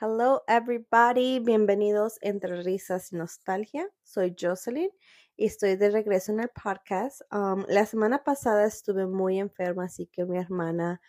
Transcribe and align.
Hello 0.00 0.44
everybody, 0.46 1.40
bienvenidos 1.40 2.18
entre 2.20 2.62
risas 2.62 3.12
y 3.12 3.16
nostalgia. 3.16 3.88
Soy 4.04 4.36
Jocelyn 4.38 4.90
y 5.36 5.46
estoy 5.46 5.74
de 5.74 5.90
regreso 5.90 6.30
en 6.30 6.40
el 6.40 6.50
podcast. 6.50 7.22
Um, 7.32 7.64
la 7.66 7.84
semana 7.84 8.22
pasada 8.22 8.66
estuve 8.66 9.06
muy 9.06 9.40
enferma, 9.40 9.86
así 9.86 10.06
que 10.06 10.24
mi 10.26 10.38
hermana 10.38 11.00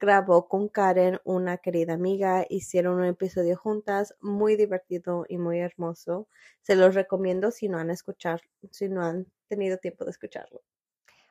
grabó 0.00 0.48
con 0.48 0.68
Karen, 0.68 1.20
una 1.24 1.58
querida 1.58 1.92
amiga, 1.92 2.46
hicieron 2.48 2.98
un 2.98 3.04
episodio 3.04 3.56
juntas, 3.56 4.16
muy 4.20 4.56
divertido 4.56 5.26
y 5.28 5.36
muy 5.36 5.60
hermoso. 5.60 6.26
Se 6.62 6.74
los 6.74 6.94
recomiendo 6.94 7.50
si 7.50 7.68
no 7.68 7.78
han 7.78 7.90
escuchado, 7.90 8.40
si 8.70 8.88
no 8.88 9.04
han 9.04 9.26
tenido 9.46 9.76
tiempo 9.76 10.06
de 10.06 10.10
escucharlo. 10.12 10.62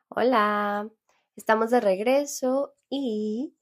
Hola, 0.07 0.87
estamos 1.35 1.71
de 1.71 1.81
regreso 1.81 2.75
y 2.89 3.55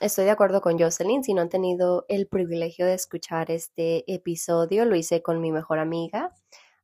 estoy 0.00 0.24
de 0.24 0.30
acuerdo 0.32 0.60
con 0.60 0.76
Jocelyn. 0.76 1.22
Si 1.22 1.32
no 1.32 1.42
han 1.42 1.48
tenido 1.48 2.04
el 2.08 2.26
privilegio 2.26 2.86
de 2.86 2.94
escuchar 2.94 3.52
este 3.52 4.12
episodio, 4.12 4.84
lo 4.86 4.96
hice 4.96 5.22
con 5.22 5.40
mi 5.40 5.52
mejor 5.52 5.78
amiga. 5.78 6.34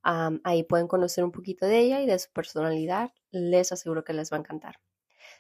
Ahí 0.03 0.63
pueden 0.63 0.87
conocer 0.87 1.25
un 1.25 1.33
poquito 1.33 1.67
de 1.67 1.81
ella 1.81 2.01
y 2.03 2.07
de 2.07 2.19
su 2.21 2.31
personalidad. 2.33 3.11
Les 3.33 3.73
aseguro 3.73 4.05
que 4.05 4.13
les 4.13 4.33
va 4.33 4.37
a 4.37 4.41
encantar. 4.41 4.77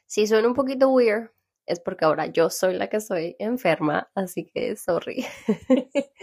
Si 0.06 0.26
suena 0.26 0.48
un 0.48 0.54
poquito 0.54 0.88
weird, 0.88 1.30
es 1.70 1.80
porque 1.80 2.04
ahora 2.04 2.26
yo 2.26 2.50
soy 2.50 2.74
la 2.74 2.88
que 2.88 3.00
soy 3.00 3.36
enferma, 3.38 4.10
así 4.14 4.44
que 4.46 4.76
sorry. 4.76 5.24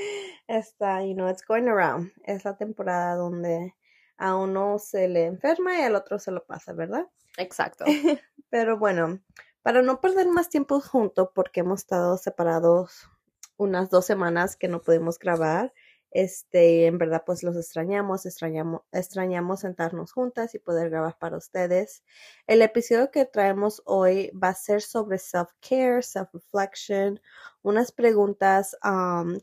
Está, 0.47 1.03
you 1.05 1.13
know, 1.13 1.29
it's 1.29 1.45
going 1.45 1.67
around. 1.67 2.11
Es 2.23 2.45
la 2.45 2.57
temporada 2.57 3.15
donde 3.15 3.73
a 4.17 4.35
uno 4.35 4.79
se 4.79 5.07
le 5.07 5.25
enferma 5.25 5.79
y 5.79 5.83
al 5.83 5.95
otro 5.95 6.19
se 6.19 6.31
lo 6.31 6.45
pasa, 6.45 6.73
¿verdad? 6.73 7.07
Exacto. 7.37 7.85
Pero 8.49 8.77
bueno, 8.77 9.19
para 9.61 9.81
no 9.81 10.01
perder 10.01 10.27
más 10.27 10.49
tiempo 10.49 10.79
juntos, 10.81 11.29
porque 11.33 11.61
hemos 11.61 11.81
estado 11.81 12.17
separados 12.17 13.09
unas 13.57 13.89
dos 13.89 14.05
semanas 14.05 14.55
que 14.55 14.67
no 14.67 14.81
pudimos 14.81 15.19
grabar, 15.19 15.73
este, 16.11 16.85
en 16.87 16.97
verdad, 16.97 17.23
pues 17.25 17.43
los 17.43 17.55
extrañamos, 17.55 18.25
extrañamos, 18.25 18.81
extrañamos 18.91 19.59
sentarnos 19.61 20.11
juntas 20.11 20.55
y 20.55 20.59
poder 20.59 20.89
grabar 20.89 21.17
para 21.19 21.37
ustedes. 21.37 22.03
El 22.47 22.61
episodio 22.61 23.11
que 23.11 23.25
traemos 23.25 23.81
hoy 23.85 24.31
va 24.31 24.49
a 24.49 24.55
ser 24.55 24.81
sobre 24.81 25.17
self-care, 25.17 26.01
self-reflection, 26.01 27.21
unas 27.61 27.91
preguntas 27.91 28.75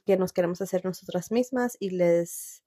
que 0.05 0.17
nos 0.17 0.33
queremos 0.33 0.61
hacer 0.61 0.85
nosotras 0.85 1.31
mismas 1.31 1.77
y 1.79 1.91
les 1.91 2.64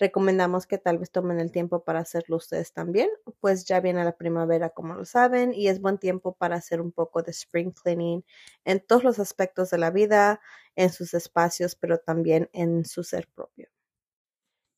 recomendamos 0.00 0.66
que 0.66 0.78
tal 0.78 0.98
vez 0.98 1.10
tomen 1.12 1.38
el 1.40 1.52
tiempo 1.52 1.84
para 1.84 2.00
hacerlo 2.00 2.36
ustedes 2.36 2.72
también, 2.72 3.10
pues 3.40 3.64
ya 3.66 3.80
viene 3.80 4.02
la 4.04 4.16
primavera 4.16 4.70
como 4.70 4.94
lo 4.94 5.04
saben 5.04 5.54
y 5.54 5.68
es 5.68 5.80
buen 5.80 5.98
tiempo 5.98 6.34
para 6.34 6.56
hacer 6.56 6.80
un 6.80 6.90
poco 6.92 7.22
de 7.22 7.30
spring 7.32 7.72
cleaning 7.72 8.24
en 8.64 8.80
todos 8.84 9.04
los 9.04 9.18
aspectos 9.20 9.70
de 9.70 9.78
la 9.78 9.90
vida, 9.90 10.40
en 10.76 10.90
sus 10.92 11.14
espacios, 11.14 11.76
pero 11.76 11.98
también 11.98 12.48
en 12.52 12.84
su 12.84 13.04
ser 13.04 13.28
propio. 13.28 13.68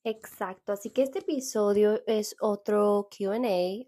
Exacto, 0.05 0.73
así 0.73 0.89
que 0.91 1.01
este 1.01 1.19
episodio 1.19 2.01
es 2.07 2.35
otro 2.41 3.07
QA. 3.09 3.39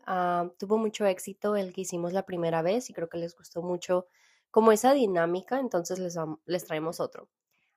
Ah, 0.06 0.50
tuvo 0.58 0.78
mucho 0.78 1.06
éxito 1.06 1.56
el 1.58 1.74
que 1.74 1.82
hicimos 1.82 2.14
la 2.14 2.26
primera 2.26 2.62
vez 2.62 2.90
y 2.90 2.94
creo 2.94 3.10
que 3.10 3.18
les 3.18 3.36
gustó 3.36 3.62
mucho 3.62 4.08
como 4.50 4.72
esa 4.72 4.94
dinámica, 4.94 5.60
entonces 5.60 6.00
les, 6.00 6.16
les 6.46 6.64
traemos 6.66 7.02
otro. 7.02 7.28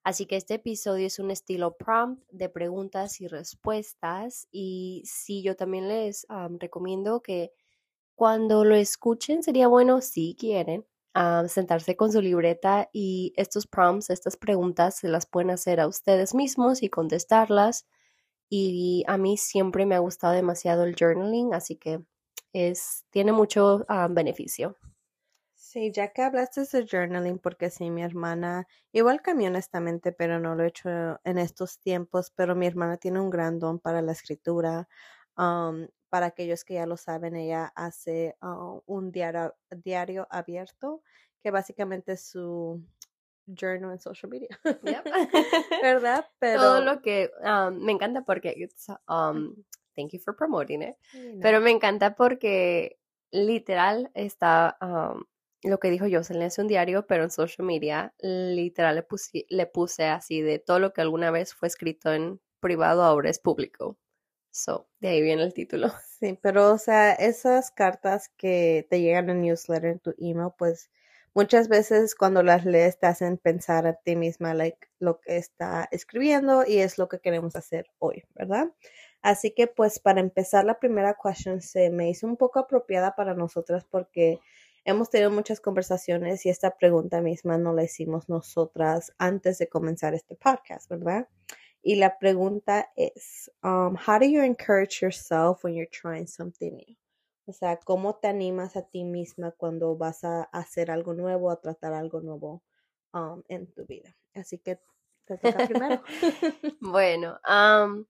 Así 0.09 0.25
que 0.25 0.37
este 0.37 0.55
episodio 0.55 1.07
es 1.07 1.19
un 1.19 1.31
estilo 1.31 1.77
prompt 1.77 2.23
de 2.31 2.49
preguntas 2.49 3.21
y 3.21 3.29
respuestas. 3.29 4.49
Y 4.51 5.03
sí, 5.05 5.43
yo 5.43 5.55
también 5.55 5.87
les 5.87 6.27
recomiendo 6.59 7.21
que 7.21 7.53
cuando 8.15 8.65
lo 8.65 8.75
escuchen, 8.75 9.43
sería 9.43 9.69
bueno, 9.69 10.01
si 10.01 10.35
quieren, 10.35 10.87
sentarse 11.49 11.95
con 11.95 12.11
su 12.11 12.23
libreta 12.23 12.89
y 12.91 13.35
estos 13.37 13.67
prompts, 13.67 14.09
estas 14.09 14.39
preguntas, 14.39 14.97
se 14.97 15.09
las 15.09 15.27
pueden 15.27 15.51
hacer 15.51 15.79
a 15.79 15.87
ustedes 15.87 16.35
mismos 16.35 16.83
y 16.83 16.89
contestarlas. 16.89 17.87
Y 18.49 19.05
a 19.09 19.19
mí 19.19 19.37
siempre 19.37 19.85
me 19.85 19.95
ha 19.95 19.99
gustado 19.99 20.33
demasiado 20.33 20.85
el 20.85 20.97
journaling, 20.99 21.53
así 21.53 21.77
que 21.77 22.03
es, 22.55 23.05
tiene 23.11 23.33
mucho 23.33 23.85
beneficio. 24.09 24.75
Sí, 25.69 25.93
ya 25.93 26.15
que 26.15 26.23
hablaste 26.23 26.63
de 26.63 26.87
journaling, 26.87 27.39
porque 27.39 27.69
sí, 27.69 27.91
mi 27.91 28.03
hermana, 28.03 28.67
igual 28.91 29.21
cambió 29.21 29.49
honestamente, 29.49 30.13
pero 30.13 30.41
no 30.41 30.55
lo 30.55 30.65
he 30.65 30.69
hecho 30.69 30.89
en 31.25 31.37
estos 31.37 31.79
tiempos, 31.79 32.33
pero 32.35 32.57
mi 32.57 32.67
hermana 32.67 32.97
tiene 32.97 33.21
un 33.21 33.29
gran 33.29 33.59
don 33.59 33.79
para 33.79 34.01
la 34.01 34.13
escritura. 34.13 34.89
para 35.35 36.27
aquellos 36.27 36.65
que 36.65 36.75
ya 36.75 36.87
lo 36.87 36.97
saben, 36.97 37.37
ella 37.37 37.71
hace 37.77 38.35
ah, 38.41 38.81
un 38.87 39.13
diario, 39.13 39.55
diario 39.71 40.27
abierto, 40.31 41.03
que 41.43 41.51
básicamente 41.51 42.13
es 42.13 42.23
su 42.31 42.83
journal 43.47 43.93
en 43.93 43.99
social 43.99 44.31
media. 44.31 44.49
¿Verdad? 45.83 46.25
Pero... 46.39 46.63
Todo 46.63 46.81
lo 46.81 47.03
que 47.03 47.31
me 47.73 47.93
encanta 47.93 48.23
porque, 48.23 48.71
thank 49.95 50.13
you 50.13 50.19
for 50.19 50.35
promoting 50.35 50.81
it, 50.81 50.97
pero 51.43 51.61
me 51.61 51.73
encanta 51.73 52.15
porque 52.15 52.99
literal 53.31 54.11
está 54.15 54.79
lo 55.63 55.79
que 55.79 55.91
dijo 55.91 56.07
le 56.07 56.45
hace 56.45 56.61
un 56.63 56.69
diario, 56.69 57.07
pero 57.07 57.25
en 57.25 57.31
social 57.31 57.67
media, 57.67 58.15
literal 58.21 58.95
le, 58.97 59.03
puse, 59.03 59.47
le 59.49 59.67
puse 59.67 60.05
así 60.05 60.43
de 60.43 60.59
todo 60.59 60.79
lo 60.79 60.93
que 60.93 61.01
alguna 61.01 61.31
vez 61.31 61.55
fue 61.55 61.69
escrito 61.69 62.13
en 62.13 62.41
privado 62.61 63.03
ahora 63.03 63.31
es 63.31 63.39
público. 63.39 63.97
So, 64.51 64.89
de 65.01 65.09
ahí 65.09 65.23
viene 65.23 65.43
el 65.43 65.55
título. 65.55 65.89
Sí, 66.19 66.37
pero 66.43 66.73
o 66.73 66.79
sea, 66.79 67.13
esas 67.13 67.71
cartas 67.71 68.29
que 68.37 68.85
te 68.91 69.01
llegan 69.01 69.31
en 69.31 69.41
newsletter, 69.41 69.85
en 69.93 70.01
tu 70.01 70.15
email, 70.19 70.51
pues 70.59 70.91
muchas 71.33 71.69
veces 71.69 72.17
cuando 72.17 72.43
las 72.43 72.65
lees 72.65 72.99
te 72.99 73.07
hacen 73.07 73.39
pensar 73.39 73.87
a 73.87 73.95
ti 73.95 74.17
misma 74.17 74.53
like, 74.53 74.89
lo 74.99 75.21
que 75.21 75.37
está 75.37 75.89
escribiendo 75.93 76.65
y 76.67 76.79
es 76.79 76.99
lo 76.99 77.09
que 77.09 77.21
queremos 77.21 77.55
hacer 77.55 77.87
hoy, 78.01 78.25
¿verdad? 78.35 78.73
Así 79.23 79.53
que 79.53 79.69
pues 79.69 80.01
para 80.01 80.19
empezar 80.21 80.65
la 80.65 80.81
primera 80.81 81.17
question 81.23 81.61
se 81.61 81.91
me 81.91 82.11
hizo 82.11 82.27
un 82.27 82.37
poco 82.37 82.59
apropiada 82.59 83.15
para 83.15 83.35
nosotras 83.35 83.85
porque 83.85 84.41
Hemos 84.89 85.11
tenido 85.11 85.31
muchas 85.31 85.61
conversaciones 85.61 86.47
y 86.47 86.49
esta 86.49 86.79
pregunta 86.79 87.21
misma 87.21 87.59
no 87.59 87.75
la 87.75 87.85
hicimos 87.85 88.31
nosotras 88.31 89.13
antes 89.19 89.59
de 89.59 89.69
comenzar 89.69 90.15
este 90.15 90.35
podcast, 90.35 90.89
¿verdad? 90.89 91.29
Y 91.83 91.97
la 91.97 92.19
pregunta 92.19 92.91
es, 92.97 93.53
um, 93.63 93.97
how 93.97 94.19
do 94.19 94.25
you 94.25 94.41
encourage 94.41 95.03
yourself 95.03 95.63
when 95.63 95.75
you're 95.75 95.91
trying 95.91 96.27
something 96.27 96.71
new? 96.71 96.97
O 97.45 97.53
sea, 97.53 97.77
¿cómo 97.77 98.17
te 98.17 98.29
animas 98.29 98.77
a 98.77 98.83
ti 98.89 99.05
misma 99.05 99.51
cuando 99.51 99.95
vas 99.95 100.25
a 100.25 100.45
hacer 100.45 100.91
algo 100.91 101.13
nuevo, 101.13 101.51
a 101.51 101.61
tratar 101.61 101.93
algo 101.93 102.23
nuevo 102.23 102.63
um, 103.13 103.43
en 103.49 103.71
tu 103.71 103.85
vida? 103.85 104.17
Así 104.35 104.57
que 104.57 104.81
te 105.27 105.37
toca 105.37 105.67
primero. 105.67 106.03
bueno, 106.81 107.39
um, 107.47 108.07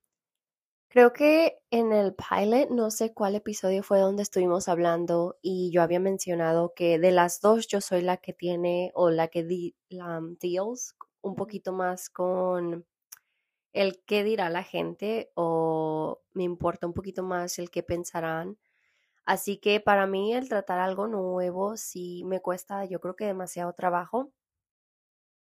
Creo 0.90 1.12
que 1.12 1.60
en 1.70 1.92
el 1.92 2.14
pilot, 2.14 2.70
no 2.70 2.90
sé 2.90 3.12
cuál 3.12 3.34
episodio 3.34 3.82
fue 3.82 3.98
donde 4.00 4.22
estuvimos 4.22 4.68
hablando 4.68 5.36
y 5.42 5.70
yo 5.70 5.82
había 5.82 6.00
mencionado 6.00 6.72
que 6.74 6.98
de 6.98 7.10
las 7.12 7.42
dos 7.42 7.66
yo 7.68 7.82
soy 7.82 8.00
la 8.00 8.16
que 8.16 8.32
tiene 8.32 8.90
o 8.94 9.10
la 9.10 9.28
que 9.28 9.44
di, 9.44 9.76
la, 9.90 10.18
um, 10.18 10.36
deals 10.40 10.96
un 11.20 11.34
poquito 11.36 11.72
más 11.74 12.08
con 12.08 12.86
el 13.74 14.02
qué 14.06 14.24
dirá 14.24 14.50
la 14.50 14.62
gente 14.64 15.30
o 15.34 16.22
me 16.32 16.44
importa 16.44 16.86
un 16.86 16.94
poquito 16.94 17.22
más 17.22 17.58
el 17.58 17.70
qué 17.70 17.82
pensarán. 17.82 18.58
Así 19.26 19.58
que 19.58 19.80
para 19.80 20.06
mí 20.06 20.34
el 20.34 20.48
tratar 20.48 20.78
algo 20.80 21.06
nuevo 21.06 21.76
sí 21.76 22.24
me 22.24 22.40
cuesta, 22.40 22.86
yo 22.86 23.00
creo 23.00 23.14
que 23.16 23.26
demasiado 23.26 23.74
trabajo. 23.74 24.32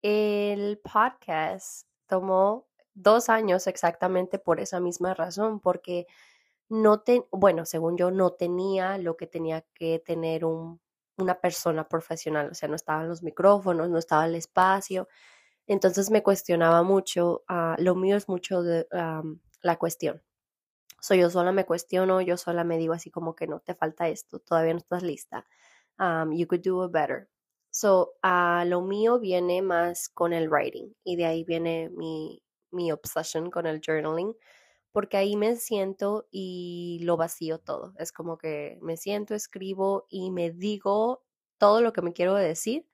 El 0.02 0.80
podcast 0.80 1.86
tomó 2.06 2.69
dos 2.94 3.28
años 3.28 3.66
exactamente 3.66 4.38
por 4.38 4.60
esa 4.60 4.80
misma 4.80 5.14
razón, 5.14 5.60
porque 5.60 6.06
no 6.68 7.00
te, 7.00 7.26
bueno, 7.32 7.66
según 7.66 7.96
yo, 7.96 8.10
no 8.10 8.32
tenía 8.32 8.98
lo 8.98 9.16
que 9.16 9.26
tenía 9.26 9.64
que 9.74 9.98
tener 9.98 10.44
un, 10.44 10.80
una 11.18 11.40
persona 11.40 11.88
profesional, 11.88 12.50
o 12.50 12.54
sea, 12.54 12.68
no 12.68 12.76
estaban 12.76 13.08
los 13.08 13.22
micrófonos, 13.22 13.90
no 13.90 13.98
estaba 13.98 14.26
el 14.26 14.34
espacio, 14.36 15.08
entonces 15.66 16.10
me 16.10 16.22
cuestionaba 16.22 16.82
mucho, 16.82 17.44
ah, 17.48 17.76
lo 17.78 17.94
mío 17.94 18.16
es 18.16 18.28
mucho 18.28 18.62
de 18.62 18.86
la 19.62 19.76
cuestión. 19.78 20.22
So, 21.00 21.14
yo 21.14 21.30
sola 21.30 21.52
me 21.52 21.64
cuestiono, 21.64 22.20
yo 22.20 22.36
sola 22.36 22.64
me 22.64 22.78
digo 22.78 22.92
así 22.92 23.10
como 23.10 23.34
que 23.34 23.46
no, 23.46 23.60
te 23.60 23.74
falta 23.74 24.08
esto, 24.08 24.38
todavía 24.40 24.74
no 24.74 24.78
estás 24.78 25.02
lista. 25.02 25.46
you 26.32 26.46
could 26.46 26.62
do 26.62 26.84
it 26.84 26.92
better. 26.92 27.28
So, 27.70 28.14
uh, 28.24 28.64
lo 28.66 28.82
mío 28.82 29.20
viene 29.20 29.62
más 29.62 30.08
con 30.08 30.32
el 30.32 30.48
writing 30.50 30.92
y 31.04 31.16
de 31.16 31.26
ahí 31.26 31.44
viene 31.44 31.90
mi, 31.90 32.42
mi 32.72 32.92
obsesión 32.92 33.50
con 33.50 33.66
el 33.66 33.80
journaling, 33.84 34.34
porque 34.92 35.16
ahí 35.16 35.36
me 35.36 35.56
siento 35.56 36.26
y 36.30 37.00
lo 37.02 37.16
vacío 37.16 37.58
todo. 37.58 37.94
Es 37.98 38.12
como 38.12 38.38
que 38.38 38.78
me 38.82 38.96
siento, 38.96 39.34
escribo 39.34 40.06
y 40.08 40.30
me 40.30 40.50
digo 40.50 41.22
todo 41.58 41.80
lo 41.80 41.92
que 41.92 42.02
me 42.02 42.12
quiero 42.12 42.34
decir, 42.34 42.86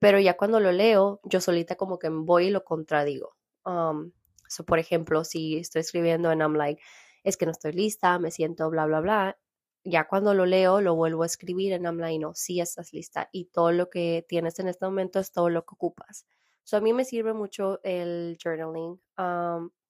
pero 0.00 0.18
ya 0.18 0.36
cuando 0.36 0.60
lo 0.60 0.72
leo, 0.72 1.20
yo 1.24 1.40
solita 1.40 1.76
como 1.76 1.98
que 1.98 2.08
voy 2.08 2.46
y 2.46 2.50
lo 2.50 2.64
contradigo. 2.64 3.36
Um, 3.64 4.12
so, 4.48 4.64
por 4.64 4.78
ejemplo, 4.78 5.24
si 5.24 5.58
estoy 5.58 5.80
escribiendo 5.80 6.32
en 6.32 6.40
I'm 6.40 6.54
like, 6.54 6.82
es 7.22 7.36
que 7.36 7.46
no 7.46 7.52
estoy 7.52 7.72
lista, 7.72 8.18
me 8.18 8.30
siento 8.30 8.70
bla, 8.70 8.86
bla, 8.86 9.00
bla. 9.00 9.38
Ya 9.84 10.06
cuando 10.08 10.34
lo 10.34 10.46
leo, 10.46 10.80
lo 10.80 10.94
vuelvo 10.94 11.22
a 11.22 11.26
escribir 11.26 11.72
en 11.72 11.84
I'm 11.84 11.98
no, 12.20 12.34
sí 12.34 12.60
estás 12.60 12.92
lista 12.92 13.28
y 13.32 13.46
todo 13.46 13.72
lo 13.72 13.90
que 13.90 14.24
tienes 14.28 14.58
en 14.58 14.68
este 14.68 14.84
momento 14.86 15.18
es 15.20 15.32
todo 15.32 15.50
lo 15.50 15.64
que 15.64 15.74
ocupas. 15.74 16.26
So, 16.64 16.76
a 16.76 16.80
mí 16.80 16.92
me 16.92 17.04
sirve 17.04 17.32
mucho 17.32 17.80
el 17.82 18.38
journaling. 18.42 19.00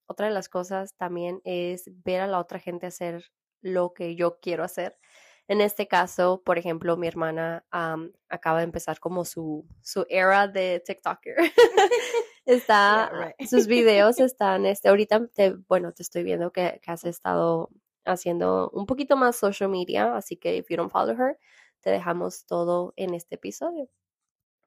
otra 0.06 0.26
de 0.26 0.32
las 0.32 0.48
cosas 0.48 0.94
también 0.96 1.40
es 1.44 1.90
ver 2.04 2.22
a 2.22 2.26
la 2.26 2.38
otra 2.38 2.58
gente 2.58 2.86
hacer 2.86 3.24
lo 3.62 3.92
que 3.92 4.16
yo 4.16 4.38
quiero 4.40 4.64
hacer. 4.64 4.96
En 5.50 5.60
este 5.60 5.88
caso, 5.88 6.42
por 6.44 6.58
ejemplo, 6.58 6.96
mi 6.96 7.08
hermana 7.08 7.64
acaba 8.28 8.58
de 8.58 8.64
empezar 8.64 9.00
como 9.00 9.24
su, 9.24 9.66
su 9.82 10.06
era 10.08 10.46
de 10.46 10.80
TikToker. 10.86 11.34
Está, 12.46 13.34
sus 13.48 13.66
videos 13.66 14.18
están, 14.18 14.64
este, 14.64 14.88
ahorita, 14.88 15.26
te, 15.28 15.54
bueno, 15.68 15.92
te 15.92 16.02
estoy 16.02 16.22
viendo 16.22 16.52
que, 16.52 16.80
que, 16.82 16.90
has 16.90 17.04
estado 17.04 17.68
haciendo 18.04 18.70
un 18.72 18.86
poquito 18.86 19.16
más 19.16 19.36
social 19.36 19.68
media, 19.70 20.16
así 20.16 20.36
que 20.36 20.56
if 20.56 20.68
you 20.68 20.76
don't 20.76 20.90
follow 20.90 21.14
her, 21.14 21.38
te 21.80 21.90
dejamos 21.90 22.46
todo 22.46 22.92
en 22.96 23.14
este 23.14 23.34
episodio. 23.34 23.88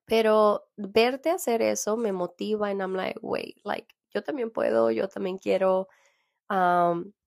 Pero 0.05 0.65
verte 0.77 1.29
hacer 1.29 1.61
eso 1.61 1.97
me 1.97 2.11
motiva 2.11 2.69
and 2.69 2.81
I'm 2.81 2.95
like, 2.95 3.19
wait, 3.21 3.57
like, 3.63 3.87
yo 4.13 4.23
también 4.23 4.51
puedo, 4.51 4.91
yo 4.91 5.07
también 5.07 5.37
quiero, 5.37 5.87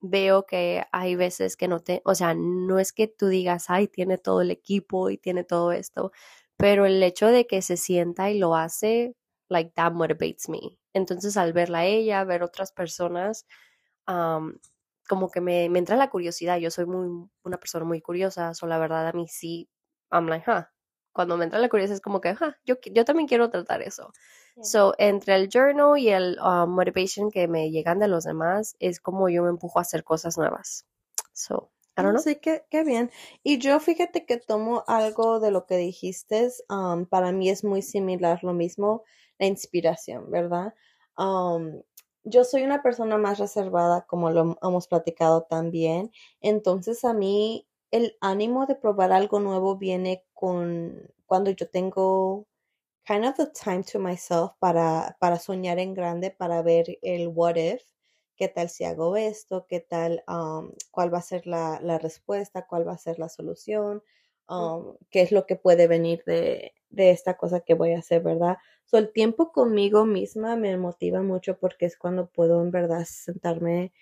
veo 0.01 0.47
que 0.47 0.85
hay 0.93 1.17
veces 1.17 1.57
que 1.57 1.69
no 1.69 1.81
te, 1.81 2.03
o 2.05 2.15
sea, 2.15 2.35
no 2.35 2.79
es 2.79 2.93
que 2.93 3.09
tú 3.09 3.29
digas, 3.29 3.67
ay, 3.71 3.89
tiene 3.89 4.19
todo 4.19 4.43
el 4.43 4.51
equipo 4.51 5.11
y 5.11 5.19
tiene 5.19 5.45
todo 5.45 5.73
esto, 5.73 6.13
pero 6.57 6.87
el 6.87 7.03
hecho 7.03 7.29
de 7.29 7.47
que 7.47 7.63
se 7.63 7.77
sienta 7.77 8.31
y 8.31 8.39
lo 8.39 8.55
hace, 8.57 9.17
like, 9.49 9.73
that 9.75 9.93
motivates 9.93 10.49
me. 10.49 10.79
Entonces, 10.95 11.37
al 11.37 11.53
verla 11.53 11.81
a 11.81 11.87
ella, 11.87 12.25
ver 12.25 12.43
otras 12.43 12.73
personas, 12.73 13.47
como 15.09 15.31
que 15.31 15.41
me, 15.41 15.69
me, 15.71 15.79
entra 15.79 15.97
la 15.97 16.11
curiosidad. 16.11 16.59
Yo 16.59 16.71
soy 16.71 16.87
muy, 16.87 17.29
una 17.45 17.59
persona 17.59 17.85
muy 17.85 18.01
curiosa, 18.01 18.55
so 18.55 18.67
la 18.67 18.79
verdad 18.79 19.09
a 19.09 19.13
mí 19.13 19.29
sí, 19.29 19.69
I'm 20.11 20.27
like, 20.29 20.51
huh. 20.51 20.65
Cuando 21.17 21.39
me 21.39 21.45
entra 21.45 21.59
la 21.59 21.71
curiosidad 21.71 21.95
es 21.95 22.03
como 22.03 22.21
que, 22.21 22.33
huh, 22.33 22.53
yo, 22.67 22.75
yo 22.93 23.07
también 23.07 23.27
quiero 23.27 23.49
tratar 23.49 23.81
eso. 23.81 24.13
So, 24.61 24.95
entre 24.99 25.35
el 25.35 25.49
journal 25.49 25.99
y 25.99 26.11
el 26.11 26.39
um, 26.41 26.69
motivation 26.69 27.31
que 27.31 27.49
me 27.49 27.71
llegan 27.71 27.99
de 27.99 28.07
los 28.07 28.25
demás, 28.25 28.77
es 28.81 29.01
como 29.01 29.31
yo 29.31 29.43
me 29.43 29.49
empujo 29.49 29.79
a 29.79 29.83
hacer 29.83 30.05
cosas 30.05 30.37
nuevas. 30.37 30.85
So, 31.33 31.71
I 31.97 32.03
don't 32.03 32.11
know. 32.11 32.23
Sí, 32.23 32.37
qué, 32.37 32.67
qué 32.69 32.85
bien. 32.85 33.11
Y 33.43 33.57
yo 33.57 33.81
fíjate 33.81 34.27
que 34.27 34.37
tomo 34.37 34.85
algo 34.87 35.41
de 35.41 35.51
lo 35.51 35.65
que 35.65 35.79
dijiste. 35.79 36.51
Um, 36.69 37.07
para 37.07 37.33
mí 37.33 37.49
es 37.49 37.65
muy 37.65 37.81
similar 37.81 38.45
lo 38.45 38.53
mismo, 38.53 39.05
la 39.39 39.47
inspiración, 39.47 40.31
¿verdad? 40.31 40.75
Um, 41.17 41.81
yo 42.25 42.45
soy 42.45 42.63
una 42.63 42.83
persona 42.83 43.17
más 43.17 43.39
reservada, 43.39 44.05
como 44.07 44.31
lo 44.31 44.59
hemos 44.61 44.87
platicado 44.87 45.45
también. 45.49 46.11
Entonces, 46.43 47.07
a 47.07 47.15
mí 47.15 47.67
el 47.91 48.19
ánimo 48.21 48.67
de 48.67 48.75
probar 48.75 49.13
algo 49.13 49.41
nuevo 49.41 49.77
viene 49.77 50.26
con 50.37 51.11
cuando 51.27 51.51
yo 51.51 51.69
tengo 51.69 52.47
kind 53.07 53.25
of 53.25 53.37
the 53.37 53.47
time 53.47 53.83
to 53.83 53.99
myself 53.99 54.53
para, 54.61 55.17
para 55.21 55.39
soñar 55.39 55.79
en 55.79 55.95
grande, 55.95 56.31
para 56.31 56.63
ver 56.63 56.99
el 57.03 57.29
what 57.29 57.57
if, 57.57 57.83
qué 58.37 58.49
tal 58.49 58.69
si 58.69 58.85
hago 58.85 59.17
esto, 59.17 59.67
qué 59.69 59.81
tal, 59.81 60.23
um, 60.29 60.73
cuál 60.91 61.13
va 61.13 61.19
a 61.19 61.23
ser 61.23 61.47
la, 61.47 61.81
la, 61.83 61.99
respuesta, 61.99 62.67
cuál 62.67 62.87
va 62.87 62.93
a 62.93 62.99
ser 62.99 63.19
la 63.19 63.29
solución, 63.29 64.03
um, 64.49 64.97
qué 65.11 65.23
es 65.23 65.33
lo 65.33 65.47
que 65.47 65.57
puede 65.57 65.87
venir 65.87 66.23
de, 66.27 66.75
de, 66.91 67.11
esta 67.11 67.37
cosa 67.37 67.61
que 67.61 67.75
voy 67.75 67.93
a 67.95 68.01
hacer, 68.01 68.23
¿verdad? 68.23 68.59
So, 68.85 68.99
el 68.99 69.13
tiempo 69.13 69.53
conmigo 69.53 70.05
misma 70.05 70.57
me 70.57 70.77
motiva 70.77 71.23
mucho 71.23 71.59
porque 71.59 71.87
es 71.87 71.97
cuando 71.97 72.29
puedo 72.29 72.63
en 72.63 72.71
verdad 72.71 73.05
sentarme 73.09 73.93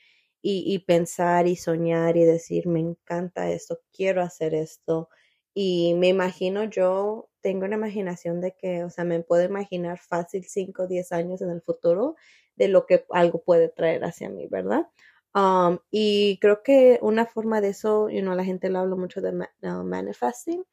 y, 0.42 0.64
y 0.74 0.80
pensar 0.80 1.46
y 1.46 1.56
soñar 1.56 2.16
y 2.16 2.24
decir, 2.24 2.66
me 2.66 2.80
encanta 2.80 3.50
esto, 3.50 3.80
quiero 3.92 4.22
hacer 4.22 4.54
esto. 4.54 5.08
Y 5.54 5.94
me 5.94 6.08
imagino 6.08 6.64
yo 6.64 7.30
tengo 7.40 7.64
una 7.66 7.76
imaginación 7.76 8.40
de 8.40 8.54
que, 8.56 8.84
o 8.84 8.90
sea, 8.90 9.04
me 9.04 9.20
puedo 9.22 9.44
imaginar 9.44 9.98
fácil 9.98 10.44
5 10.44 10.84
o 10.84 10.86
10 10.88 11.12
años 11.12 11.40
en 11.42 11.50
el 11.50 11.62
futuro 11.62 12.16
de 12.56 12.68
lo 12.68 12.86
que 12.86 13.04
algo 13.10 13.42
puede 13.42 13.68
traer 13.68 14.04
hacia 14.04 14.28
mí, 14.30 14.46
¿verdad? 14.48 14.88
Um, 15.34 15.78
y 15.90 16.38
creo 16.40 16.62
que 16.62 16.98
una 17.02 17.26
forma 17.26 17.60
de 17.60 17.68
eso, 17.70 18.08
you 18.08 18.20
know, 18.20 18.34
la 18.34 18.44
gente 18.44 18.70
lo 18.70 18.78
habla 18.80 18.96
mucho 18.96 19.20
de 19.20 19.32
manifesting 19.62 20.64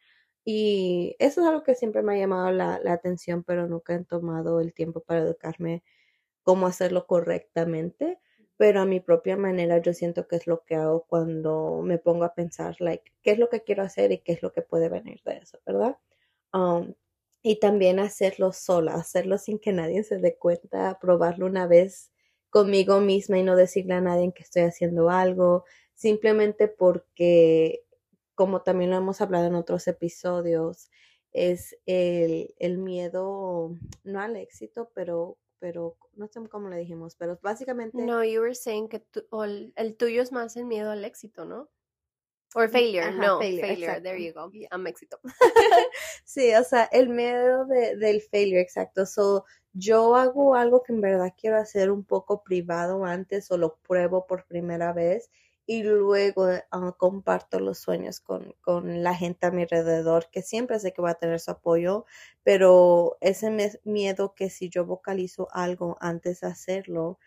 y 0.45 1.15
eso 1.19 1.41
es 1.41 1.47
algo 1.47 1.63
que 1.63 1.75
siempre 1.75 2.03
me 2.03 2.15
ha 2.15 2.19
llamado 2.19 2.51
la, 2.51 2.79
la, 2.83 2.93
atención, 2.93 3.43
pero 3.43 3.67
nunca 3.67 3.93
he 3.95 4.03
tomado 4.05 4.59
el 4.59 4.73
tiempo 4.73 5.01
para 5.01 5.21
educarme 5.21 5.83
cómo 6.43 6.67
hacerlo 6.67 7.07
correctamente. 7.07 8.19
Pero 8.61 8.81
a 8.81 8.85
mi 8.85 8.99
propia 8.99 9.37
manera 9.37 9.79
yo 9.79 9.91
siento 9.91 10.27
que 10.27 10.35
es 10.35 10.45
lo 10.45 10.63
que 10.63 10.75
hago 10.75 11.07
cuando 11.07 11.81
me 11.83 11.97
pongo 11.97 12.25
a 12.25 12.35
pensar, 12.35 12.75
like, 12.79 13.11
qué 13.23 13.31
es 13.31 13.39
lo 13.39 13.49
que 13.49 13.63
quiero 13.63 13.81
hacer 13.81 14.11
y 14.11 14.19
qué 14.19 14.33
es 14.33 14.43
lo 14.43 14.51
que 14.53 14.61
puede 14.61 14.87
venir 14.87 15.19
de 15.25 15.37
eso, 15.37 15.57
¿verdad? 15.65 15.97
Um, 16.53 16.93
y 17.41 17.55
también 17.59 17.97
hacerlo 17.99 18.51
sola, 18.53 18.93
hacerlo 18.93 19.39
sin 19.39 19.57
que 19.57 19.71
nadie 19.73 20.03
se 20.03 20.19
dé 20.19 20.37
cuenta, 20.37 20.99
probarlo 21.01 21.47
una 21.47 21.65
vez 21.65 22.11
conmigo 22.51 22.99
misma 23.01 23.39
y 23.39 23.43
no 23.43 23.55
decirle 23.55 23.95
a 23.95 24.01
nadie 24.01 24.31
que 24.31 24.43
estoy 24.43 24.61
haciendo 24.61 25.09
algo, 25.09 25.65
simplemente 25.95 26.67
porque, 26.67 27.83
como 28.35 28.61
también 28.61 28.91
lo 28.91 28.97
hemos 28.97 29.21
hablado 29.21 29.47
en 29.47 29.55
otros 29.55 29.87
episodios, 29.87 30.91
es 31.31 31.79
el, 31.87 32.53
el 32.59 32.77
miedo, 32.77 33.75
no 34.03 34.19
al 34.21 34.35
éxito, 34.35 34.91
pero, 34.93 35.39
pero 35.61 35.95
no 36.15 36.27
sé 36.27 36.41
cómo 36.49 36.69
le 36.69 36.77
dijimos, 36.77 37.15
pero 37.15 37.39
básicamente... 37.41 38.01
No, 38.01 38.23
you 38.23 38.41
were 38.41 38.55
saying 38.55 38.89
que 38.89 39.05
el, 39.43 39.71
el 39.75 39.95
tuyo 39.95 40.23
es 40.23 40.31
más 40.31 40.57
el 40.57 40.65
miedo 40.65 40.89
al 40.89 41.05
éxito, 41.05 41.45
¿no? 41.45 41.69
Or 42.55 42.67
failure, 42.67 43.11
no, 43.13 43.39
failure, 43.39 44.01
there 44.01 44.21
you 44.21 44.33
go. 44.33 44.51
I'm 44.71 44.85
éxito. 44.87 45.19
sí, 46.25 46.53
o 46.53 46.63
sea, 46.63 46.83
el 46.91 47.07
miedo 47.07 47.65
de, 47.65 47.95
del 47.95 48.21
failure, 48.21 48.59
exacto. 48.59 49.05
So, 49.05 49.45
yo 49.71 50.15
hago 50.15 50.55
algo 50.55 50.83
que 50.83 50.93
en 50.93 50.99
verdad 50.99 51.33
quiero 51.39 51.57
hacer 51.57 51.91
un 51.91 52.03
poco 52.03 52.43
privado 52.43 53.05
antes 53.05 53.51
o 53.51 53.57
lo 53.57 53.77
pruebo 53.77 54.25
por 54.25 54.45
primera 54.47 54.91
vez 54.91 55.29
y 55.71 55.83
luego 55.83 56.47
ah, 56.71 56.95
comparto 56.97 57.61
los 57.61 57.79
sueños 57.79 58.19
con, 58.19 58.53
con, 58.59 59.03
la 59.03 59.15
gente 59.15 59.45
a 59.47 59.51
mi 59.51 59.61
alrededor, 59.61 60.29
que 60.29 60.41
siempre 60.41 60.77
sé 60.79 60.91
que 60.91 61.01
va 61.01 61.11
a 61.11 61.15
tener 61.15 61.39
su 61.39 61.51
apoyo, 61.51 62.05
pero 62.43 63.17
ese 63.21 63.79
miedo 63.85 64.33
que 64.35 64.49
si 64.49 64.67
yo 64.69 64.85
vocalizo 64.85 65.47
algo 65.53 65.97
antes 66.01 66.41
de 66.41 66.47
hacerlo, 66.47 67.19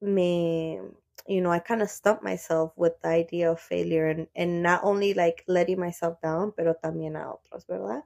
me, 0.00 0.82
you 1.26 1.40
know, 1.40 1.54
I 1.54 1.60
kind 1.60 1.80
of 1.80 1.88
stump 1.88 2.22
myself 2.22 2.72
with 2.76 2.92
the 3.02 3.08
idea 3.08 3.50
of 3.50 3.58
failure 3.58 4.28
and, 4.34 4.62
not 4.62 4.80
only 4.84 5.14
like 5.14 5.42
letting 5.46 5.80
myself 5.80 6.20
down, 6.20 6.52
pero 6.52 6.74
también 6.74 7.16
a 7.16 7.32
otros, 7.32 7.66
¿verdad? 7.66 8.04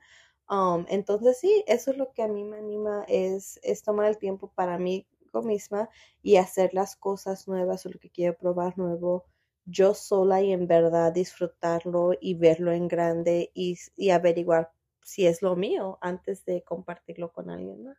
Um, 0.48 0.86
entonces 0.88 1.40
sí, 1.40 1.64
eso 1.66 1.90
es 1.90 1.96
lo 1.96 2.12
que 2.12 2.22
a 2.22 2.28
mí 2.28 2.44
me 2.44 2.58
anima, 2.58 3.04
es, 3.08 3.58
es 3.64 3.82
tomar 3.82 4.06
el 4.06 4.18
tiempo 4.18 4.52
para 4.54 4.78
mí 4.78 5.08
misma 5.40 5.88
y 6.22 6.36
hacer 6.36 6.74
las 6.74 6.96
cosas 6.96 7.46
nuevas 7.46 7.86
o 7.86 7.90
lo 7.90 7.98
que 7.98 8.10
quiero 8.10 8.36
probar 8.36 8.76
nuevo 8.76 9.24
yo 9.64 9.94
sola 9.94 10.42
y 10.42 10.52
en 10.52 10.66
verdad 10.66 11.12
disfrutarlo 11.12 12.12
y 12.20 12.34
verlo 12.34 12.72
en 12.72 12.88
grande 12.88 13.50
y, 13.54 13.78
y 13.96 14.10
averiguar 14.10 14.72
si 15.02 15.26
es 15.26 15.42
lo 15.42 15.56
mío 15.56 15.98
antes 16.00 16.44
de 16.44 16.62
compartirlo 16.62 17.32
con 17.32 17.50
alguien 17.50 17.84
más. 17.84 17.98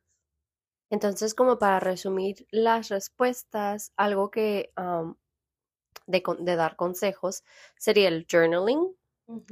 Entonces, 0.89 1.34
como 1.34 1.58
para 1.58 1.80
resumir 1.80 2.46
las 2.51 2.89
respuestas, 2.89 3.94
algo 3.96 4.30
que 4.30 4.74
de, 6.06 6.24
de, 6.39 6.56
dar 6.56 6.75
consejos 6.75 7.44
sería 7.77 8.10
el 8.10 8.27
journaling, 8.30 8.94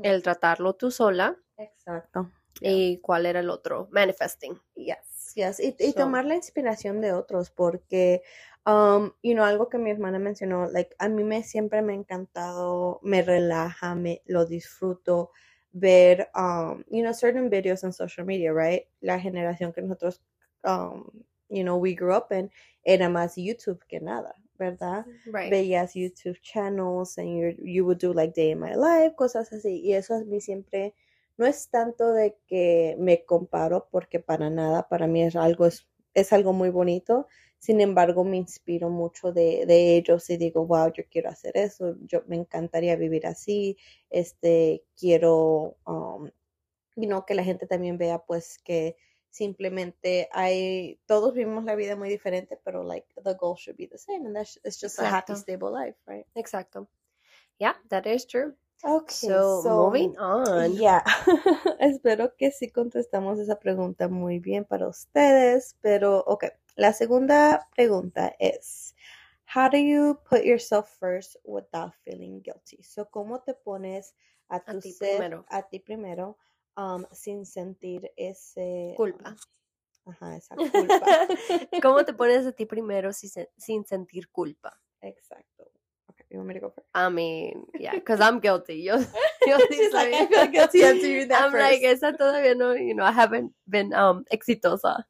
el 0.04 0.22
tratarlo 0.22 0.76
tú 0.76 0.92
sola. 0.92 1.38
Exacto. 1.58 2.30
¿Y 2.60 3.00
cuál 3.00 3.26
era 3.26 3.40
el 3.40 3.50
otro? 3.50 3.88
Manifesting. 3.92 4.60
Yes, 4.76 5.34
yes. 5.36 5.60
Y, 5.62 5.76
y 5.80 5.94
tomar 5.94 6.26
la 6.26 6.36
inspiración 6.36 7.00
de 7.00 7.14
otros, 7.14 7.52
porque, 7.52 8.22
um, 8.66 9.14
you 9.24 9.34
know, 9.34 9.44
algo 9.44 9.70
que 9.70 9.78
mi 9.78 9.92
hermana 9.92 10.20
mencionó, 10.20 10.72
like, 10.72 10.96
a 11.00 11.08
mí 11.08 11.24
me 11.24 11.44
siempre 11.44 11.82
me 11.82 11.94
ha 11.94 11.96
encantado, 11.96 13.00
me 13.04 13.22
relaja, 13.22 13.96
me 13.96 14.22
lo 14.26 14.46
disfruto 14.46 15.32
ver, 15.72 16.30
um, 16.36 16.84
you 16.90 17.02
know, 17.02 17.14
certain 17.14 17.50
videos 17.50 17.84
en 17.84 17.94
social 17.94 18.26
media, 18.26 18.52
right? 18.54 18.84
La 19.02 19.20
generación 19.20 19.74
que 19.74 19.82
nosotros 19.82 20.22
um, 20.64 21.10
you 21.50 21.64
know, 21.64 21.78
we 21.78 21.94
grew 21.94 22.14
up 22.14 22.32
in, 22.32 22.50
era 22.86 23.10
más 23.10 23.36
YouTube 23.36 23.80
que 23.88 24.00
nada, 24.00 24.36
¿verdad? 24.58 25.06
Right. 25.26 25.52
Veías 25.52 25.96
YouTube 25.96 26.40
channels 26.42 27.18
and 27.18 27.28
you, 27.28 27.56
you 27.64 27.86
would 27.86 28.00
do 28.00 28.14
like 28.14 28.34
day 28.34 28.52
in 28.52 28.60
my 28.60 28.76
life, 28.76 29.16
cosas 29.16 29.52
así. 29.52 29.82
Y 29.84 29.94
eso 29.94 30.16
a 30.16 30.24
mí 30.24 30.40
siempre, 30.42 30.94
no 31.38 31.46
es 31.46 31.70
tanto 31.70 32.12
de 32.14 32.38
que 32.48 32.96
me 33.00 33.26
comparo, 33.26 33.88
porque 33.92 34.20
para 34.20 34.50
nada, 34.50 34.88
para 34.88 35.08
mí 35.08 35.24
es 35.24 35.36
algo, 35.36 35.66
es, 35.66 35.88
es 36.22 36.34
algo 36.34 36.54
muy 36.54 36.70
bonito. 36.70 37.28
Sin 37.58 37.82
embargo, 37.82 38.24
me 38.24 38.38
inspiro 38.38 38.90
mucho 38.90 39.34
de, 39.34 39.66
de, 39.66 39.98
ellos 39.98 40.30
y 40.30 40.38
digo, 40.38 40.66
wow, 40.66 40.92
yo 40.94 41.04
quiero 41.10 41.30
hacer 41.30 41.58
eso, 41.58 41.96
yo 42.02 42.24
me 42.28 42.38
encantaría 42.38 42.96
vivir 42.96 43.28
así, 43.28 43.78
este, 44.10 44.86
quiero, 44.98 45.78
um, 45.86 46.30
you 46.96 47.08
know, 47.08 47.26
que 47.26 47.36
la 47.36 47.44
gente 47.44 47.68
también 47.68 47.98
vea 47.98 48.20
pues 48.20 48.60
que 48.60 48.96
simplemente 49.30 50.28
hay 50.32 51.00
todos 51.06 51.34
vivimos 51.34 51.64
la 51.64 51.76
vida 51.76 51.96
muy 51.96 52.10
diferente 52.10 52.60
pero 52.64 52.84
like 52.84 53.08
the 53.24 53.36
goal 53.36 53.56
should 53.56 53.78
be 53.78 53.88
the 53.88 53.98
same 53.98 54.26
and 54.26 54.36
that's 54.36 54.60
it's 54.64 54.80
just 54.80 54.98
a 55.00 55.06
happy 55.08 55.36
stable 55.36 55.72
life 55.72 55.98
right 56.08 56.26
exacto. 56.36 56.88
Yeah 57.60 57.76
that 57.90 58.08
is 58.08 58.26
true 58.26 58.56
okay 58.84 59.28
so, 59.62 59.90
moving 59.90 60.16
on 60.18 60.74
yeah 60.78 61.04
espero 61.80 62.36
que 62.38 62.52
sí 62.52 62.70
contestamos 62.70 63.40
esa 63.40 63.60
pregunta 63.60 64.08
muy 64.08 64.40
bien 64.40 64.66
para 64.66 64.88
ustedes 64.88 65.76
pero 65.82 66.24
okay 66.28 66.52
la 66.76 66.94
segunda 66.94 67.68
pregunta 67.76 68.36
es 68.40 68.96
how 69.54 69.70
do 69.70 69.78
you 69.78 70.20
put 70.30 70.44
yourself 70.44 70.88
first 71.00 71.36
without 71.44 71.94
feeling 72.04 72.42
guilty 72.42 72.82
so 72.84 73.06
cómo 73.10 73.42
te 73.42 73.54
pones 73.54 74.16
a, 74.50 74.60
tu 74.60 74.82
ti 74.82 74.92
ser 74.92 75.10
primero. 75.10 75.46
a 75.50 75.62
ti 75.64 75.80
primero 75.80 76.38
um, 76.78 77.06
sin 77.12 77.46
sentir 77.46 78.12
ese 78.16 78.96
culpa 78.96 79.30
um, 79.30 79.36
ajá, 80.06 80.36
esa 80.38 80.56
culpa. 80.58 81.06
¿Cómo 81.82 82.04
te 82.06 82.14
pones 82.14 82.46
a 82.46 82.52
ti 82.52 82.66
primero 82.66 83.14
si 83.14 83.28
se- 83.30 83.52
sin 83.58 83.86
sentir 83.86 84.30
culpa? 84.30 84.82
Exacto. 85.02 85.72
You 86.30 86.38
want 86.38 86.48
me 86.50 86.54
to 86.56 86.60
go 86.60 86.70
first? 86.70 86.88
I 86.94 87.10
mean, 87.10 87.66
yeah, 87.80 87.92
because 87.96 88.22
I'm 88.22 88.40
guilty. 88.40 88.76
Yo, 88.76 88.98
yo 89.48 89.58
She's 89.72 89.94
like, 89.94 90.14
I 90.14 90.26
feel 90.28 90.48
guilty 90.48 90.84
answering 90.84 91.28
that 91.30 91.44
I'm 91.44 91.54
like, 91.54 91.82
first. 91.82 92.04
esa 92.04 92.14
todavía 92.18 92.56
no, 92.56 92.74
you 92.74 92.94
know, 92.94 93.04
I 93.04 93.12
haven't 93.12 93.52
been 93.68 93.94
um, 93.94 94.26
exitosa. 94.32 95.04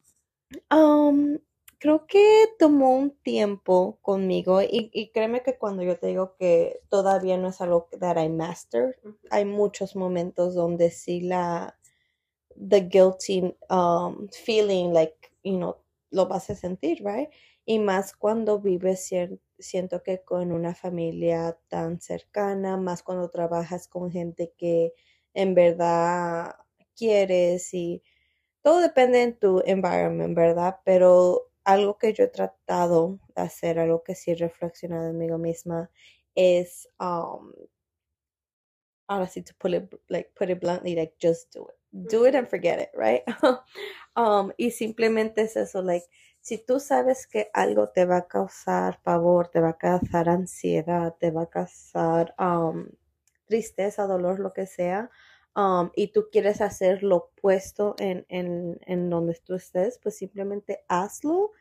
Um, 0.72 1.38
creo 1.80 2.08
que 2.08 2.48
tomó 2.58 2.98
un 2.98 3.12
tiempo 3.24 4.00
conmigo 4.02 4.62
y, 4.62 4.90
y 4.94 5.12
créeme 5.14 5.44
que 5.44 5.58
cuando 5.58 5.84
yo 5.84 5.98
te 5.98 6.08
digo 6.08 6.36
que 6.40 6.80
todavía 6.90 7.38
no 7.38 7.50
es 7.50 7.60
algo 7.62 7.88
that 8.00 8.18
I 8.18 8.30
mastered, 8.30 8.96
hay 9.30 9.46
muchos 9.46 9.96
momentos 9.96 10.56
donde 10.56 10.90
sí 10.90 11.22
la 11.22 11.76
the 12.56 12.82
guilty 12.82 13.56
um, 13.70 14.28
feeling 14.30 14.92
like 14.94 15.32
you 15.44 15.58
know 15.58 15.78
lo 16.12 16.26
vas 16.26 16.50
a 16.50 16.56
sentir 16.56 17.02
right 17.06 17.30
y 17.66 17.80
más 17.80 18.14
cuando 18.14 18.60
vives 18.60 19.10
cier- 19.12 19.40
siento 19.60 20.04
que 20.04 20.24
con 20.24 20.52
una 20.52 20.76
familia 20.76 21.58
tan 21.68 22.02
cercana 22.02 22.78
más 22.78 23.04
cuando 23.04 23.30
trabajas 23.30 23.88
con 23.88 24.12
gente 24.12 24.54
que 24.58 24.94
en 25.34 25.56
verdad 25.56 26.56
quieres 26.96 27.74
y 27.74 28.04
todo 28.62 28.80
depende 28.82 29.24
en 29.24 29.38
tu 29.38 29.62
environment 29.66 30.36
verdad 30.36 30.80
pero 30.84 31.50
algo 31.64 31.98
que 31.98 32.14
yo 32.14 32.24
he 32.26 32.28
tratado 32.28 33.20
de 33.36 33.42
hacer 33.42 33.80
algo 33.80 34.04
que 34.04 34.16
sí 34.16 34.32
he 34.32 34.36
reflexionado 34.36 35.14
mí 35.14 35.28
misma 35.38 35.90
es 36.36 36.90
um 37.00 37.52
ahora 39.08 39.28
sí 39.28 39.42
to 39.42 39.54
put 39.58 39.74
it 39.74 39.94
like 40.10 40.32
put 40.36 40.50
it 40.50 40.60
bluntly 40.60 40.96
like 40.96 41.16
just 41.20 41.54
do 41.54 41.68
it. 41.68 41.76
Do 41.92 42.26
it 42.26 42.36
and 42.36 42.48
forget 42.48 42.80
it 42.80 42.92
right 42.94 43.24
um 44.16 44.52
y 44.58 44.72
simplemente 44.72 45.42
es 45.42 45.56
eso 45.58 45.82
like 45.82 46.06
si 46.42 46.58
tú 46.58 46.80
sabes 46.80 47.28
que 47.28 47.50
algo 47.54 47.90
te 47.90 48.06
va 48.06 48.18
a 48.18 48.28
causar 48.28 49.02
pavor 49.04 49.50
te 49.50 49.60
va 49.60 49.70
a 49.70 49.78
causar 49.78 50.30
ansiedad 50.30 51.16
te 51.20 51.32
va 51.32 51.44
a 51.44 51.50
causar 51.50 52.36
um, 52.40 52.88
tristeza 53.46 54.08
dolor 54.08 54.40
lo 54.40 54.54
que 54.54 54.66
sea 54.68 55.10
um, 55.56 55.92
y 55.96 56.08
tú 56.10 56.28
quieres 56.32 56.62
hacer 56.62 57.04
lo 57.04 57.18
opuesto 57.18 57.96
en, 58.00 58.26
en, 58.30 58.80
en 58.86 59.10
donde 59.10 59.36
tú 59.44 59.56
estés 59.56 60.00
pues 60.00 60.18
simplemente 60.18 60.84
hazlo 60.88 61.52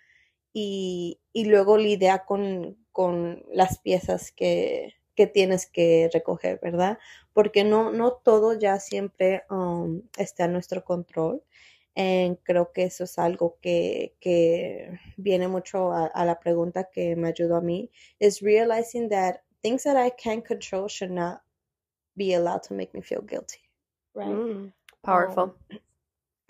y, 0.53 1.21
y 1.33 1.45
luego 1.47 1.79
lidia 1.79 2.25
con, 2.25 2.77
con 2.93 3.45
las 3.53 3.79
piezas 3.79 4.33
que, 4.33 4.95
que 5.15 5.27
tienes 5.27 5.67
que 5.67 6.09
recoger, 6.13 6.59
¿verdad? 6.63 6.99
Porque 7.33 7.65
no, 7.65 7.93
no 7.93 8.13
todo 8.13 8.59
ya 8.59 8.81
siempre 8.81 9.45
um, 9.51 10.03
está 10.17 10.45
a 10.45 10.49
nuestro 10.49 10.85
control. 10.85 11.43
And 11.99 12.39
creo 12.45 12.71
que 12.73 12.85
eso 12.85 13.05
es 13.05 13.19
algo 13.19 13.59
que, 13.61 14.15
que 14.21 15.01
viene 15.17 15.49
mucho 15.49 15.91
a, 15.91 16.07
a 16.07 16.25
la 16.25 16.39
pregunta 16.39 16.89
que 16.93 17.17
me 17.17 17.27
ayudó 17.27 17.57
a 17.57 17.61
mí, 17.61 17.91
is 18.21 18.41
realizing 18.41 19.09
that 19.09 19.43
things 19.63 19.83
that 19.83 19.97
I 19.97 20.11
can 20.11 20.41
control 20.41 20.89
should 20.89 21.11
not 21.11 21.43
be 22.15 22.35
allowed 22.35 22.63
to 22.69 22.75
make 22.75 22.95
me 22.95 23.03
feel 23.03 23.23
guilty, 23.23 23.59
right? 24.15 24.29
Mm, 24.29 24.73
powerful. 25.03 25.57
Um, 25.71 25.81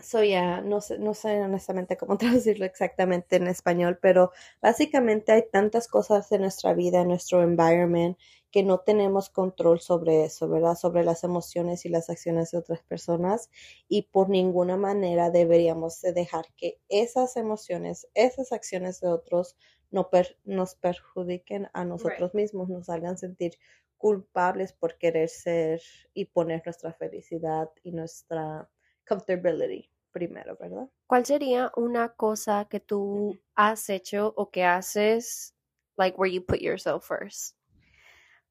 So, 0.01 0.23
yeah, 0.23 0.61
no 0.61 0.81
sé, 0.81 0.97
no 1.01 1.13
sé 1.13 1.41
honestamente 1.43 1.97
cómo 1.97 2.17
traducirlo 2.19 2.65
exactamente 2.65 3.37
en 3.37 3.49
español, 3.49 3.99
pero 4.01 4.31
básicamente 4.63 5.33
hay 5.33 5.43
tantas 5.51 5.89
cosas 5.89 6.31
en 6.31 6.43
nuestra 6.43 6.73
vida, 6.73 7.01
en 7.01 7.09
nuestro 7.09 7.43
environment, 7.43 8.17
que 8.51 8.63
no 8.63 8.79
tenemos 8.81 9.29
control 9.31 9.81
sobre 9.81 10.25
eso, 10.25 10.49
¿verdad? 10.49 10.75
Sobre 10.77 11.05
las 11.05 11.25
emociones 11.25 11.85
y 11.85 11.89
las 11.91 12.11
acciones 12.11 12.51
de 12.51 12.59
otras 12.59 12.83
personas 12.83 13.51
y 13.89 14.03
por 14.03 14.29
ninguna 14.31 14.77
manera 14.77 15.31
deberíamos 15.31 16.01
de 16.01 16.13
dejar 16.13 16.47
que 16.57 16.81
esas 16.89 17.37
emociones, 17.37 18.09
esas 18.15 18.53
acciones 18.53 19.01
de 19.01 19.09
otros 19.09 19.57
no 19.91 20.11
per- 20.11 20.39
nos 20.45 20.75
perjudiquen 20.75 21.69
a 21.73 21.85
nosotros 21.85 22.35
mismos, 22.35 22.69
nos 22.69 22.89
hagan 22.89 23.19
sentir 23.19 23.59
culpables 23.97 24.73
por 24.73 24.97
querer 24.99 25.29
ser 25.29 25.83
y 26.15 26.27
poner 26.27 26.63
nuestra 26.65 26.93
felicidad 26.93 27.71
y 27.83 27.93
nuestra 27.93 28.71
comfortability 29.07 29.91
primero, 30.11 30.57
¿verdad? 30.57 30.89
¿Cuál 31.07 31.25
sería 31.27 31.73
una 31.77 32.15
cosa 32.15 32.67
que 32.71 32.81
tú 32.81 33.39
has 33.55 33.89
hecho 33.91 34.33
o 34.37 34.51
que 34.51 34.65
haces, 34.65 35.55
like 35.97 36.17
where 36.19 36.33
you 36.33 36.45
put 36.45 36.61
yourself 36.61 37.05
first? 37.07 37.57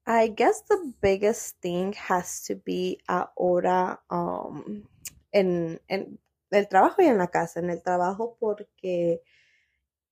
I 0.08 0.28
guess 0.28 0.62
the 0.62 0.94
biggest 1.02 1.60
thing 1.60 1.92
has 1.92 2.42
to 2.44 2.56
be 2.56 2.98
ahora 3.06 4.00
um, 4.08 4.88
en, 5.34 5.78
en 5.90 6.18
el 6.50 6.66
trabajo 6.66 7.02
y 7.02 7.08
en 7.08 7.18
la 7.18 7.26
casa. 7.26 7.60
En 7.60 7.68
el 7.68 7.82
trabajo 7.82 8.38
porque, 8.40 9.20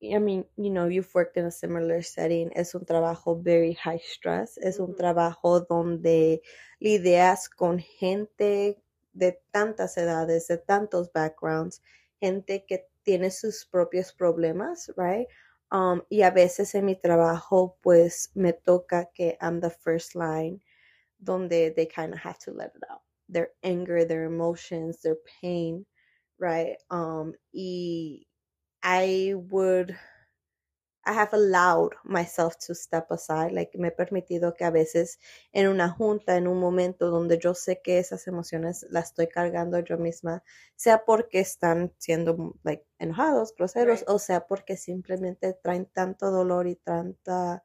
I 0.02 0.18
mean, 0.18 0.44
you 0.58 0.70
know, 0.70 0.86
you've 0.86 1.14
worked 1.14 1.38
in 1.38 1.46
a 1.46 1.50
similar 1.50 2.02
setting. 2.02 2.50
Es 2.54 2.74
un 2.74 2.84
trabajo 2.84 3.42
very 3.42 3.72
high 3.72 4.00
stress. 4.04 4.58
Es 4.58 4.80
un 4.80 4.90
Ujú. 4.90 4.96
trabajo 4.98 5.60
donde 5.60 6.42
lidias 6.78 7.48
con 7.48 7.78
gente 7.78 8.76
de 9.14 9.40
tantas 9.50 9.96
edades, 9.96 10.46
de 10.48 10.58
tantos 10.58 11.10
backgrounds, 11.10 11.80
gente 12.20 12.66
que 12.66 12.86
tiene 13.02 13.30
sus 13.30 13.64
propios 13.64 14.12
problemas, 14.12 14.92
right? 14.98 15.26
Um, 15.72 16.02
y 16.10 16.22
a 16.22 16.30
veces 16.30 16.74
en 16.74 16.86
mi 16.86 16.94
trabajo, 16.96 17.76
pues 17.82 18.30
me 18.34 18.52
toca 18.52 19.10
que 19.14 19.36
I'm 19.40 19.60
the 19.60 19.70
first 19.70 20.14
line, 20.14 20.60
donde 21.22 21.74
they 21.76 21.86
kind 21.86 22.12
of 22.14 22.20
have 22.20 22.38
to 22.40 22.52
let 22.52 22.72
it 22.76 22.82
out. 22.90 23.02
Their 23.28 23.50
anger, 23.64 24.04
their 24.04 24.24
emotions, 24.24 25.02
their 25.02 25.16
pain, 25.42 25.86
right? 26.38 26.76
Um, 26.90 27.34
y 27.54 28.26
I 28.82 29.34
would, 29.50 29.96
I 31.06 31.12
have 31.14 31.32
allowed 31.32 31.92
myself 32.04 32.56
to 32.66 32.74
step 32.74 33.10
aside, 33.10 33.52
like 33.52 33.78
me 33.78 33.88
he 33.88 33.90
permitido 33.92 34.54
que 34.56 34.64
a 34.64 34.70
veces 34.70 35.18
en 35.52 35.68
una 35.68 35.88
junta, 35.90 36.36
en 36.36 36.48
un 36.48 36.58
momento 36.60 37.10
donde 37.10 37.38
yo 37.38 37.54
sé 37.54 37.80
que 37.82 37.98
esas 37.98 38.26
emociones 38.26 38.86
las 38.90 39.06
estoy 39.06 39.28
cargando 39.28 39.78
yo 39.80 39.98
misma, 39.98 40.42
sea 40.76 41.04
porque 41.04 41.40
están 41.40 41.94
siendo 41.98 42.54
like 42.64 42.86
enojados, 42.98 43.54
groseros, 43.56 44.00
Right. 44.00 44.08
o 44.08 44.18
sea 44.18 44.46
porque 44.46 44.76
simplemente 44.76 45.54
traen 45.54 45.86
tanto 45.86 46.30
dolor 46.30 46.66
y 46.66 46.76
tanta 46.76 47.62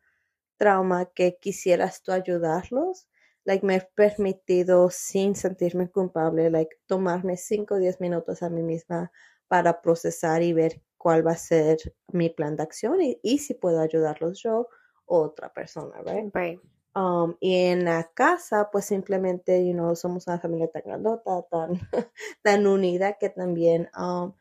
trauma 0.58 1.06
que 1.14 1.38
quisieras 1.40 2.04
tú 2.04 2.12
ayudarlos. 2.12 3.08
Like 3.46 3.66
me 3.66 3.76
he 3.78 3.82
permitido 3.96 4.90
sin 4.92 5.36
sentirme 5.36 5.90
culpable, 5.90 6.50
like 6.52 6.78
tomarme 6.88 7.38
5 7.38 7.76
o 7.76 7.78
10 7.80 8.00
minutos 8.00 8.44
a 8.44 8.50
mí 8.50 8.62
misma 8.64 9.12
para 9.48 9.82
procesar 9.82 10.44
y 10.44 10.54
ver 10.54 10.82
cuál 11.02 11.26
va 11.26 11.32
a 11.32 11.36
ser 11.36 11.78
mi 12.12 12.30
plan 12.30 12.56
de 12.56 12.64
acción 12.64 13.02
y, 13.02 13.20
y 13.24 13.40
si 13.40 13.56
puedo 13.56 13.82
ayudarlos 13.82 14.42
yo 14.44 14.68
o 15.06 15.22
otra 15.24 15.52
persona, 15.52 15.96
right? 16.06 16.32
Right. 16.34 16.60
Um, 16.94 17.38
y 17.40 17.56
en 17.56 17.86
la 17.86 18.12
casa, 18.14 18.70
pues 18.72 18.86
simplemente, 18.86 19.66
you 19.66 19.74
know, 19.74 19.96
somos 19.96 20.28
una 20.28 20.40
familia 20.40 20.68
tan 20.68 20.84
grandota, 20.86 21.42
tan, 21.50 21.72
tan 22.44 22.68
unida 22.68 23.14
que 23.14 23.30
también 23.30 23.90
um, 23.98 24.34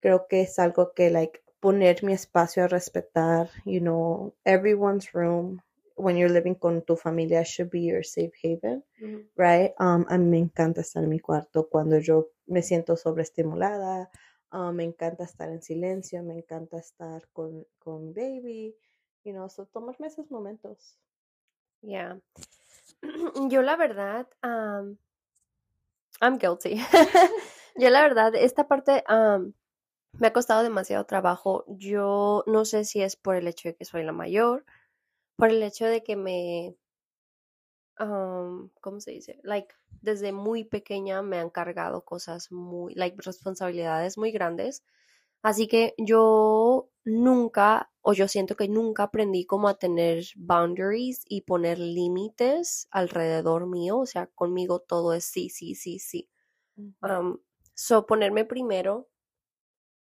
creo 0.00 0.26
que 0.28 0.42
es 0.42 0.58
algo 0.58 0.92
que, 0.94 1.10
like, 1.10 1.42
poner 1.60 2.02
mi 2.04 2.12
espacio 2.12 2.64
a 2.64 2.68
respetar, 2.68 3.48
you 3.64 3.80
know, 3.80 4.34
everyone's 4.44 5.12
room 5.14 5.60
when 5.96 6.16
you're 6.16 6.32
living 6.32 6.54
con 6.54 6.82
tu 6.82 6.96
familia 6.96 7.42
should 7.44 7.70
be 7.70 7.80
your 7.80 8.04
safe 8.04 8.32
haven, 8.42 8.84
Ujú. 9.00 9.24
right? 9.36 9.72
Um, 9.78 10.04
a 10.08 10.18
mí 10.18 10.26
me 10.26 10.38
encanta 10.38 10.82
estar 10.82 11.02
en 11.02 11.08
mi 11.10 11.20
cuarto 11.20 11.68
cuando 11.70 11.98
yo 11.98 12.28
me 12.46 12.62
siento 12.62 12.96
sobreestimulada, 12.96 14.10
um, 14.52 14.72
me 14.74 14.84
encanta 14.84 15.24
estar 15.24 15.48
en 15.48 15.62
silencio, 15.62 16.22
me 16.22 16.38
encanta 16.38 16.78
estar 16.78 17.26
con, 17.32 17.66
con 17.78 18.12
baby, 18.12 18.74
you 19.24 19.32
know, 19.32 19.48
so 19.48 19.66
tomarme 19.66 20.06
esos 20.06 20.30
momentos. 20.30 20.96
Yeah. 21.82 22.18
Yo 23.50 23.62
la 23.62 23.76
verdad, 23.76 24.26
um, 24.42 24.98
I'm 26.20 26.38
guilty. 26.38 26.80
Yo 27.76 27.90
la 27.90 28.02
verdad, 28.02 28.34
esta 28.34 28.68
parte 28.68 29.04
um, 29.08 29.52
me 30.12 30.28
ha 30.28 30.32
costado 30.32 30.62
demasiado 30.62 31.04
trabajo. 31.04 31.64
Yo 31.68 32.42
no 32.46 32.64
sé 32.64 32.84
si 32.84 33.02
es 33.02 33.16
por 33.16 33.36
el 33.36 33.48
hecho 33.48 33.68
de 33.68 33.76
que 33.76 33.84
soy 33.84 34.02
la 34.04 34.12
mayor, 34.12 34.64
por 35.36 35.50
el 35.50 35.62
hecho 35.62 35.86
de 35.86 36.02
que 36.02 36.16
me, 36.16 36.76
um, 38.00 38.70
¿cómo 38.80 39.00
se 39.00 39.12
dice? 39.12 39.40
Like, 39.42 39.74
desde 40.02 40.32
muy 40.32 40.64
pequeña 40.64 41.22
me 41.22 41.38
han 41.38 41.50
cargado 41.50 42.04
cosas 42.04 42.52
muy, 42.52 42.94
like, 42.94 43.16
responsabilidades 43.22 44.18
muy 44.18 44.32
grandes. 44.32 44.84
Así 45.42 45.68
que 45.68 45.94
yo 45.98 46.90
nunca, 47.04 47.90
o 48.02 48.12
yo 48.14 48.28
siento 48.28 48.56
que 48.56 48.68
nunca 48.68 49.04
aprendí 49.04 49.46
como 49.46 49.68
a 49.68 49.78
tener 49.78 50.24
boundaries 50.36 51.22
y 51.28 51.42
poner 51.42 51.78
límites 51.78 52.88
alrededor 52.90 53.66
mío. 53.68 53.98
O 53.98 54.06
sea, 54.06 54.26
conmigo 54.28 54.80
todo 54.80 55.14
es 55.14 55.24
sí, 55.24 55.50
sí, 55.50 55.74
sí, 55.74 55.98
sí. 56.00 56.28
Um, 57.02 57.38
so, 57.74 58.06
ponerme 58.06 58.44
primero, 58.44 59.08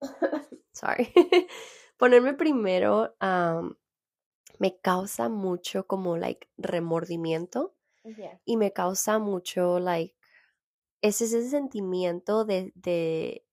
sorry, 0.73 1.11
ponerme 1.97 2.33
primero 2.33 3.15
um, 3.21 3.75
me 4.59 4.79
causa 4.81 5.29
mucho 5.29 5.87
como, 5.87 6.17
like, 6.17 6.49
remordimiento. 6.57 7.75
Y 8.45 8.57
me 8.57 8.71
causa 8.74 9.19
mucho, 9.19 9.79
like, 9.79 10.15
es 11.01 11.21
ese 11.21 11.47
sentimiento 11.50 12.45
de, 12.45 12.71
de, 12.75 13.45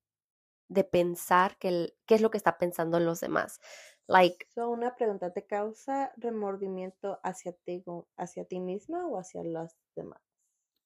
de 0.68 0.84
pensar 0.84 1.58
que 1.58 1.94
qué 2.06 2.14
es 2.14 2.20
lo 2.20 2.30
que 2.30 2.38
está 2.38 2.58
pensando 2.58 3.00
los 3.00 3.20
demás. 3.20 3.60
Like, 4.06 4.46
so, 4.54 4.68
una 4.68 4.94
pregunta, 4.94 5.32
¿te 5.32 5.46
causa 5.46 6.12
remordimiento 6.16 7.20
hacia 7.22 7.52
ti, 7.52 7.84
hacia 8.16 8.44
ti 8.44 8.60
misma 8.60 9.06
o 9.06 9.18
hacia 9.18 9.42
los 9.44 9.76
demás? 9.94 10.20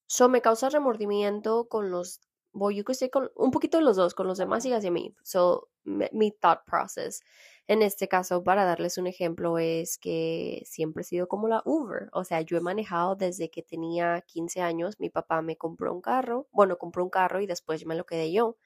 So, 0.06 0.28
me 0.28 0.42
causa 0.42 0.68
remordimiento 0.68 1.68
con 1.68 1.90
los, 1.90 2.20
voy 2.52 2.76
yo 2.76 2.84
que 2.84 2.94
sé, 2.94 3.10
con 3.10 3.30
un 3.34 3.50
poquito 3.50 3.78
de 3.78 3.84
los 3.84 3.96
dos, 3.96 4.14
con 4.14 4.26
los 4.26 4.38
demás 4.38 4.64
y 4.66 4.72
hacia 4.72 4.90
mí. 4.90 5.16
So, 5.22 5.70
mi 5.84 6.30
thought 6.30 6.64
process. 6.66 7.22
En 7.68 7.82
este 7.82 8.06
caso, 8.06 8.44
para 8.44 8.64
darles 8.64 8.96
un 8.96 9.08
ejemplo, 9.08 9.58
es 9.58 9.98
que 9.98 10.62
siempre 10.64 11.02
he 11.02 11.04
sido 11.04 11.26
como 11.26 11.48
la 11.48 11.62
Uber. 11.64 12.08
O 12.12 12.22
sea, 12.24 12.40
yo 12.40 12.56
he 12.56 12.60
manejado 12.60 13.16
desde 13.16 13.50
que 13.50 13.62
tenía 13.62 14.22
15 14.22 14.60
años. 14.60 15.00
Mi 15.00 15.10
papá 15.10 15.42
me 15.42 15.56
compró 15.56 15.92
un 15.92 16.00
carro. 16.00 16.46
Bueno, 16.52 16.78
compró 16.78 17.02
un 17.02 17.10
carro 17.10 17.40
y 17.40 17.46
después 17.46 17.84
me 17.84 17.96
lo 17.96 18.06
quedé 18.06 18.32
yo. 18.32 18.56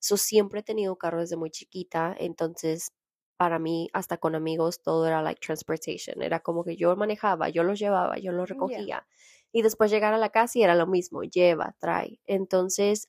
so, 0.00 0.16
siempre 0.16 0.60
he 0.60 0.62
tenido 0.64 0.96
carro 0.96 1.20
desde 1.20 1.36
muy 1.36 1.50
chiquita. 1.50 2.14
Entonces, 2.18 2.92
para 3.36 3.58
mí, 3.60 3.88
hasta 3.92 4.18
con 4.18 4.34
amigos, 4.34 4.82
todo 4.82 5.06
era 5.06 5.22
like 5.22 5.40
transportation. 5.40 6.22
Era 6.22 6.40
como 6.40 6.64
que 6.64 6.76
yo 6.76 6.94
manejaba, 6.96 7.50
yo 7.50 7.62
los 7.62 7.78
llevaba, 7.78 8.18
yo 8.18 8.32
los 8.32 8.48
recogía 8.48 9.06
y 9.52 9.62
después 9.62 9.90
llegar 9.90 10.14
a 10.14 10.18
la 10.18 10.30
casa 10.30 10.58
y 10.58 10.62
era 10.62 10.74
lo 10.74 10.86
mismo, 10.86 11.22
lleva, 11.22 11.76
trae. 11.78 12.20
Entonces, 12.24 13.06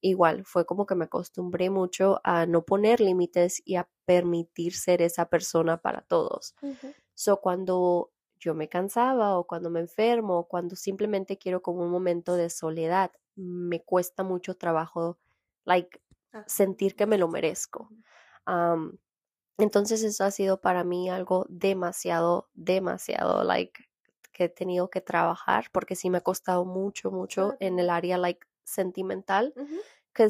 igual, 0.00 0.44
fue 0.46 0.64
como 0.64 0.86
que 0.86 0.94
me 0.94 1.04
acostumbré 1.04 1.68
mucho 1.68 2.20
a 2.24 2.46
no 2.46 2.62
poner 2.62 3.00
límites 3.00 3.62
y 3.64 3.76
a 3.76 3.88
permitir 4.06 4.74
ser 4.74 5.02
esa 5.02 5.28
persona 5.28 5.76
para 5.76 6.00
todos. 6.00 6.54
So, 7.14 7.40
cuando 7.40 8.10
yo 8.38 8.54
me 8.54 8.68
cansaba 8.68 9.38
o 9.38 9.46
cuando 9.46 9.70
me 9.70 9.80
enfermo 9.80 10.38
o 10.38 10.48
cuando 10.48 10.76
simplemente 10.76 11.36
quiero 11.38 11.62
como 11.62 11.82
un 11.82 11.90
momento 11.90 12.36
de 12.36 12.48
soledad, 12.48 13.10
me 13.34 13.82
cuesta 13.82 14.22
mucho 14.22 14.56
trabajo, 14.56 15.18
like, 15.64 16.00
ah. 16.32 16.44
sentir 16.46 16.96
que 16.96 17.06
me 17.06 17.18
lo 17.18 17.28
merezco. 17.28 17.90
entonces 19.58 20.02
eso 20.02 20.24
ha 20.24 20.30
sido 20.30 20.60
para 20.60 20.84
mí 20.84 21.10
algo 21.10 21.44
demasiado, 21.48 22.48
demasiado, 22.54 23.44
like, 23.44 23.86
que 24.36 24.44
he 24.44 24.48
tenido 24.50 24.90
que 24.90 25.00
trabajar 25.00 25.70
porque 25.72 25.96
sí 25.96 26.10
me 26.10 26.18
ha 26.18 26.20
costado 26.20 26.66
mucho, 26.66 27.10
mucho 27.10 27.56
en 27.58 27.78
el 27.78 27.88
área 27.88 28.18
like 28.18 28.46
sentimental. 28.64 29.54
que 30.12 30.28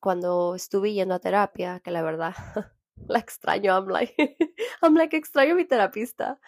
cuando 0.00 0.54
estuve 0.54 0.92
yendo 0.92 1.14
a 1.14 1.18
terapia, 1.18 1.80
que 1.80 1.90
la 1.90 2.02
verdad 2.02 2.34
la 3.08 3.18
extraño, 3.18 3.72
I'm 3.72 3.88
like, 3.88 4.14
I'm 4.82 4.94
like, 4.94 5.16
extraño 5.16 5.54
mi 5.54 5.64
terapista. 5.64 6.38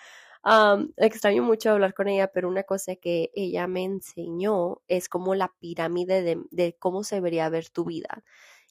extraño 0.99 1.43
mucho 1.43 1.71
hablar 1.71 1.95
con 1.95 2.09
ella, 2.09 2.28
pero 2.28 2.49
una 2.49 2.64
cosa 2.64 2.97
que 2.97 3.31
ella 3.35 3.66
me 3.66 3.85
enseñó 3.85 4.83
es 4.88 5.09
como 5.09 5.35
la 5.35 5.55
pirámide 5.59 6.23
de, 6.23 6.45
de 6.50 6.76
cómo 6.78 7.02
se 7.02 7.16
debería 7.16 7.49
ver 7.49 7.71
tu 7.71 7.87
vida. 7.87 8.23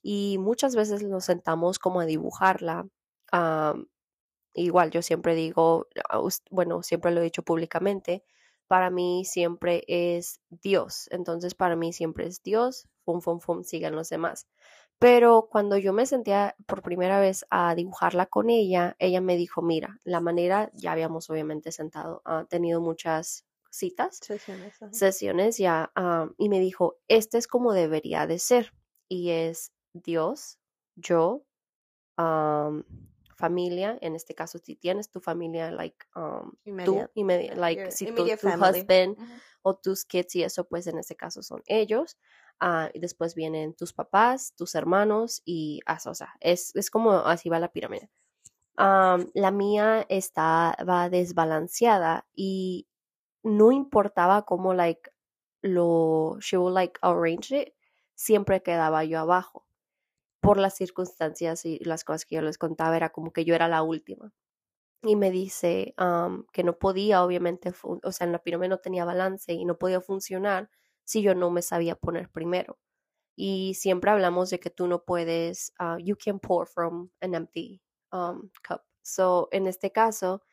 Y 0.03 0.38
muchas 0.38 0.75
veces 0.75 1.01
nos 1.01 1.25
sentamos 1.25 1.79
como 1.79 2.01
a 2.01 2.05
dibujarla 2.05 2.88
igual 4.55 4.91
yo 4.91 5.01
siempre 5.01 5.35
digo, 5.35 5.88
bueno, 6.50 6.83
siempre 6.83 7.12
lo 7.12 7.21
he 7.21 7.25
dicho 7.25 7.43
públicamente, 7.43 8.24
para 8.67 8.89
mí 8.89 9.25
siempre 9.25 9.83
es 9.88 10.41
Dios. 10.50 11.07
Entonces, 11.12 11.53
para 11.53 11.75
mí 11.75 11.94
siempre 11.94 12.25
es 12.25 12.41
Dios, 12.41 12.87
fum, 13.03 13.22
fum, 13.22 13.39
fum, 13.39 13.63
sigan 13.63 13.96
los 13.96 14.09
demás. 14.09 14.48
Pero 14.98 15.50
cuando 15.51 15.77
yo 15.77 15.94
me 15.94 16.05
sentía 16.05 16.55
por 16.65 16.81
primera 16.81 17.20
vez 17.20 17.46
a 17.50 17.75
dibujarla 17.75 18.27
con 18.27 18.50
ella, 18.50 18.96
ella 18.98 19.22
me 19.22 19.35
dijo, 19.35 19.61
mira, 19.61 20.00
la 20.03 20.22
manera, 20.22 20.72
ya 20.74 20.94
habíamos 20.94 21.29
obviamente 21.29 21.72
sentado, 21.72 22.22
ha 22.25 22.46
tenido 22.46 22.79
muchas 22.81 23.46
citas, 23.70 24.22
sesiones, 24.91 25.57
ya, 25.57 25.91
ah, 25.96 26.29
y 26.37 26.48
me 26.48 26.61
dijo, 26.61 26.96
este 27.09 27.37
es 27.37 27.48
como 27.48 27.74
debería 27.74 28.25
de 28.25 28.39
ser. 28.39 28.74
Y 29.09 29.31
es 29.31 29.74
Dios, 29.94 30.59
yo, 30.96 31.44
familia, 33.35 33.98
en 34.01 34.15
este 34.15 34.33
caso 34.33 34.57
si 34.59 34.75
tienes 34.75 35.09
tu 35.09 35.19
familia, 35.19 35.71
like, 35.71 35.98
um, 36.15 36.53
tú, 36.83 37.07
like, 37.55 37.91
si 37.91 38.11
tu, 38.11 38.24
husband 38.24 39.17
o 39.61 39.75
tus 39.75 40.05
kids 40.05 40.35
y 40.35 40.43
eso, 40.43 40.63
pues 40.65 40.87
en 40.87 40.98
este 40.98 41.15
caso 41.15 41.43
son 41.43 41.61
ellos. 41.65 42.17
Uh, 42.61 42.87
y 42.93 43.00
después 43.00 43.35
vienen 43.35 43.74
tus 43.74 43.91
papás, 43.91 44.53
tus 44.55 44.75
hermanos 44.75 45.41
y, 45.43 45.81
o 46.05 46.13
sea, 46.15 46.33
es, 46.39 46.74
es 46.75 46.89
como 46.89 47.11
así 47.11 47.50
va 47.50 47.59
la 47.59 47.74
pirámide. 47.74 48.09
Um, 48.77 49.29
la 49.33 49.51
mía 49.51 50.05
estaba 50.07 51.09
desbalanceada 51.09 52.25
y 52.33 52.87
no 53.43 53.74
importaba 53.74 54.45
cómo, 54.45 54.74
like, 54.74 55.11
lo, 55.61 56.37
she 56.39 56.57
would, 56.57 56.74
like, 56.74 56.98
arrange 57.01 57.51
it, 57.51 57.74
siempre 58.13 58.63
quedaba 58.63 59.03
yo 59.03 59.19
abajo 59.19 59.64
por 60.46 60.60
las 60.60 60.75
circunstancias 60.75 61.66
y 61.66 61.79
las 61.79 62.03
cosas 62.03 62.25
que 62.25 62.36
yo 62.36 62.42
les 62.42 62.60
contaba, 62.60 62.96
era 62.96 63.10
como 63.10 63.34
que 63.34 63.46
yo 63.46 63.55
era 63.55 63.68
la 63.68 63.81
última. 63.81 64.31
Y 65.01 65.16
me 65.16 65.31
dice 65.31 65.96
que 66.53 66.64
no 66.64 66.77
podía, 66.77 67.24
obviamente, 67.24 67.74
o 67.84 68.12
sea, 68.12 68.25
en 68.25 68.31
la 68.31 68.44
pirámide 68.44 68.70
no 68.70 68.77
tenía 68.77 69.05
balance 69.05 69.53
y 69.53 69.66
no 69.66 69.77
podía 69.77 70.01
funcionar 70.01 70.70
si 71.03 71.22
yo 71.22 71.34
no 71.36 71.50
me 71.50 71.62
sabía 71.62 71.96
poner 71.96 72.29
primero. 72.29 72.77
Y 73.36 73.74
siempre 73.74 74.12
hablamos 74.12 74.50
de 74.50 74.60
que 74.60 74.70
tú 74.70 74.88
no 74.88 75.03
puedes, 75.03 75.74
uh, 75.79 75.98
you 75.98 76.16
can 76.16 76.40
pour 76.40 76.68
from 76.68 77.12
an 77.22 77.36
empty 77.36 77.81
um, 78.12 78.50
cup. 78.68 78.81
So, 79.01 79.50
en 79.51 79.68
este 79.68 79.92
caso, 79.92 80.44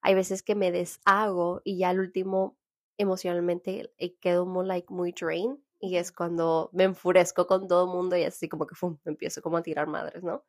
hay 0.00 0.14
veces 0.14 0.42
que 0.42 0.54
me 0.54 0.72
deshago 0.72 1.60
y 1.64 1.78
ya 1.78 1.90
al 1.90 2.00
último 2.00 2.58
emocionalmente 2.98 3.92
eh, 3.98 4.16
quedo 4.18 4.44
muy, 4.44 4.66
like, 4.66 4.92
muy 4.92 5.12
drained 5.12 5.58
y 5.82 5.96
es 5.96 6.12
cuando 6.12 6.70
me 6.72 6.84
enfurezco 6.84 7.48
con 7.48 7.66
todo 7.66 7.84
el 7.86 7.90
mundo 7.90 8.16
y 8.16 8.22
así 8.22 8.48
como 8.48 8.66
que 8.68 8.76
me 9.04 9.12
empiezo 9.12 9.42
como 9.42 9.56
a 9.56 9.62
tirar 9.62 9.88
madres, 9.88 10.22
¿no? 10.22 10.44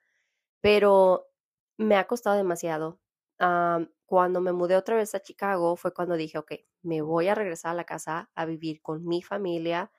Pero 0.61 1.27
me 1.77 1.95
ha 1.97 2.05
costado 2.07 2.37
demasiado. 2.37 2.99
cuando 4.05 4.41
me 4.41 4.53
mudé 4.53 4.75
otra 4.77 4.95
vez 4.95 5.15
a 5.15 5.21
Chicago 5.21 5.75
fue 5.75 5.91
cuando 5.93 6.15
dije, 6.15 6.37
ok, 6.37 6.53
me 6.83 7.01
voy 7.01 7.29
a 7.29 7.35
regresar 7.35 7.71
a 7.71 7.75
la 7.75 7.85
casa 7.85 8.29
a 8.35 8.45
vivir 8.45 8.81
con 8.81 9.05
mi 9.05 9.23
familia, 9.23 9.91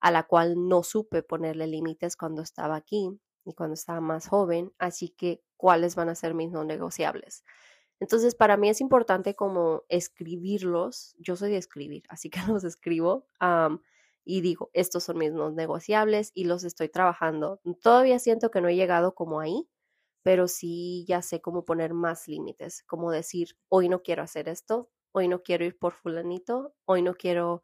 a 0.00 0.10
la 0.12 0.22
cual 0.22 0.68
no 0.68 0.84
supe 0.84 1.22
ponerle 1.24 1.66
límites 1.66 2.16
cuando 2.16 2.42
estaba 2.42 2.76
aquí 2.76 3.10
y 3.44 3.54
cuando 3.54 3.74
estaba 3.74 4.00
más 4.00 4.28
joven, 4.28 4.72
así 4.78 5.10
que 5.10 5.42
cuáles 5.56 5.96
van 5.96 6.10
a 6.10 6.14
ser 6.14 6.34
mis 6.34 6.52
no 6.52 6.64
negociables. 6.64 7.44
Entonces, 7.98 8.36
para 8.36 8.56
mí 8.56 8.68
es 8.68 8.80
importante 8.80 9.34
como 9.34 9.84
escribirlos. 9.88 11.16
Yo 11.18 11.34
soy 11.34 11.50
de 11.50 11.56
escribir, 11.56 12.04
así 12.08 12.30
que 12.30 12.38
los 12.48 12.62
escribo 12.62 13.26
y 14.26 14.42
digo, 14.42 14.70
estos 14.74 15.04
son 15.04 15.18
mis 15.18 15.32
negociables 15.32 16.32
y 16.34 16.44
los 16.46 16.64
estoy 16.64 16.88
trabajando. 16.90 17.60
Todavía 17.82 18.18
siento 18.18 18.50
que 18.50 18.60
no 18.60 18.68
he 18.68 18.76
llegado 18.76 19.14
como 19.14 19.40
ahí, 19.40 19.68
pero 20.24 20.48
sí 20.48 21.04
ya 21.08 21.22
sé 21.22 21.40
cómo 21.40 21.64
poner 21.64 21.94
más 21.94 22.28
límites, 22.28 22.82
como 22.84 23.12
decir, 23.12 23.50
hoy 23.68 23.88
no 23.88 24.02
quiero 24.02 24.22
hacer 24.24 24.48
esto, 24.48 24.90
hoy 25.12 25.28
no 25.28 25.42
quiero 25.42 25.64
ir 25.64 25.78
por 25.78 25.94
fulanito, 25.94 26.74
hoy 26.86 27.02
no 27.02 27.14
quiero 27.14 27.62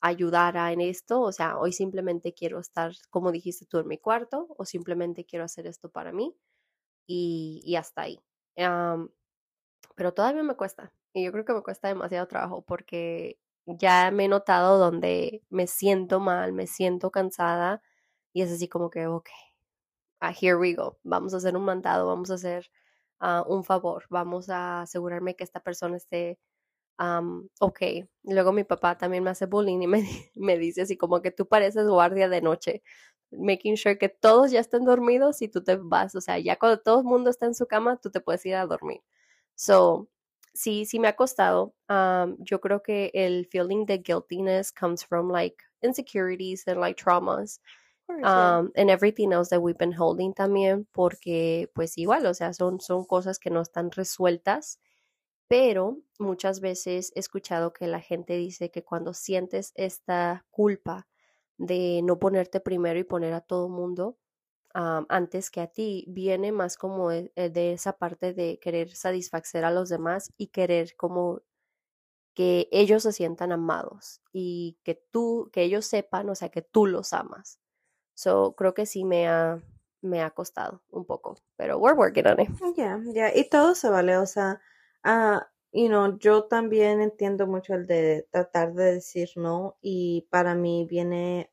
ayudar 0.00 0.56
a 0.56 0.72
en 0.72 0.80
esto, 0.80 1.20
o 1.20 1.32
sea, 1.32 1.58
hoy 1.58 1.72
simplemente 1.72 2.32
quiero 2.32 2.60
estar, 2.60 2.92
como 3.10 3.32
dijiste 3.32 3.66
tú, 3.66 3.78
en 3.78 3.88
mi 3.88 3.98
cuarto, 3.98 4.46
o 4.56 4.64
simplemente 4.64 5.26
quiero 5.26 5.44
hacer 5.44 5.66
esto 5.66 5.90
para 5.90 6.12
mí 6.12 6.34
y, 7.06 7.74
hasta 7.76 8.02
ahí. 8.02 8.20
pero 9.96 10.14
todavía 10.14 10.42
me 10.44 10.56
cuesta, 10.56 10.92
y 11.12 11.24
yo 11.24 11.32
creo 11.32 11.44
que 11.44 11.54
me 11.54 11.62
cuesta 11.62 11.88
demasiado 11.88 12.26
trabajo 12.28 12.62
porque 12.62 13.38
ya 13.66 14.10
me 14.12 14.26
he 14.26 14.28
notado 14.28 14.78
donde 14.78 15.42
me 15.50 15.66
siento 15.66 16.20
mal, 16.20 16.52
me 16.52 16.66
siento 16.66 17.10
cansada 17.10 17.82
y 18.32 18.42
es 18.42 18.52
así 18.52 18.68
como 18.68 18.90
que, 18.90 19.06
ok, 19.06 19.28
ah, 20.20 20.32
here 20.32 20.56
we 20.56 20.74
go, 20.74 20.98
vamos 21.04 21.34
a 21.34 21.38
hacer 21.38 21.56
un 21.56 21.64
mandado, 21.64 22.06
vamos 22.06 22.30
a 22.30 22.34
hacer 22.34 22.70
ah, 23.20 23.44
un 23.48 23.64
favor, 23.64 24.04
vamos 24.10 24.48
a 24.50 24.82
asegurarme 24.82 25.36
que 25.36 25.44
esta 25.44 25.60
persona 25.60 25.96
esté 25.96 26.38
ok. 27.60 27.80
Luego 28.24 28.52
mi 28.52 28.64
papá 28.64 28.96
también 28.98 29.22
me 29.24 29.30
hace 29.30 29.46
bullying 29.46 29.82
y 29.82 29.86
me, 29.86 30.02
me 30.34 30.58
dice 30.58 30.82
así 30.82 30.96
como 30.96 31.22
que 31.22 31.30
tú 31.30 31.46
pareces 31.48 31.88
guardia 31.88 32.28
de 32.28 32.40
noche, 32.42 32.82
making 33.30 33.76
sure 33.76 33.98
que 33.98 34.08
todos 34.08 34.50
ya 34.50 34.60
estén 34.60 34.84
dormidos 34.84 35.42
y 35.42 35.48
tú 35.48 35.62
te 35.64 35.76
vas, 35.76 36.14
o 36.14 36.20
sea, 36.20 36.38
ya 36.38 36.56
cuando 36.58 36.80
todo 36.80 37.00
el 37.00 37.04
mundo 37.06 37.30
está 37.30 37.46
en 37.46 37.54
su 37.54 37.66
cama, 37.66 37.98
tú 38.00 38.10
te 38.10 38.20
puedes 38.20 38.44
ir 38.46 38.54
a 38.56 38.66
dormir. 38.66 39.02
So, 39.56 40.08
sí, 40.56 40.84
sí 40.86 40.98
me 40.98 41.08
ha 41.08 41.16
costado. 41.16 41.74
Um, 41.88 42.36
yo 42.40 42.60
creo 42.60 42.82
que 42.82 43.10
el 43.14 43.46
feeling 43.46 43.86
de 43.86 43.98
guiltiness 43.98 44.72
comes 44.72 45.04
from 45.04 45.30
like 45.30 45.62
insecurities 45.82 46.66
and 46.66 46.80
like 46.80 46.96
traumas. 46.96 47.60
Um, 48.08 48.70
and 48.76 48.88
everything 48.88 49.32
else 49.32 49.50
that 49.50 49.60
we've 49.60 49.78
been 49.78 49.92
holding 49.92 50.32
también, 50.32 50.86
porque 50.92 51.68
pues 51.74 51.98
igual, 51.98 52.24
o 52.26 52.34
sea, 52.34 52.52
son, 52.54 52.78
son 52.80 53.04
cosas 53.04 53.40
que 53.40 53.50
no 53.50 53.60
están 53.60 53.90
resueltas, 53.90 54.78
pero 55.48 55.98
muchas 56.20 56.60
veces 56.60 57.12
he 57.16 57.20
escuchado 57.20 57.72
que 57.72 57.88
la 57.88 58.00
gente 58.00 58.36
dice 58.36 58.70
que 58.70 58.84
cuando 58.84 59.12
sientes 59.12 59.72
esta 59.74 60.44
culpa 60.52 61.08
de 61.58 62.00
no 62.04 62.18
ponerte 62.20 62.60
primero 62.60 62.98
y 62.98 63.04
poner 63.04 63.32
a 63.32 63.40
todo 63.40 63.68
mundo, 63.68 64.18
antes 64.76 65.50
que 65.50 65.62
a 65.62 65.68
ti, 65.68 66.04
viene 66.06 66.52
más 66.52 66.76
como 66.76 67.08
de, 67.08 67.32
eh, 67.34 67.48
de, 67.48 67.72
esa 67.72 67.96
parte 67.96 68.34
de 68.34 68.58
querer 68.58 68.94
satisfacer 68.94 69.64
a 69.64 69.70
los 69.70 69.88
demás 69.88 70.32
y 70.36 70.48
querer 70.48 70.94
como 70.96 71.40
que 72.34 72.68
ellos 72.70 73.02
se 73.04 73.12
sientan 73.12 73.52
amados 73.52 74.20
y 74.32 74.78
que 74.84 74.94
tú, 75.10 75.48
que 75.52 75.62
ellos 75.62 75.86
sepan, 75.86 76.28
o 76.28 76.34
sea, 76.34 76.50
que 76.50 76.60
tú 76.60 76.86
los 76.86 77.14
amas. 77.14 77.58
So, 78.14 78.54
creo 78.54 78.74
que 78.74 78.84
sí 78.84 79.04
me 79.04 79.26
ha, 79.28 79.62
me 80.02 80.22
ha 80.22 80.30
costado 80.30 80.82
un 80.90 81.06
poco, 81.06 81.36
pero 81.56 81.78
we're 81.78 81.96
working 81.96 82.26
on 82.26 82.40
it. 82.40 82.50
Yeah, 82.76 83.00
yeah, 83.14 83.34
y 83.34 83.48
todo 83.48 83.74
se 83.74 83.88
vale, 83.88 84.18
o 84.18 84.26
sea, 84.26 84.60
uh, 85.06 85.40
you 85.72 85.88
know, 85.88 86.18
yo 86.18 86.44
también 86.44 87.00
entiendo 87.00 87.46
mucho 87.46 87.74
el 87.74 87.86
de 87.86 88.28
tratar 88.30 88.74
de 88.74 88.94
decir 88.94 89.30
no 89.36 89.78
y 89.80 90.26
para 90.30 90.54
mí 90.54 90.86
viene 90.88 91.48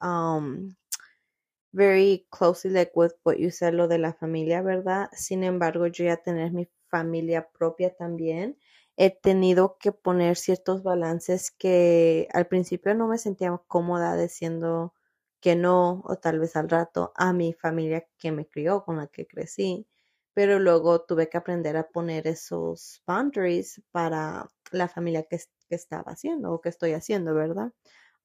very 1.74 2.28
closely 2.32 2.72
like 2.72 2.92
with 2.96 3.14
what 3.24 3.38
you 3.40 3.52
said, 3.52 3.74
lo 3.74 3.88
de 3.88 3.98
la 4.00 4.14
familia, 4.14 4.62
¿verdad? 4.62 5.10
Sin 5.14 5.44
embargo, 5.44 5.88
yo 5.88 6.06
ya 6.06 6.18
tener 6.18 6.52
mi 6.54 6.70
familia 6.90 7.50
propia 7.52 7.94
también, 7.96 8.58
he 8.98 9.10
tenido 9.12 9.78
que 9.80 9.92
poner 9.92 10.38
ciertos 10.38 10.84
balances 10.84 11.52
que 11.52 12.28
al 12.34 12.48
principio 12.48 12.94
no 12.96 13.08
me 13.08 13.18
sentía 13.18 13.60
cómoda 13.68 14.16
diciendo 14.18 14.94
que 15.42 15.56
no, 15.56 16.02
o 16.06 16.16
tal 16.18 16.40
vez 16.40 16.56
al 16.56 16.70
rato, 16.70 17.12
a 17.16 17.34
mi 17.34 17.54
familia 17.54 18.08
que 18.18 18.32
me 18.32 18.48
crió, 18.48 18.84
con 18.86 18.98
la 18.98 19.08
que 19.08 19.28
crecí, 19.28 19.88
pero 20.34 20.60
luego 20.60 21.02
tuve 21.06 21.30
que 21.30 21.38
aprender 21.38 21.76
a 21.78 21.90
poner 21.90 22.28
esos 22.28 23.04
boundaries 23.08 23.82
para 23.92 24.48
la 24.72 24.88
familia 24.88 25.24
que, 25.24 25.38
que 25.70 25.76
estaba 25.76 26.12
haciendo 26.14 26.54
o 26.54 26.62
que 26.62 26.70
estoy 26.70 26.94
haciendo, 26.94 27.34
¿verdad? 27.36 27.74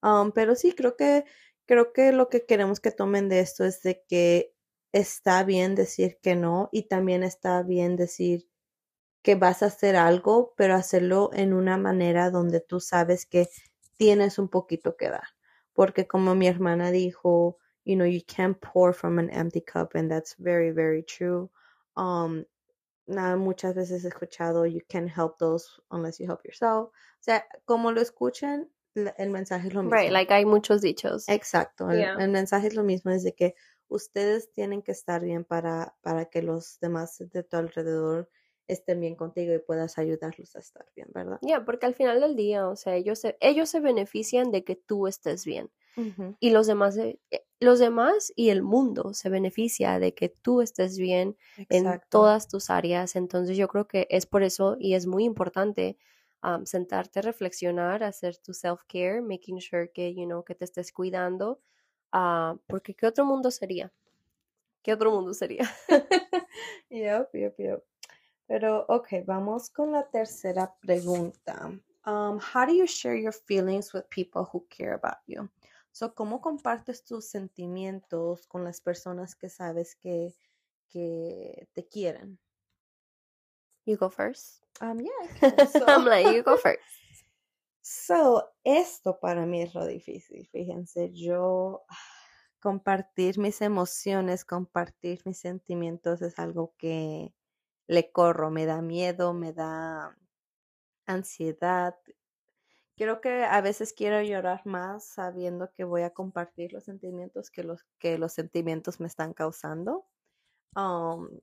Um, 0.03 0.33
pero 0.33 0.55
sí, 0.55 0.73
creo 0.75 0.97
que 0.97 1.25
creo 1.69 1.93
que 1.93 2.13
lo 2.13 2.31
que 2.31 2.47
queremos 2.47 2.81
que 2.81 2.91
tomen 2.91 3.29
de 3.29 3.41
esto 3.41 3.65
es 3.65 3.83
de 3.83 4.03
que 4.09 4.55
está 4.93 5.45
bien 5.45 5.75
decir 5.75 6.19
que 6.23 6.35
no 6.35 6.71
y 6.73 6.89
también 6.89 7.23
está 7.23 7.63
bien 7.63 7.95
decir 7.95 8.49
que 9.23 9.35
vas 9.35 9.63
a 9.63 9.67
hacer 9.67 9.95
algo, 9.95 10.55
pero 10.57 10.75
hacerlo 10.75 11.31
en 11.35 11.53
una 11.53 11.77
manera 11.77 12.31
donde 12.31 12.61
tú 12.61 12.81
sabes 12.81 13.27
que 13.27 13.49
tienes 13.99 14.39
un 14.39 14.49
poquito 14.49 14.97
que 14.97 15.11
dar. 15.11 15.29
Porque 15.75 16.07
como 16.09 16.35
mi 16.35 16.49
hermana 16.49 16.91
dijo, 16.91 17.59
you 17.85 17.97
know, 17.97 18.07
you 18.07 18.23
can't 18.27 18.59
pour 18.61 18.95
from 18.95 19.19
an 19.19 19.29
empty 19.31 19.61
cup 19.61 19.95
and 19.95 20.11
that's 20.11 20.37
very, 20.39 20.71
very 20.71 21.05
true. 21.05 21.51
Um, 21.97 22.47
nada, 23.07 23.37
muchas 23.37 23.75
veces 23.75 24.05
he 24.05 24.09
escuchado, 24.09 24.65
you 24.65 24.81
can't 24.89 25.11
help 25.11 25.37
those 25.39 25.67
unless 25.91 26.19
you 26.19 26.27
help 26.27 26.43
yourself. 26.47 26.89
O 26.89 27.21
sea, 27.21 27.45
como 27.67 27.93
lo 27.93 28.01
escuchan, 28.01 28.71
el 29.17 29.31
mensaje 29.31 29.69
es 29.69 29.75
lo 29.75 29.83
mismo. 29.83 29.97
Right, 29.97 30.11
like 30.11 30.33
hay 30.33 30.45
muchos 30.45 30.81
dichos. 30.81 31.29
Exacto, 31.29 31.91
el, 31.91 32.31
mensaje 32.31 32.67
es 32.67 32.75
lo 32.75 32.85
mismo, 32.85 33.11
es 33.11 33.23
de 33.23 33.35
que 33.35 33.55
ustedes 33.89 34.53
tienen 34.53 34.83
que 34.83 34.93
estar 34.93 35.23
bien 35.23 35.45
para, 35.45 35.97
para 36.03 36.27
que 36.27 36.43
los 36.43 36.79
demás 36.81 37.17
de 37.19 37.43
tu 37.43 37.57
alrededor 37.57 38.29
estén 38.69 39.01
bien 39.01 39.17
contigo 39.17 39.55
y 39.55 39.59
puedas 39.59 39.99
ayudarlos 39.99 40.55
a 40.55 40.59
estar 40.59 40.87
bien, 40.95 41.09
¿verdad? 41.15 41.39
Ya, 41.43 41.65
porque 41.65 41.87
al 41.87 41.95
final 41.95 42.21
del 42.21 42.37
día, 42.37 42.69
o 42.69 42.77
sea, 42.77 42.95
ellos 42.95 43.19
se, 43.19 43.37
ellos 43.41 43.71
se 43.71 43.81
benefician 43.81 44.51
de 44.51 44.63
que 44.63 44.77
tú 44.77 45.07
estés 45.07 45.45
bien. 45.45 45.71
Y 46.39 46.51
los 46.51 46.69
demás, 46.69 46.97
eh, 46.97 47.19
los 47.59 47.81
demás 47.81 48.33
y 48.37 48.51
el 48.51 48.63
mundo 48.63 49.15
se 49.15 49.31
beneficia 49.31 49.99
de 49.99 50.15
que 50.15 50.29
tú 50.29 50.61
estés 50.61 50.97
bien 50.97 51.37
en 51.69 52.01
todas 52.09 52.47
tus 52.47 52.71
áreas. 52.71 53.17
Entonces 53.17 53.57
yo 53.57 53.67
creo 53.67 53.89
que 53.89 54.07
es 54.09 54.25
por 54.25 54.45
eso 54.45 54.77
y 54.79 54.95
es 54.95 55.09
muy 55.09 55.25
importante 55.25 55.99
sentarte, 56.65 57.21
reflexionar, 57.23 58.03
hacer 58.03 58.37
tu 58.39 58.53
self-care, 58.53 59.21
making 59.21 59.61
sure 59.61 59.91
que, 59.93 60.15
you 60.15 60.27
know, 60.27 60.43
que 60.43 60.55
te 60.55 60.65
estés 60.65 60.93
cuidando, 60.93 61.61
uh, 62.13 62.57
porque 62.67 62.95
¿qué 62.95 63.07
otro 63.07 63.25
mundo 63.25 63.51
sería? 63.51 63.93
¿Qué 64.83 64.93
otro 64.93 65.11
mundo 65.11 65.35
sería? 65.35 65.65
yep, 66.91 67.29
yep, 67.35 67.59
yep. 67.59 67.85
Pero, 68.47 68.87
ok, 68.89 69.25
vamos 69.27 69.69
con 69.71 69.93
la 69.93 70.09
tercera 70.09 70.75
pregunta. 70.81 71.67
Um, 72.07 72.39
how 72.39 72.65
do 72.65 72.73
you 72.73 72.87
share 72.87 73.15
your 73.15 73.35
feelings 73.35 73.93
with 73.93 74.09
people 74.09 74.45
who 74.51 74.67
care 74.71 74.95
about 74.95 75.19
you? 75.27 75.51
So, 75.93 76.15
¿cómo 76.15 76.41
compartes 76.41 77.05
tus 77.05 77.27
sentimientos 77.27 78.47
con 78.47 78.65
las 78.65 78.81
personas 78.81 79.35
que 79.35 79.51
sabes 79.51 79.97
que, 79.97 80.35
que 80.89 81.69
te 81.75 81.87
quieren? 81.87 82.39
You 83.89 83.97
go 83.97 84.11
first. 84.11 84.61
Um, 84.83 85.01
yeah. 85.01 85.65
So, 85.65 85.85
I'm 85.89 86.05
like, 86.05 86.27
you 86.27 86.43
go 86.43 86.57
first. 86.57 86.81
So, 87.81 88.45
esto 88.65 89.19
para 89.19 89.47
mí 89.47 89.63
es 89.63 89.75
lo 89.75 89.87
difícil. 89.87 90.47
Fíjense, 90.53 91.11
yo 91.15 91.85
compartir 92.61 93.39
mis 93.39 93.63
emociones, 93.63 94.45
compartir 94.45 95.23
mis 95.25 95.39
sentimientos 95.39 96.21
es 96.21 96.39
algo 96.39 96.75
que 96.77 97.33
le 97.87 98.13
corro, 98.13 98.51
me 98.51 98.67
da 98.67 98.83
miedo, 98.83 99.33
me 99.33 99.55
da 99.55 100.15
ansiedad. 101.07 101.97
Creo 102.95 103.23
que 103.23 103.45
a 103.45 103.63
veces 103.63 103.95
quiero 103.95 104.21
llorar 104.21 104.67
más 104.67 105.07
sabiendo 105.07 105.73
que 105.73 105.85
voy 105.85 106.03
a 106.03 106.11
compartir 106.11 106.75
los 106.75 106.85
sentimientos 106.85 107.51
que 107.51 107.63
los 107.63 107.87
que 107.99 108.19
los 108.19 108.35
sentimientos 108.35 109.01
me 109.01 109.07
están 109.07 109.33
causando. 109.33 110.05
Um, 110.77 111.41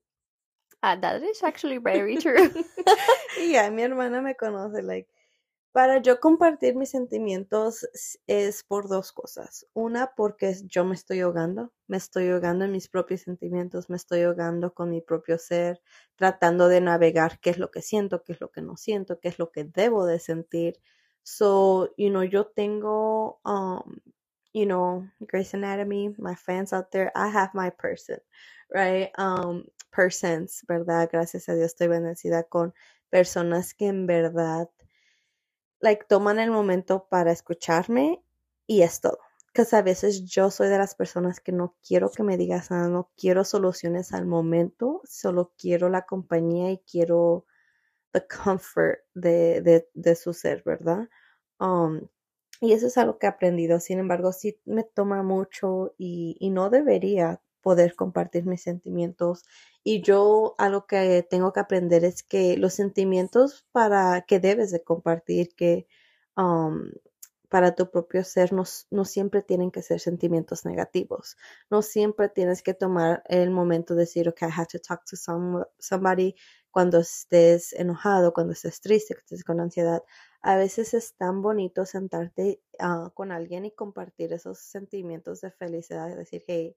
Ah, 0.88 0.96
that 1.02 1.24
is 1.24 1.42
actually 1.42 1.80
very 1.80 2.16
true. 2.26 2.54
y 3.36 3.52
ya, 3.54 3.70
mi 3.72 3.82
hermana 3.84 4.22
me 4.22 4.36
conoce, 4.36 4.82
like, 4.84 5.10
para 5.74 6.02
yo 6.02 6.20
compartir 6.20 6.76
mis 6.76 6.90
sentimientos 6.92 7.88
es 8.28 8.64
por 8.64 8.88
dos 8.90 9.12
cosas. 9.12 9.68
Una, 9.74 10.14
porque 10.16 10.56
yo 10.66 10.86
me 10.86 10.96
estoy 10.96 11.22
ahogando, 11.22 11.74
me 11.88 11.98
estoy 11.98 12.30
ahogando 12.30 12.66
en 12.66 12.72
mis 12.72 12.90
propios 12.90 13.22
sentimientos, 13.22 13.90
me 13.90 13.98
estoy 13.98 14.22
ahogando 14.24 14.74
con 14.74 14.90
mi 14.92 15.02
propio 15.02 15.38
ser, 15.40 15.82
tratando 16.16 16.68
de 16.70 16.82
navegar 16.82 17.40
qué 17.42 17.52
es 17.52 17.58
lo 17.60 17.72
que 17.72 17.82
siento, 17.82 18.24
qué 18.24 18.34
es 18.34 18.42
lo 18.42 18.52
que 18.52 18.62
no 18.62 18.78
siento, 18.78 19.20
qué 19.20 19.30
es 19.30 19.40
lo 19.40 19.52
que 19.52 19.66
debo 19.66 20.06
de 20.06 20.20
sentir. 20.20 20.80
So, 21.24 21.94
you 21.98 22.10
know, 22.10 22.24
yo 22.24 22.48
tengo, 22.48 23.42
um, 23.46 24.00
you 24.56 24.66
know, 24.66 25.06
Grace 25.28 25.54
Anatomy, 25.54 26.16
my 26.18 26.34
fans 26.34 26.72
out 26.72 26.90
there, 26.90 27.12
I 27.14 27.28
have 27.28 27.54
my 27.54 27.72
person, 27.72 28.20
right? 28.74 29.12
Um, 29.18 29.66
persons, 29.92 30.64
¿verdad? 30.66 31.10
Gracias 31.12 31.50
a 31.50 31.56
Dios 31.56 31.74
estoy 31.74 31.90
bendecida 31.90 32.44
con 32.48 32.74
personas 33.10 33.74
que 33.74 33.88
en 33.88 34.08
verdad, 34.08 34.70
like, 35.82 36.06
toman 36.08 36.40
el 36.40 36.52
momento 36.52 37.06
para 37.10 37.34
escucharme 37.34 38.24
y 38.66 38.84
es 38.84 39.02
todo. 39.02 39.20
Que 39.54 39.66
a 39.70 39.82
veces 39.82 40.24
yo 40.24 40.50
soy 40.52 40.70
de 40.70 40.78
las 40.78 40.96
personas 40.96 41.42
que 41.42 41.52
no 41.52 41.76
quiero 41.86 42.10
que 42.10 42.24
me 42.24 42.38
digas 42.38 42.72
nada, 42.72 42.88
no 42.88 43.12
quiero 43.18 43.44
soluciones 43.44 44.14
al 44.14 44.26
momento, 44.26 45.02
solo 45.04 45.54
quiero 45.58 45.90
la 45.90 46.06
compañía 46.06 46.72
y 46.72 46.78
quiero 46.90 47.46
the 48.14 48.26
comfort 48.26 49.00
de, 49.14 49.60
de, 49.62 49.90
de 49.94 50.16
su 50.16 50.34
ser, 50.34 50.64
¿verdad? 50.64 51.10
Um, 51.60 52.08
y 52.62 52.74
eso 52.74 52.88
es 52.88 52.98
algo 52.98 53.18
que 53.18 53.28
he 53.28 53.30
aprendido, 53.30 53.80
sin 53.80 54.00
embargo, 54.00 54.32
sí 54.32 54.60
me 54.66 54.84
toma 54.84 55.24
mucho 55.24 55.94
y, 55.98 56.38
y 56.40 56.50
no 56.50 56.70
debería 56.70 57.42
poder 57.62 57.96
compartir 57.96 58.46
mis 58.46 58.62
sentimientos. 58.62 59.44
Y 59.84 60.02
yo 60.02 60.54
algo 60.60 60.86
que 60.86 61.26
tengo 61.28 61.52
que 61.52 61.60
aprender 61.60 62.06
es 62.06 62.22
que 62.22 62.58
los 62.58 62.74
sentimientos 62.76 63.66
para 63.72 64.22
que 64.22 64.40
debes 64.40 64.72
de 64.72 64.84
compartir, 64.84 65.56
que 65.56 65.88
um, 66.38 66.92
para 67.50 67.74
tu 67.74 67.90
propio 67.90 68.24
ser 68.24 68.54
no, 68.54 68.66
no, 68.92 69.06
siempre 69.06 69.42
tienen 69.42 69.72
que 69.72 69.82
ser 69.82 70.00
sentimientos 70.00 70.66
negativos. 70.66 71.38
No 71.72 71.82
siempre 71.82 72.30
tienes 72.30 72.62
que 72.62 72.74
tomar 72.74 73.24
el 73.30 73.50
momento 73.50 73.96
de 73.96 74.02
decir, 74.02 74.30
ok, 74.30 74.44
I 74.44 74.46
have 74.46 74.68
to 74.68 74.80
talk 74.80 75.04
to 75.06 75.16
some, 75.16 75.64
somebody 75.80 76.36
cuando 76.70 77.00
estés 77.00 77.74
enojado, 77.74 78.34
cuando 78.34 78.54
estés 78.54 78.82
triste, 78.82 79.16
que 79.16 79.22
estés 79.22 79.44
con 79.44 79.60
ansiedad. 79.60 80.04
A 80.46 80.58
veces 80.58 80.94
es 80.94 81.16
tan 81.16 81.42
bonito 81.42 81.88
sentarte 81.88 82.62
uh, 82.80 83.10
con 83.16 83.32
alguien 83.32 83.66
y 83.66 83.72
compartir 83.72 84.32
esos 84.32 84.60
sentimientos 84.60 85.42
de 85.42 85.50
felicidad, 85.50 86.16
decir, 86.16 86.44
hey, 86.48 86.76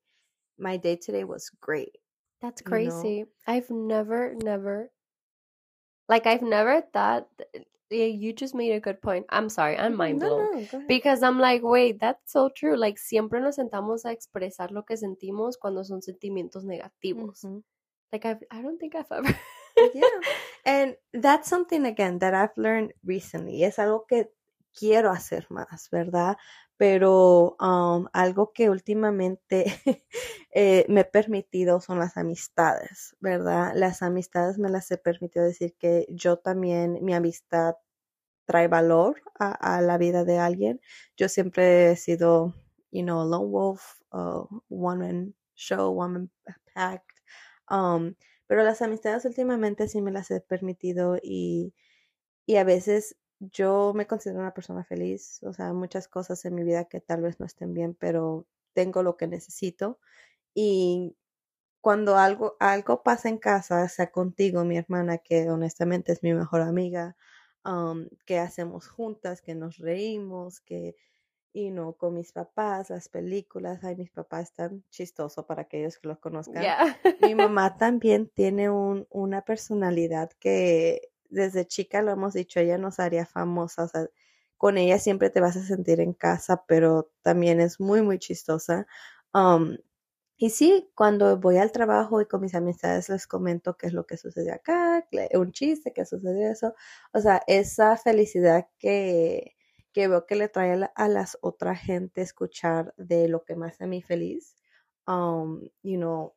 my 0.56 0.78
day 0.78 0.96
today 0.96 1.22
was 1.22 1.50
great. 1.60 1.92
That's 2.40 2.62
crazy. 2.62 3.18
You 3.18 3.24
know? 3.26 3.30
I've 3.46 3.70
never, 3.70 4.34
never, 4.42 4.90
like, 6.08 6.26
I've 6.26 6.40
never 6.40 6.80
thought. 6.80 7.28
Yeah, 7.90 8.06
you 8.06 8.32
just 8.32 8.54
made 8.54 8.72
a 8.72 8.80
good 8.80 9.02
point. 9.02 9.26
I'm 9.28 9.50
sorry, 9.50 9.76
I'm 9.76 9.96
mind 9.96 10.20
blown. 10.20 10.54
No, 10.54 10.66
no, 10.72 10.86
because 10.88 11.22
I'm 11.22 11.38
like, 11.38 11.60
wait, 11.62 12.00
that's 12.00 12.32
so 12.32 12.48
true. 12.48 12.74
Like, 12.74 12.98
siempre 12.98 13.38
nos 13.38 13.56
sentamos 13.56 14.06
a 14.06 14.14
expresar 14.14 14.70
lo 14.70 14.84
que 14.84 14.96
sentimos 14.96 15.58
cuando 15.60 15.84
son 15.84 16.00
sentimientos 16.00 16.64
negativos. 16.64 17.44
Mm 17.44 17.50
-hmm. 17.50 17.62
Like, 18.12 18.24
I've, 18.24 18.42
I 18.50 18.62
don't 18.62 18.78
think 18.78 18.94
I've 18.94 19.12
ever. 19.12 19.28
yeah. 19.94 20.02
And 20.64 20.96
that's 21.12 21.48
something 21.48 21.86
again 21.86 22.18
that 22.20 22.34
I've 22.34 22.56
learned 22.56 22.92
recently. 23.04 23.64
Es 23.64 23.78
algo 23.78 24.06
que 24.06 24.28
quiero 24.74 25.10
hacer 25.10 25.46
más, 25.50 25.88
¿verdad? 25.90 26.36
Pero 26.76 27.56
um, 27.58 28.06
algo 28.12 28.52
que 28.52 28.70
últimamente 28.70 29.64
eh, 30.54 30.84
me 30.88 31.00
he 31.00 31.04
permitido 31.04 31.80
son 31.80 31.98
las 31.98 32.16
amistades, 32.16 33.16
¿verdad? 33.20 33.72
Las 33.74 34.02
amistades 34.02 34.58
me 34.58 34.68
las 34.70 34.90
he 34.90 34.98
permitido 34.98 35.44
decir 35.44 35.74
que 35.78 36.06
yo 36.10 36.38
también, 36.38 36.98
mi 37.02 37.14
amistad 37.14 37.74
trae 38.48 38.68
valor 38.68 39.20
a, 39.38 39.82
la 39.82 39.98
vida 39.98 40.24
de 40.24 40.38
alguien. 40.38 40.80
Yo 41.16 41.28
siempre 41.28 41.90
he 41.92 41.96
sido, 41.96 42.54
you 42.90 43.02
know, 43.02 43.24
lone 43.24 43.50
wolf, 43.50 44.00
uh, 44.12 44.46
one 44.68 44.98
man 45.00 45.34
show, 45.54 45.90
one 45.90 46.12
man 46.12 46.30
packed. 46.74 47.20
Um, 47.68 48.16
pero 48.48 48.64
las 48.64 48.82
amistades 48.82 49.26
últimamente 49.26 49.88
sí 49.88 50.02
me 50.02 50.12
las 50.12 50.30
he 50.32 50.40
permitido 50.42 51.18
y, 51.22 51.74
y 52.46 52.56
a 52.56 52.64
veces 52.64 53.16
yo 53.40 53.92
me 53.94 54.06
considero 54.06 54.40
una 54.40 54.54
persona 54.54 54.84
feliz, 54.84 55.42
o 55.44 55.52
sea, 55.52 55.72
muchas 55.72 56.08
cosas 56.08 56.44
en 56.44 56.54
mi 56.56 56.64
vida 56.64 56.86
que 56.86 57.00
tal 57.00 57.22
vez 57.22 57.40
no 57.40 57.46
estén 57.46 57.74
bien, 57.74 57.94
pero 57.94 58.46
tengo 58.74 59.02
lo 59.02 59.16
que 59.16 59.28
necesito. 59.28 60.00
Y 60.54 61.16
cuando 61.80 62.16
algo, 62.18 62.56
algo 62.60 63.02
pasa 63.02 63.28
en 63.28 63.38
casa, 63.38 63.88
sea 63.88 64.10
contigo, 64.12 64.64
mi 64.64 64.78
hermana, 64.78 65.18
que 65.18 65.50
honestamente 65.50 66.12
es 66.12 66.22
mi 66.22 66.34
mejor 66.34 66.62
amiga, 66.62 67.16
que 68.24 68.38
hacemos 68.38 68.88
juntas, 68.88 69.42
que 69.42 69.54
nos 69.54 69.78
reímos, 69.78 70.60
que, 70.60 70.96
y 71.52 71.70
no, 71.70 71.94
con 71.94 72.14
mis 72.14 72.32
papás, 72.32 72.90
las 72.90 73.08
películas, 73.08 73.82
ay, 73.82 73.96
mis 73.96 74.10
papás 74.10 74.50
están 74.50 74.84
chistosos 74.90 75.44
para 75.44 75.62
aquellos 75.62 75.98
que 75.98 76.08
los 76.08 76.18
conozcan. 76.18 76.62
Mi 77.22 77.34
mamá 77.34 77.76
también 77.78 78.28
tiene 78.28 78.70
un, 78.70 79.06
una 79.10 79.42
personalidad 79.42 80.30
que 80.38 81.10
desde 81.30 81.66
chica 81.66 82.02
lo 82.02 82.12
hemos 82.12 82.34
dicho, 82.34 82.60
ella 82.60 82.78
nos 82.78 83.00
haría 83.00 83.26
famosa, 83.26 83.84
o 83.84 83.88
sea, 83.88 84.08
con 84.56 84.76
ella 84.76 84.98
siempre 84.98 85.30
te 85.30 85.40
vas 85.40 85.56
a 85.56 85.64
sentir 85.64 86.00
en 86.00 86.12
casa, 86.12 86.64
pero 86.66 87.10
también 87.22 87.60
es 87.60 87.80
muy, 87.80 88.02
muy 88.02 88.18
chistosa. 88.18 88.86
Um, 89.32 89.76
y 90.36 90.50
sí, 90.50 90.90
cuando 90.94 91.36
voy 91.38 91.58
al 91.58 91.72
trabajo 91.72 92.20
y 92.20 92.26
con 92.26 92.40
mis 92.40 92.54
amistades 92.54 93.08
les 93.08 93.26
comento 93.26 93.76
qué 93.76 93.88
es 93.88 93.92
lo 93.92 94.06
que 94.06 94.16
sucede 94.16 94.52
acá, 94.52 95.06
un 95.34 95.52
chiste, 95.52 95.92
qué 95.92 96.04
sucede 96.04 96.50
eso. 96.50 96.74
O 97.12 97.20
sea, 97.20 97.42
esa 97.46 97.96
felicidad 97.96 98.68
que, 98.78 99.57
que 99.98 100.06
veo 100.06 100.26
que 100.26 100.36
le 100.36 100.48
trae 100.48 100.88
a, 100.94 101.08
las 101.08 101.36
otras 101.40 101.80
gente 101.80 102.20
escuchar 102.20 102.94
de 102.98 103.26
lo 103.26 103.42
que 103.44 103.56
me 103.56 103.66
hace 103.66 103.82
a 103.82 103.88
mí 103.88 104.00
feliz, 104.00 104.54
um, 105.08 105.60
you 105.82 105.96
know, 105.96 106.36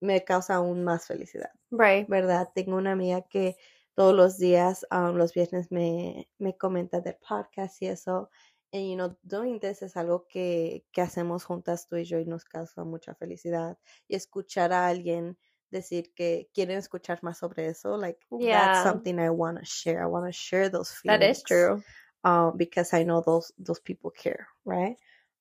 me 0.00 0.24
causa 0.24 0.54
aún 0.54 0.84
más 0.84 1.06
felicidad. 1.06 1.50
Right. 1.70 2.08
¿Verdad? 2.08 2.48
Tengo 2.54 2.76
una 2.76 2.92
amiga 2.92 3.20
que 3.28 3.58
todos 3.94 4.14
los 4.14 4.38
días, 4.38 4.86
um, 4.90 5.16
los 5.16 5.34
viernes 5.34 5.70
me, 5.70 6.30
me 6.38 6.56
comenta 6.56 7.02
del 7.02 7.16
podcast 7.16 7.82
y 7.82 7.88
eso. 7.88 8.30
Y, 8.70 8.92
you 8.92 8.96
know, 8.96 9.14
doing 9.22 9.60
this 9.60 9.82
es 9.82 9.94
algo 9.98 10.26
que, 10.26 10.86
que 10.90 11.02
hacemos 11.02 11.44
juntas 11.44 11.88
tú 11.88 11.96
y 11.96 12.04
yo 12.04 12.18
y 12.18 12.24
nos 12.24 12.46
causa 12.46 12.84
mucha 12.84 13.14
felicidad. 13.14 13.76
Y 14.08 14.16
escuchar 14.16 14.72
a 14.72 14.86
alguien 14.86 15.36
decir 15.70 16.14
que 16.14 16.48
quieren 16.54 16.78
escuchar 16.78 17.22
más 17.22 17.36
sobre 17.36 17.66
eso, 17.66 17.98
like, 17.98 18.18
that's 18.30 18.82
something 18.82 19.18
I 19.18 19.28
want 19.28 19.58
to 19.58 19.64
share. 19.66 20.00
I 20.00 20.06
want 20.06 20.24
to 20.24 20.32
share 20.32 20.70
those 20.70 20.90
feelings. 20.90 21.20
That 21.20 21.30
is 21.30 21.42
true. 21.42 21.82
Um, 22.24 22.56
because 22.56 22.92
I 22.94 23.04
know 23.04 23.22
those, 23.22 23.52
those 23.58 23.80
people 23.80 24.10
care, 24.10 24.48
right? 24.64 24.96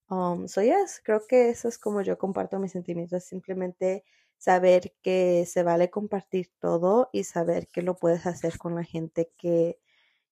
Um, 0.09 0.47
so 0.47 0.61
yes, 0.61 1.01
creo 1.03 1.21
que 1.27 1.49
eso 1.49 1.67
es 1.67 1.77
como 1.77 2.01
yo 2.01 2.17
comparto 2.17 2.59
mis 2.59 2.71
sentimientos, 2.71 3.25
simplemente 3.25 4.03
saber 4.37 4.93
que 5.01 5.45
se 5.45 5.63
vale 5.63 5.89
compartir 5.89 6.51
todo 6.59 7.09
y 7.11 7.23
saber 7.23 7.67
que 7.67 7.81
lo 7.81 7.95
puedes 7.97 8.25
hacer 8.25 8.57
con 8.57 8.75
la 8.75 8.83
gente 8.83 9.31
que, 9.37 9.79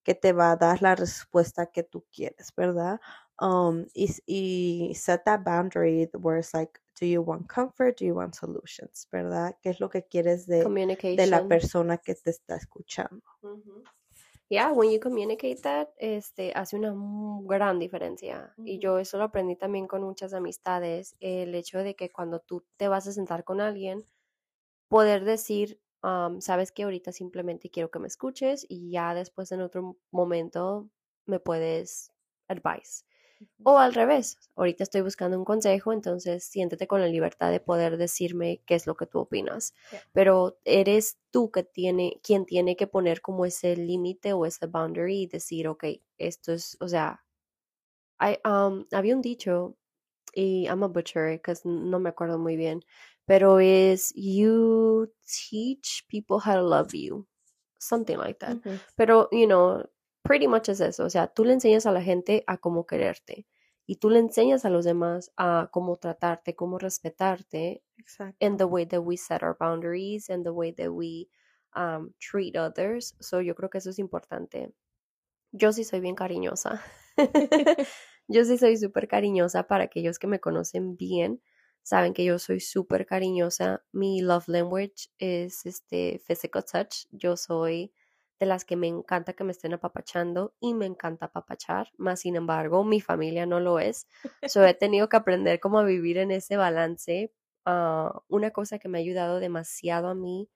que 0.04 0.14
te 0.14 0.32
va 0.32 0.52
a 0.52 0.56
dar 0.56 0.82
la 0.82 0.94
respuesta 0.94 1.66
que 1.66 1.82
tú 1.82 2.06
quieres, 2.12 2.52
¿verdad? 2.56 3.00
Um, 3.40 3.86
y, 3.94 4.08
y 4.26 4.94
set 4.94 5.24
that 5.24 5.42
boundary 5.44 6.08
where 6.14 6.38
it's 6.38 6.54
like, 6.54 6.80
do 6.98 7.06
you 7.06 7.20
want 7.22 7.48
comfort, 7.48 7.98
do 7.98 8.06
you 8.06 8.14
want 8.14 8.34
solutions, 8.34 9.08
¿verdad? 9.12 9.56
¿Qué 9.62 9.70
es 9.70 9.80
lo 9.80 9.90
que 9.90 10.04
quieres 10.06 10.46
de, 10.46 10.70
de 11.16 11.26
la 11.26 11.46
persona 11.46 11.98
que 11.98 12.14
te 12.14 12.30
está 12.30 12.56
escuchando? 12.56 13.22
Yeah, 14.48 14.70
when 14.70 14.92
you 14.92 15.00
communicate 15.00 15.62
that, 15.62 15.88
este, 15.98 16.52
hace 16.54 16.76
una 16.76 16.94
gran 17.42 17.80
diferencia. 17.80 18.54
Y 18.64 18.78
yo 18.78 18.98
eso 18.98 19.18
lo 19.18 19.24
aprendí 19.24 19.56
también 19.56 19.88
con 19.88 20.02
muchas 20.02 20.32
amistades. 20.34 21.16
El 21.18 21.54
hecho 21.56 21.78
de 21.80 21.96
que 21.96 22.10
cuando 22.10 22.38
tú 22.38 22.64
te 22.76 22.86
vas 22.86 23.08
a 23.08 23.12
sentar 23.12 23.42
con 23.42 23.60
alguien, 23.60 24.06
poder 24.88 25.24
decir, 25.24 25.80
sabes 26.40 26.72
que 26.72 26.84
ahorita 26.84 27.12
simplemente 27.12 27.70
quiero 27.70 27.90
que 27.90 27.98
me 27.98 28.08
escuches 28.08 28.66
y 28.68 28.90
ya 28.90 29.14
después 29.14 29.52
en 29.52 29.62
otro 29.62 29.96
momento 30.12 30.90
me 31.26 31.40
puedes 31.40 32.12
advice. 32.48 33.04
O 33.62 33.78
al 33.78 33.94
revés, 33.94 34.38
ahorita 34.54 34.84
estoy 34.84 35.00
buscando 35.00 35.38
un 35.38 35.44
consejo, 35.44 35.92
entonces 35.92 36.44
siéntete 36.44 36.86
con 36.86 37.00
la 37.00 37.08
libertad 37.08 37.50
de 37.50 37.60
poder 37.60 37.96
decirme 37.96 38.62
qué 38.66 38.74
es 38.74 38.86
lo 38.86 38.96
que 38.96 39.06
tú 39.06 39.18
opinas. 39.20 39.74
Pero 40.12 40.58
eres 40.64 41.18
tú 41.30 41.50
que 41.50 41.62
tiene, 41.62 42.20
quien 42.22 42.46
tiene 42.46 42.76
que 42.76 42.86
poner 42.86 43.20
como 43.20 43.44
ese 43.44 43.76
límite 43.76 44.32
o 44.32 44.46
ese 44.46 44.66
boundary 44.66 45.22
y 45.22 45.26
decir, 45.26 45.68
ok, 45.68 45.84
esto 46.18 46.52
es, 46.52 46.76
o 46.80 46.88
sea, 46.88 47.24
um, 48.44 48.86
había 48.92 49.14
un 49.14 49.22
dicho, 49.22 49.76
y 50.34 50.66
I'm 50.66 50.82
a 50.82 50.88
butcher, 50.88 51.40
que 51.40 51.54
no 51.64 51.98
me 51.98 52.10
acuerdo 52.10 52.38
muy 52.38 52.56
bien, 52.56 52.84
pero 53.26 53.58
es, 53.58 54.12
you 54.14 55.12
teach 55.24 56.06
people 56.08 56.38
how 56.38 56.54
to 56.54 56.62
love 56.62 56.92
you, 56.92 57.26
something 57.78 58.16
like 58.16 58.38
that. 58.38 58.58
Pero, 58.96 59.28
you 59.32 59.46
know, 59.46 59.82
pretty 60.26 60.48
much 60.48 60.68
es 60.68 60.80
eso, 60.80 61.04
o 61.04 61.10
sea, 61.10 61.28
tú 61.28 61.44
le 61.44 61.52
enseñas 61.52 61.86
a 61.86 61.92
la 61.92 62.02
gente 62.02 62.44
a 62.46 62.58
cómo 62.58 62.86
quererte 62.86 63.46
y 63.86 63.96
tú 63.96 64.10
le 64.10 64.18
enseñas 64.18 64.64
a 64.64 64.70
los 64.70 64.84
demás 64.84 65.32
a 65.36 65.68
cómo 65.72 65.96
tratarte, 65.96 66.56
cómo 66.56 66.78
respetarte 66.78 67.82
Exacto. 67.96 68.36
in 68.44 68.56
the 68.56 68.64
way 68.64 68.84
that 68.84 69.00
we 69.00 69.16
set 69.16 69.42
our 69.42 69.56
boundaries 69.58 70.28
and 70.28 70.44
the 70.44 70.50
way 70.50 70.72
that 70.72 70.90
we 70.90 71.28
um, 71.76 72.12
treat 72.18 72.56
others. 72.56 73.14
So 73.20 73.40
yo 73.40 73.54
creo 73.54 73.70
que 73.70 73.78
eso 73.78 73.90
es 73.90 73.98
importante. 73.98 74.72
Yo 75.52 75.72
sí 75.72 75.84
soy 75.84 76.00
bien 76.00 76.16
cariñosa. 76.16 76.82
yo 78.28 78.44
sí 78.44 78.58
soy 78.58 78.76
súper 78.76 79.06
cariñosa 79.06 79.68
para 79.68 79.84
aquellos 79.84 80.18
que 80.18 80.26
me 80.26 80.40
conocen 80.40 80.96
bien. 80.96 81.40
Saben 81.82 82.12
que 82.12 82.24
yo 82.24 82.40
soy 82.40 82.58
súper 82.58 83.06
cariñosa. 83.06 83.84
Mi 83.92 84.20
love 84.20 84.48
language 84.48 85.08
es 85.18 85.64
este 85.64 86.20
physical 86.26 86.64
touch. 86.64 87.06
Yo 87.12 87.36
soy 87.36 87.92
de 88.38 88.46
las 88.46 88.64
que 88.64 88.76
me 88.76 88.86
encanta 88.88 89.32
que 89.32 89.44
me 89.44 89.52
estén 89.52 89.74
apapachando 89.74 90.54
y 90.60 90.74
me 90.74 90.86
encanta 90.86 91.26
apapachar, 91.26 91.90
más 91.96 92.20
sin 92.20 92.36
embargo 92.36 92.84
mi 92.84 93.00
familia 93.00 93.46
no 93.46 93.60
lo 93.60 93.78
es. 93.78 94.06
So 94.46 94.64
he 94.64 94.74
tenido 94.74 95.08
que 95.08 95.16
aprender 95.16 95.60
cómo 95.60 95.82
vivir 95.84 96.18
en 96.18 96.30
ese 96.30 96.56
balance. 96.56 97.32
Ah, 97.64 98.22
una 98.28 98.50
cosa 98.50 98.78
que 98.78 98.88
me 98.88 98.98
ha 98.98 99.00
ayudado 99.00 99.40
demasiado 99.40 100.08
a 100.08 100.14
mí 100.14 100.48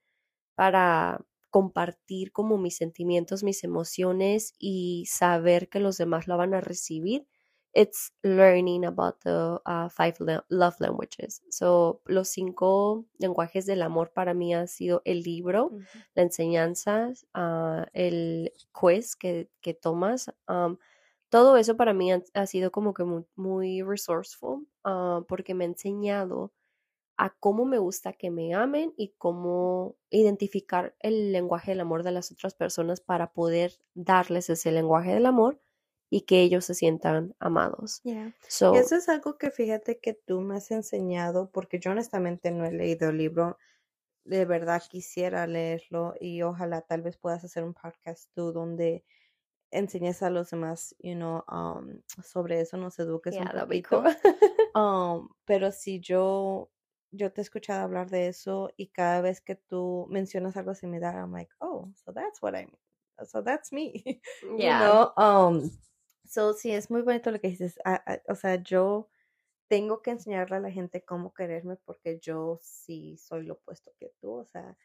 para 0.55 1.25
compartir 1.49 2.31
como 2.31 2.57
mis 2.57 2.77
sentimientos, 2.77 3.43
mis 3.43 3.63
emociones 3.63 4.53
y 4.57 5.05
saber 5.09 5.69
que 5.69 5.79
los 5.79 5.97
demás 5.97 6.27
lo 6.27 6.37
van 6.37 6.53
a 6.53 6.61
recibir 6.61 7.27
it's 7.73 8.11
learning 8.23 8.85
about 8.85 9.21
the 9.21 9.59
uh, 9.65 9.89
five 9.89 10.15
love 10.49 10.75
languages. 10.79 11.41
So, 11.49 12.01
los 12.05 12.29
cinco 12.29 13.05
lenguajes 13.19 13.65
del 13.65 13.81
amor 13.81 14.11
para 14.13 14.33
mí 14.33 14.53
han 14.53 14.67
sido 14.67 15.01
el 15.05 15.23
libro, 15.23 15.71
la 16.15 16.23
enseñanza, 16.23 17.11
uh, 17.35 17.85
el 17.93 18.51
quiz 18.71 19.15
que, 19.15 19.49
que 19.61 19.73
tomas. 19.73 20.31
Um, 20.47 20.77
todo 21.29 21.55
eso 21.55 21.77
para 21.77 21.93
mí 21.93 22.11
ha, 22.11 22.45
sido 22.45 22.71
como 22.71 22.93
que 22.93 23.05
muy, 23.35 23.81
resourceful 23.81 24.67
uh, 24.83 25.23
porque 25.27 25.53
me 25.53 25.63
ha 25.63 25.67
enseñado 25.67 26.51
a 27.15 27.29
cómo 27.29 27.65
me 27.65 27.77
gusta 27.77 28.13
que 28.13 28.31
me 28.31 28.53
amen 28.53 28.93
y 28.97 29.13
cómo 29.17 29.95
identificar 30.09 30.95
el 30.99 31.31
lenguaje 31.31 31.71
del 31.71 31.79
amor 31.79 32.03
de 32.03 32.11
las 32.11 32.31
otras 32.31 32.53
personas 32.53 32.99
para 32.99 33.31
poder 33.31 33.79
darles 33.93 34.49
ese 34.49 34.71
lenguaje 34.71 35.13
del 35.13 35.25
amor 35.25 35.61
y 36.13 36.21
que 36.21 36.41
ellos 36.41 36.65
se 36.65 36.75
sientan 36.75 37.33
amados. 37.39 38.01
y 38.03 38.11
eso 38.11 38.95
es 38.97 39.07
algo 39.07 39.37
que 39.37 39.49
fíjate 39.49 39.97
que 39.99 40.13
tú 40.13 40.41
me 40.41 40.57
has 40.57 40.69
enseñado, 40.69 41.49
porque 41.49 41.79
yo 41.79 41.91
honestamente 41.91 42.51
no 42.51 42.65
he 42.65 42.71
leído 42.73 43.09
el 43.09 43.17
libro, 43.17 43.57
de 44.25 44.43
verdad 44.43 44.83
quisiera 44.89 45.47
leerlo 45.47 46.13
y 46.19 46.41
ojalá 46.41 46.81
tal 46.81 47.01
vez 47.01 47.17
puedas 47.17 47.45
hacer 47.45 47.63
un 47.63 47.73
podcast 47.73 48.29
tú 48.35 48.51
donde 48.51 49.05
enseñes 49.71 50.21
a 50.21 50.29
los 50.29 50.49
demás, 50.51 50.93
you 50.99 51.15
know, 51.15 51.45
um, 51.49 52.01
sobre 52.21 52.59
eso, 52.59 52.75
nos 52.75 52.99
eduques 52.99 53.37
un 53.37 53.47
poquito. 53.47 54.03
um, 54.75 55.29
pero 55.45 55.71
si 55.71 56.01
yo, 56.01 56.69
yo 57.11 57.31
te 57.31 57.39
he 57.39 57.43
escuchado 57.43 57.83
hablar 57.83 58.09
de 58.09 58.27
eso 58.27 58.69
y 58.75 58.87
cada 58.87 59.21
vez 59.21 59.39
que 59.39 59.55
tú 59.55 60.07
mencionas 60.09 60.57
algo 60.57 60.75
similar, 60.75 61.15
I'm 61.15 61.31
like, 61.31 61.53
oh, 61.59 61.89
so 61.95 62.11
that's 62.11 62.41
what 62.41 62.53
I 62.53 62.65
mean. 62.65 62.77
So 63.25 63.41
that's 63.41 63.71
me. 63.71 64.03
Yeah. 64.57 64.79
You 64.79 64.85
know, 64.85 65.13
um, 65.15 65.71
So, 66.33 66.53
sí, 66.53 66.71
es 66.71 66.89
muy 66.89 67.01
bonito 67.01 67.29
lo 67.31 67.39
que 67.41 67.49
dices. 67.49 67.77
Ah, 67.83 68.01
ah, 68.07 68.21
o 68.29 68.35
sea, 68.35 68.55
yo 68.63 69.09
tengo 69.69 70.01
que 70.01 70.11
enseñarle 70.11 70.57
a 70.57 70.61
la 70.61 70.71
gente 70.71 71.03
cómo 71.05 71.33
quererme 71.33 71.77
porque 71.77 72.19
yo 72.21 72.59
sí 72.61 73.17
soy 73.17 73.45
lo 73.45 73.55
opuesto 73.55 73.93
que 73.99 74.13
tú. 74.21 74.33
O 74.33 74.45
sea, 74.45 74.77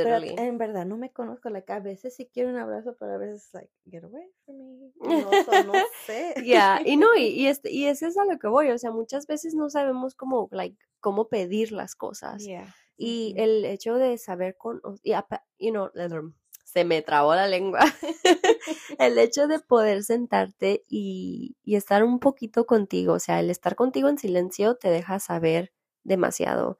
Pero 0.00 0.20
literally. 0.20 0.36
en 0.36 0.58
verdad 0.58 0.84
no 0.86 0.96
me 0.96 1.12
conozco, 1.12 1.48
like, 1.50 1.72
a 1.72 1.80
veces 1.80 2.16
sí 2.16 2.28
quiero 2.32 2.50
un 2.50 2.56
abrazo, 2.56 2.96
pero 2.98 3.12
a 3.14 3.18
veces, 3.18 3.48
like, 3.54 3.70
get 3.86 4.02
away 4.04 4.32
from 4.44 4.56
me. 4.58 4.92
No, 5.00 5.36
so, 5.36 5.60
no 5.60 5.84
sé. 6.06 6.34
Ya, 6.36 6.80
y 6.84 6.96
no, 6.96 7.14
y, 7.16 7.24
y, 7.26 7.46
este, 7.48 7.70
y 7.70 7.86
eso 7.86 8.06
es 8.06 8.16
a 8.18 8.24
lo 8.24 8.38
que 8.38 8.48
voy, 8.48 8.70
o 8.70 8.78
sea, 8.78 8.90
muchas 8.90 9.26
veces 9.26 9.54
no 9.54 9.68
sabemos 9.70 10.14
cómo, 10.14 10.48
like, 10.52 10.76
cómo 11.00 11.28
pedir 11.28 11.72
las 11.72 11.94
cosas. 11.94 12.50
Yeah. 12.50 12.72
Y 12.96 13.34
Ujú. 13.34 13.36
el 13.36 13.64
hecho 13.64 13.94
de 13.96 14.16
saber 14.18 14.56
con, 14.56 14.80
o- 14.84 14.96
y 15.02 15.12
you 15.58 15.70
know, 15.72 15.90
se 16.72 16.84
me 16.84 17.02
trabó 17.02 17.34
la 17.34 17.46
lengua. 17.46 17.80
el 18.98 19.18
hecho 19.18 19.46
de 19.46 19.58
poder 19.58 20.02
sentarte 20.04 20.84
y, 20.88 21.56
y 21.62 21.76
estar 21.76 22.02
un 22.02 22.18
poquito 22.18 22.64
contigo, 22.66 23.14
o 23.14 23.18
sea, 23.18 23.40
el 23.40 23.50
estar 23.50 23.74
contigo 23.74 24.08
en 24.08 24.18
silencio 24.18 24.76
te 24.76 24.88
deja 24.88 25.18
saber 25.18 25.72
demasiado. 26.02 26.78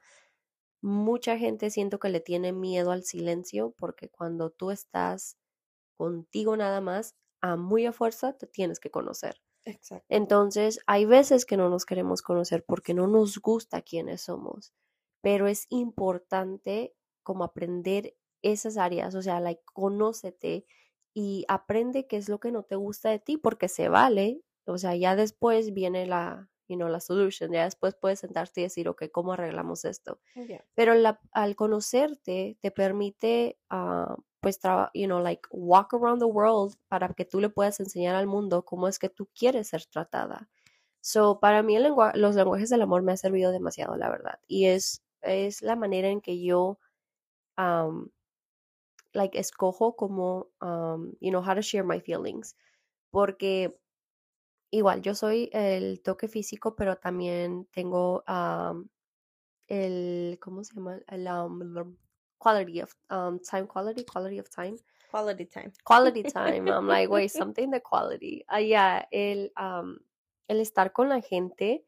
Mucha 0.80 1.36
gente 1.36 1.70
siento 1.70 1.98
que 1.98 2.08
le 2.08 2.20
tiene 2.20 2.52
miedo 2.52 2.90
al 2.90 3.04
silencio 3.04 3.74
porque 3.76 4.08
cuando 4.08 4.50
tú 4.50 4.70
estás 4.70 5.36
contigo 5.96 6.56
nada 6.56 6.80
más, 6.80 7.14
a 7.42 7.56
muy 7.56 7.86
a 7.86 7.92
fuerza 7.92 8.32
te 8.32 8.46
tienes 8.46 8.80
que 8.80 8.90
conocer. 8.90 9.42
Exacto. 9.64 10.06
Entonces, 10.08 10.80
hay 10.86 11.04
veces 11.04 11.44
que 11.44 11.56
no 11.56 11.68
nos 11.68 11.84
queremos 11.84 12.22
conocer 12.22 12.64
porque 12.66 12.94
no 12.94 13.06
nos 13.06 13.38
gusta 13.38 13.82
quiénes 13.82 14.22
somos, 14.22 14.72
pero 15.20 15.46
es 15.46 15.66
importante 15.68 16.94
como 17.22 17.44
aprender 17.44 18.16
esas 18.42 18.76
áreas, 18.76 19.14
o 19.14 19.22
sea, 19.22 19.40
like, 19.40 19.62
conócete 19.72 20.66
y 21.14 21.44
aprende 21.48 22.06
qué 22.06 22.16
es 22.16 22.28
lo 22.28 22.40
que 22.40 22.52
no 22.52 22.62
te 22.64 22.76
gusta 22.76 23.10
de 23.10 23.18
ti 23.18 23.36
porque 23.36 23.68
se 23.68 23.88
vale, 23.88 24.42
o 24.66 24.78
sea, 24.78 24.94
ya 24.96 25.16
después 25.16 25.72
viene 25.74 26.06
la, 26.06 26.48
you 26.68 26.76
know, 26.76 26.88
la 26.88 27.00
solution, 27.00 27.52
ya 27.52 27.64
después 27.64 27.94
puedes 27.94 28.20
sentarte 28.20 28.60
y 28.60 28.64
decir, 28.64 28.88
ok, 28.88 29.04
¿cómo 29.12 29.32
arreglamos 29.34 29.84
esto? 29.84 30.20
Yeah. 30.34 30.64
pero 30.74 30.94
la- 30.94 31.20
al 31.32 31.54
conocerte 31.56 32.56
te 32.60 32.70
permite, 32.70 33.58
ah, 33.70 34.16
pues, 34.40 34.58
you 34.94 35.06
know, 35.06 35.20
like, 35.20 35.42
walk 35.50 35.94
around 35.94 36.20
the 36.20 36.26
world 36.26 36.74
para 36.88 37.08
que 37.14 37.24
tú 37.24 37.40
le 37.40 37.48
puedas 37.50 37.78
enseñar 37.80 38.14
al 38.16 38.26
mundo 38.26 38.64
cómo 38.64 38.88
es 38.88 38.98
que 38.98 39.08
tú 39.08 39.28
quieres 39.38 39.68
ser 39.68 39.84
tratada. 39.86 40.48
So, 41.00 41.38
para 41.40 41.62
mí 41.62 41.76
el 41.76 41.82
lengua- 41.84 42.12
los 42.14 42.34
lenguajes 42.36 42.70
del 42.70 42.82
amor 42.82 43.02
me 43.02 43.12
ha 43.12 43.16
servido 43.16 43.52
demasiado, 43.52 43.96
la 43.96 44.08
verdad. 44.08 44.40
Y 44.48 44.66
es, 44.66 45.02
es 45.20 45.62
la 45.62 45.76
manera 45.76 46.08
en 46.08 46.20
que 46.20 46.40
yo, 46.42 46.78
um, 47.58 48.08
like, 49.14 49.38
escojo 49.38 49.96
como, 49.96 50.48
um, 50.60 51.12
you 51.20 51.30
know, 51.30 51.42
how 51.42 51.54
to 51.54 51.62
share 51.62 51.84
my 51.84 52.00
feelings. 52.00 52.56
Porque 53.10 53.78
igual, 54.70 55.02
yo 55.02 55.14
soy 55.14 55.50
el 55.52 56.00
toque 56.02 56.28
físico, 56.28 56.74
pero 56.74 56.96
también 56.96 57.66
tengo, 57.72 58.24
um, 58.26 58.88
el, 59.68 60.38
¿cómo 60.40 60.64
se 60.64 60.74
llama? 60.74 61.00
El 61.08 61.26
um, 61.28 61.96
quality 62.38 62.80
of 62.80 62.94
um, 63.10 63.38
time, 63.38 63.66
quality, 63.66 64.04
quality 64.04 64.38
of 64.38 64.48
time, 64.50 64.76
Quality 65.10 65.44
time. 65.44 65.72
quality 65.84 66.22
time. 66.22 66.68
I'm 66.68 66.88
like, 66.88 67.10
wait, 67.10 67.30
something 67.30 67.70
the 67.70 67.80
quality. 67.80 68.44
Ah, 68.48 68.58
yeah, 68.58 69.04
el, 69.12 69.50
um, 69.58 69.98
el 70.48 70.58
estar 70.60 70.92
con 70.92 71.10
la 71.10 71.20
gente. 71.20 71.84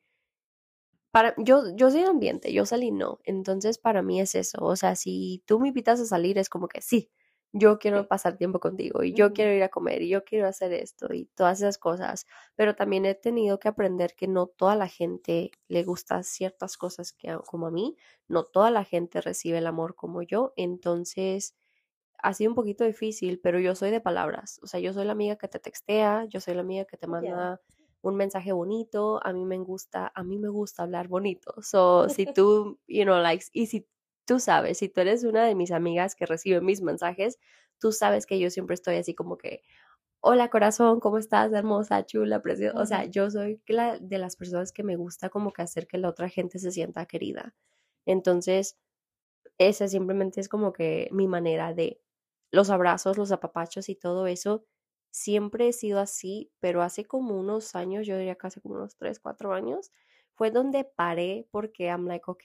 Para, 1.15 1.33
yo, 1.39 1.63
yo 1.77 1.93
soy 1.93 2.03
ambiente, 2.03 2.53
yo 2.53 2.67
salí 2.67 2.91
no. 2.91 3.21
Entonces, 3.23 3.79
para 3.79 4.03
mí 4.03 4.21
es 4.21 4.35
eso. 4.35 4.59
O 4.63 4.75
sea, 4.75 4.97
si 4.97 5.45
tú 5.47 5.61
me 5.61 5.69
invitas 5.69 6.01
a 6.01 6.07
salir, 6.07 6.39
es 6.39 6.49
como 6.49 6.67
que 6.67 6.83
sí, 6.83 7.13
yo 7.53 7.79
quiero 7.79 8.09
pasar 8.09 8.37
tiempo 8.37 8.59
contigo 8.59 9.05
y 9.05 9.15
yo 9.15 9.33
quiero 9.33 9.53
ir 9.53 9.63
a 9.63 9.69
comer 9.69 10.03
y 10.03 10.09
yo 10.09 10.25
quiero 10.25 10.49
hacer 10.49 10.73
esto 10.73 11.15
y 11.15 11.27
todas 11.37 11.61
esas 11.61 11.79
cosas. 11.79 12.27
Pero 12.57 12.75
también 12.75 13.07
he 13.07 13.15
tenido 13.15 13.61
que 13.61 13.69
aprender 13.69 14.17
que 14.17 14.27
no 14.27 14.49
toda 14.49 14.75
la 14.75 14.89
gente 14.89 15.53
le 15.69 15.85
gusta 15.85 16.25
ciertas 16.25 16.77
cosas 16.77 17.13
que 17.13 17.39
como 17.47 17.69
a 17.69 17.71
mí, 17.71 17.97
no 18.27 18.43
toda 18.45 18.73
la 18.73 18.83
gente 18.85 19.21
recibe 19.21 19.59
el 19.59 19.69
amor 19.69 19.95
como 19.95 20.23
yo. 20.23 20.53
Entonces, 20.57 21.55
ha 22.19 22.35
sido 22.35 22.51
un 22.51 22.57
poquito 22.57 22.85
difícil, 22.85 23.39
pero 23.41 23.61
yo 23.61 23.77
soy 23.77 23.91
de 23.93 24.01
palabras. 24.01 24.59
O 24.63 24.67
sea, 24.67 24.81
yo 24.81 24.93
soy 24.93 25.05
la 25.05 25.13
amiga 25.13 25.37
que 25.37 25.47
te 25.47 25.61
textea, 25.61 26.25
yo 26.29 26.41
soy 26.41 26.55
la 26.55 26.63
amiga 26.63 26.87
que 26.87 26.97
te 26.97 27.07
Yeah. 27.07 27.59
Un 28.09 28.17
mensaje 28.17 28.53
bonito, 28.53 29.21
a 29.25 29.33
mí 29.33 29.45
me 29.45 29.59
gusta, 29.59 30.13
a 30.15 30.23
mí 30.23 30.39
me 30.39 30.49
gusta 30.49 30.83
hablar 30.83 31.09
bonito. 31.09 31.55
So, 31.63 32.09
si 32.09 32.27
tú, 32.35 32.79
you 32.87 33.05
know, 33.05 33.21
likes, 33.21 33.47
y 33.53 33.67
si 33.67 33.87
tú 34.27 34.41
sabes, 34.41 34.79
si 34.79 34.89
tú 34.89 35.01
eres 35.01 35.25
una 35.25 35.45
de 35.45 35.55
mis 35.55 35.71
amigas 35.73 36.15
que 36.15 36.27
recibe 36.27 36.61
mis 36.61 36.83
mensajes, 36.83 37.39
tú 37.79 37.93
sabes 37.93 38.27
que 38.27 38.39
yo 38.39 38.51
siempre 38.51 38.75
estoy 38.75 38.97
así 38.97 39.15
como 39.15 39.39
que, 39.39 39.63
hola 40.21 40.49
corazón, 40.51 41.01
¿cómo 41.01 41.19
estás? 41.19 41.53
Hermosa, 41.53 42.07
chula, 42.07 42.41
preciosa. 42.41 42.81
O 42.81 42.87
sea, 42.87 43.05
yo 43.07 43.31
soy 43.31 43.61
la, 43.67 43.99
de 43.99 44.19
las 44.19 44.37
personas 44.37 44.73
que 44.73 44.83
me 44.83 44.97
gusta 44.97 45.29
como 45.31 45.53
que 45.53 45.63
hacer 45.63 45.87
que 45.87 45.99
la 45.99 46.09
otra 46.09 46.29
gente 46.29 46.59
se 46.59 46.71
sienta 46.73 47.07
querida. 47.07 47.55
Entonces, 48.07 48.79
esa 49.59 49.89
simplemente 49.89 50.41
es 50.41 50.49
como 50.49 50.73
que 50.73 51.09
mi 51.13 51.29
manera 51.29 51.75
de 51.75 52.01
los 52.51 52.71
abrazos, 52.71 53.19
los 53.19 53.33
apapachos 53.33 53.89
y 53.89 53.97
todo 53.97 54.27
eso. 54.27 54.65
Siempre 55.17 55.69
he 55.69 55.73
sido 55.73 56.01
así, 56.01 56.51
pero 56.59 56.83
hace 56.83 57.05
como 57.05 57.39
unos 57.39 57.77
años, 57.77 58.05
yo 58.05 58.19
diría 58.19 58.35
casi 58.35 58.61
como 58.61 58.75
unos 58.75 58.97
3, 58.97 59.21
4 59.21 59.55
años, 59.55 59.93
fue 60.33 60.51
donde 60.51 60.83
paré 60.83 61.47
porque 61.53 61.85
I'm 61.85 62.09
like, 62.09 62.25
ok, 62.27 62.43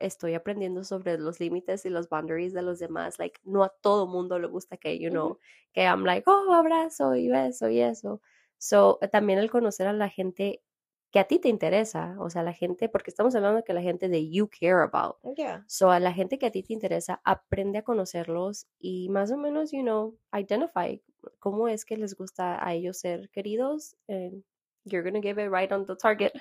estoy 0.00 0.32
aprendiendo 0.32 0.82
sobre 0.82 1.18
los 1.18 1.40
límites 1.40 1.84
y 1.84 1.90
los 1.90 2.08
boundaries 2.08 2.54
de 2.54 2.62
los 2.62 2.78
demás. 2.78 3.18
Like, 3.18 3.38
no 3.44 3.64
a 3.64 3.68
todo 3.68 4.06
mundo 4.06 4.38
le 4.38 4.46
gusta 4.46 4.78
que, 4.78 4.98
you 4.98 5.10
know, 5.10 5.38
que 5.74 5.82
I'm 5.82 6.04
like, 6.06 6.24
oh, 6.26 6.54
abrazo 6.54 7.14
y 7.16 7.28
beso 7.28 7.68
y 7.68 7.80
eso. 7.82 8.22
So, 8.56 8.98
eh, 9.02 9.08
también 9.08 9.38
el 9.38 9.50
conocer 9.50 9.88
a 9.88 9.92
la 9.92 10.08
gente 10.08 10.62
que 11.10 11.18
a 11.18 11.24
ti 11.24 11.38
te 11.38 11.50
interesa, 11.50 12.16
o 12.18 12.30
sea, 12.30 12.42
la 12.42 12.54
gente, 12.54 12.88
porque 12.88 13.10
estamos 13.10 13.34
hablando 13.34 13.58
de 13.58 13.64
que 13.64 13.74
la 13.74 13.82
gente 13.82 14.08
de 14.08 14.30
you 14.30 14.48
care 14.48 14.82
about. 14.82 15.16
Yeah. 15.36 15.64
So, 15.68 15.90
a 15.90 16.00
la 16.00 16.14
gente 16.14 16.38
que 16.38 16.46
a 16.46 16.50
ti 16.50 16.62
te 16.62 16.72
interesa, 16.72 17.20
aprende 17.24 17.76
a 17.78 17.82
conocerlos 17.82 18.68
y 18.78 19.10
más 19.10 19.30
o 19.30 19.36
menos, 19.36 19.70
you 19.70 19.82
know, 19.82 20.16
identify 20.32 21.02
cómo 21.38 21.68
es 21.68 21.84
que 21.84 21.96
les 21.96 22.14
gusta 22.16 22.64
a 22.66 22.74
ellos 22.74 22.98
ser 22.98 23.30
queridos 23.30 23.96
and 24.08 24.44
you're 24.84 25.02
gonna 25.08 25.20
give 25.22 25.38
it 25.42 25.50
right 25.50 25.72
on 25.72 25.86
the 25.86 25.96
target. 25.96 26.32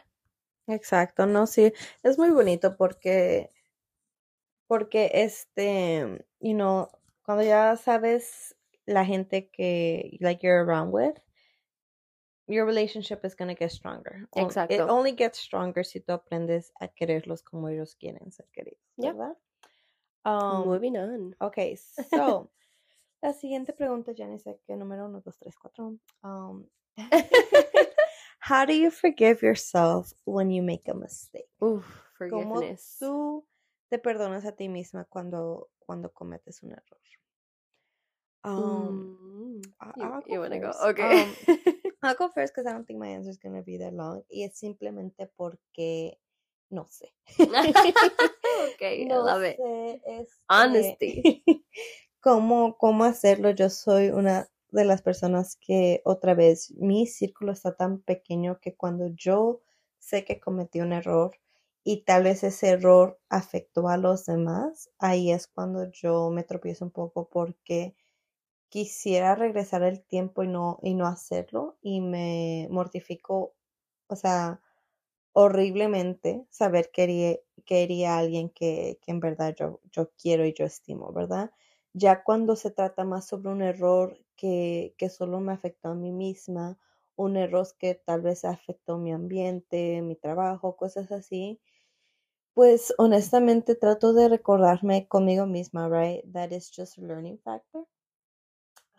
Exacto, 0.67 1.25
no, 1.25 1.45
sí, 1.47 1.73
es 2.03 2.17
muy 2.17 2.29
bonito 2.31 2.75
porque, 2.77 3.51
porque 4.67 5.09
este, 5.13 6.25
you 6.39 6.53
know, 6.53 6.89
cuando 7.23 7.43
ya 7.43 7.75
sabes 7.77 8.55
la 8.85 9.05
gente 9.05 9.49
que, 9.49 10.17
like, 10.21 10.45
you're 10.45 10.61
around 10.61 10.91
with, 10.93 11.15
your 12.47 12.65
relationship 12.65 13.25
is 13.25 13.35
going 13.35 13.49
to 13.49 13.55
get 13.55 13.71
stronger. 13.71 14.27
O- 14.33 14.47
It 14.47 14.49
Exacto. 14.49 14.87
only 14.87 15.11
gets 15.11 15.37
stronger 15.39 15.83
si 15.83 15.99
tú 15.99 16.13
aprendes 16.13 16.71
a 16.79 16.87
quererlos 16.87 17.43
como 17.43 17.67
ellos 17.67 17.95
quieren 17.95 18.31
ser 18.31 18.45
queridos, 18.53 18.79
Yeah. 18.97 19.13
¿verdad? 19.13 19.35
Um, 20.25 20.63
Moving 20.65 20.97
on. 20.97 21.35
Okay, 21.41 21.75
so 21.77 22.49
la 23.21 23.33
siguiente 23.33 23.73
pregunta, 23.73 24.13
Janice, 24.15 24.59
que 24.65 24.75
número 24.75 25.05
uno, 25.05 25.21
dos, 25.21 25.37
tres, 25.37 25.55
cuatro. 25.57 25.97
Um, 26.23 26.65
how 28.39 28.65
do 28.65 28.73
you 28.73 28.89
forgive 28.91 29.41
yourself 29.41 30.13
when 30.25 30.49
you 30.51 30.61
make 30.63 30.87
a 30.89 30.93
mistake? 30.93 31.49
Uf, 31.59 31.85
¿Cómo 32.29 32.61
tú 32.99 33.45
te 33.89 33.99
perdonas 33.99 34.45
a 34.45 34.51
ti 34.53 34.69
misma 34.69 35.05
cuando, 35.05 35.69
cuando 35.79 36.11
cometes 36.11 36.61
un 36.63 36.71
error? 36.71 36.99
Um, 38.43 39.17
Mm, 39.57 39.61
I- 39.81 39.93
you, 39.97 40.03
I'll 40.05 40.23
you 40.27 40.59
go 40.61 40.71
go? 40.71 40.89
Okay. 40.89 41.23
Um, 41.23 41.35
I'll 42.03 42.15
go 42.15 42.29
first 42.29 42.53
because 42.53 42.67
I 42.69 42.73
don't 42.73 42.85
think 42.85 42.99
my 42.99 43.07
answer 43.09 43.29
is 43.31 43.37
going 43.39 43.55
to 43.55 43.63
be 43.63 43.77
that 43.79 43.93
long. 43.93 44.23
Y 44.29 44.43
es 44.43 44.57
simplemente 44.57 45.27
porque 45.35 46.17
no 46.69 46.85
sé. 46.85 47.13
okay, 48.73 49.01
I 49.01 49.05
no 49.05 49.21
love 49.23 49.43
it. 49.43 49.57
sé 49.59 50.01
este, 50.05 50.43
Honesty. 50.49 51.43
cómo, 52.27 52.77
cómo 52.77 53.05
hacerlo. 53.05 53.51
Yo 53.51 53.69
soy 53.69 54.09
una 54.09 54.49
de 54.71 54.83
las 54.83 55.01
personas 55.01 55.55
que, 55.55 56.01
otra 56.03 56.33
vez, 56.33 56.71
mi 56.75 57.07
círculo 57.07 57.53
está 57.53 57.73
tan 57.77 58.01
pequeño 58.01 58.59
que 58.59 58.75
cuando 58.75 59.07
yo 59.15 59.61
sé 59.97 60.25
que 60.25 60.37
cometí 60.41 60.81
un 60.81 60.91
error 60.91 61.31
y 61.85 62.03
tal 62.03 62.23
vez 62.23 62.43
ese 62.43 62.67
error 62.71 63.17
afectó 63.29 63.87
a 63.87 63.95
los 63.95 64.25
demás, 64.25 64.89
ahí 64.99 65.31
es 65.31 65.47
cuando 65.47 65.89
yo 65.89 66.29
me 66.29 66.43
tropiezo 66.43 66.83
un 66.83 66.91
poco 66.91 67.29
porque 67.29 67.95
quisiera 68.69 69.35
regresar 69.35 69.83
el 69.83 70.03
tiempo 70.03 70.43
y 70.43 70.49
no, 70.49 70.79
y 70.83 70.95
no 70.95 71.07
hacerlo 71.07 71.77
y 71.81 72.01
me 72.01 72.67
mortifico, 72.71 73.55
o 74.07 74.15
sea, 74.17 74.61
horriblemente 75.33 76.45
saber 76.49 76.91
que 76.91 77.03
haría, 77.03 77.37
que 77.65 77.83
haría 77.83 78.15
a 78.15 78.19
alguien 78.19 78.49
que, 78.49 78.99
que 79.01 79.11
en 79.11 79.19
verdad 79.21 79.55
yo, 79.57 79.81
yo 79.91 80.11
quiero 80.21 80.45
y 80.45 80.53
yo 80.53 80.65
estimo, 80.65 81.13
¿verdad? 81.13 81.51
Ya 81.93 82.23
cuando 82.23 82.55
se 82.55 82.71
trata 82.71 83.03
más 83.03 83.27
sobre 83.27 83.49
un 83.49 83.61
error 83.61 84.17
que, 84.37 84.95
que 84.97 85.09
solo 85.09 85.41
me 85.41 85.51
afectó 85.51 85.89
a 85.89 85.95
mí 85.95 86.13
misma, 86.13 86.79
un 87.17 87.35
error 87.35 87.67
que 87.77 87.95
tal 87.95 88.21
vez 88.21 88.45
afectó 88.45 88.97
mi 88.97 89.11
ambiente, 89.11 90.01
mi 90.01 90.15
trabajo, 90.15 90.77
cosas 90.77 91.11
así, 91.11 91.59
pues 92.53 92.93
honestamente 92.97 93.75
trato 93.75 94.13
de 94.13 94.29
recordarme 94.29 95.07
conmigo 95.07 95.45
misma, 95.47 95.89
right? 95.89 96.25
That 96.33 96.51
is 96.51 96.71
just 96.75 96.97
a 96.97 97.01
learning 97.01 97.39
factor. 97.39 97.85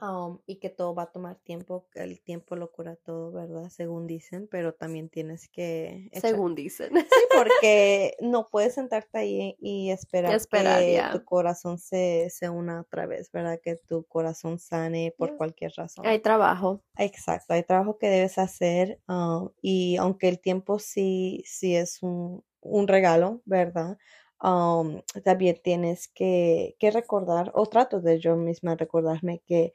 Um, 0.00 0.38
y 0.46 0.56
que 0.56 0.70
todo 0.70 0.94
va 0.94 1.04
a 1.04 1.10
tomar 1.10 1.36
tiempo, 1.40 1.88
que 1.92 2.04
el 2.04 2.20
tiempo 2.20 2.54
lo 2.54 2.70
cura 2.70 2.94
todo, 2.94 3.32
¿verdad? 3.32 3.68
Según 3.68 4.06
dicen, 4.06 4.46
pero 4.48 4.72
también 4.72 5.08
tienes 5.08 5.48
que... 5.48 6.08
Según 6.12 6.54
dicen. 6.54 6.90
Sí, 6.94 6.94
porque 7.36 8.16
no 8.20 8.48
puedes 8.48 8.74
sentarte 8.74 9.18
ahí 9.18 9.56
y 9.58 9.90
esperar, 9.90 10.34
Esperar, 10.34 10.80
que 10.80 11.02
tu 11.18 11.24
corazón 11.24 11.78
se, 11.78 12.30
se 12.30 12.48
una 12.48 12.82
otra 12.82 13.06
vez, 13.06 13.32
¿verdad? 13.32 13.58
Que 13.60 13.74
tu 13.74 14.04
corazón 14.04 14.60
sane 14.60 15.12
por 15.18 15.36
cualquier 15.36 15.72
razón. 15.76 16.06
Hay 16.06 16.20
trabajo. 16.20 16.80
Exacto, 16.96 17.54
hay 17.54 17.64
trabajo 17.64 17.98
que 17.98 18.08
debes 18.08 18.38
hacer 18.38 19.00
um, 19.08 19.50
y 19.60 19.96
aunque 19.96 20.28
el 20.28 20.40
tiempo 20.40 20.78
sí, 20.78 21.42
sí 21.44 21.74
es 21.74 22.02
un, 22.02 22.44
un 22.60 22.86
regalo, 22.86 23.42
¿verdad? 23.44 23.98
Um, 24.42 25.02
también 25.24 25.60
tienes 25.62 26.08
que, 26.08 26.76
que 26.78 26.90
recordar, 26.92 27.50
o 27.54 27.66
trato 27.66 28.00
de 28.00 28.20
yo 28.20 28.36
misma 28.36 28.76
recordarme 28.76 29.40
que 29.46 29.72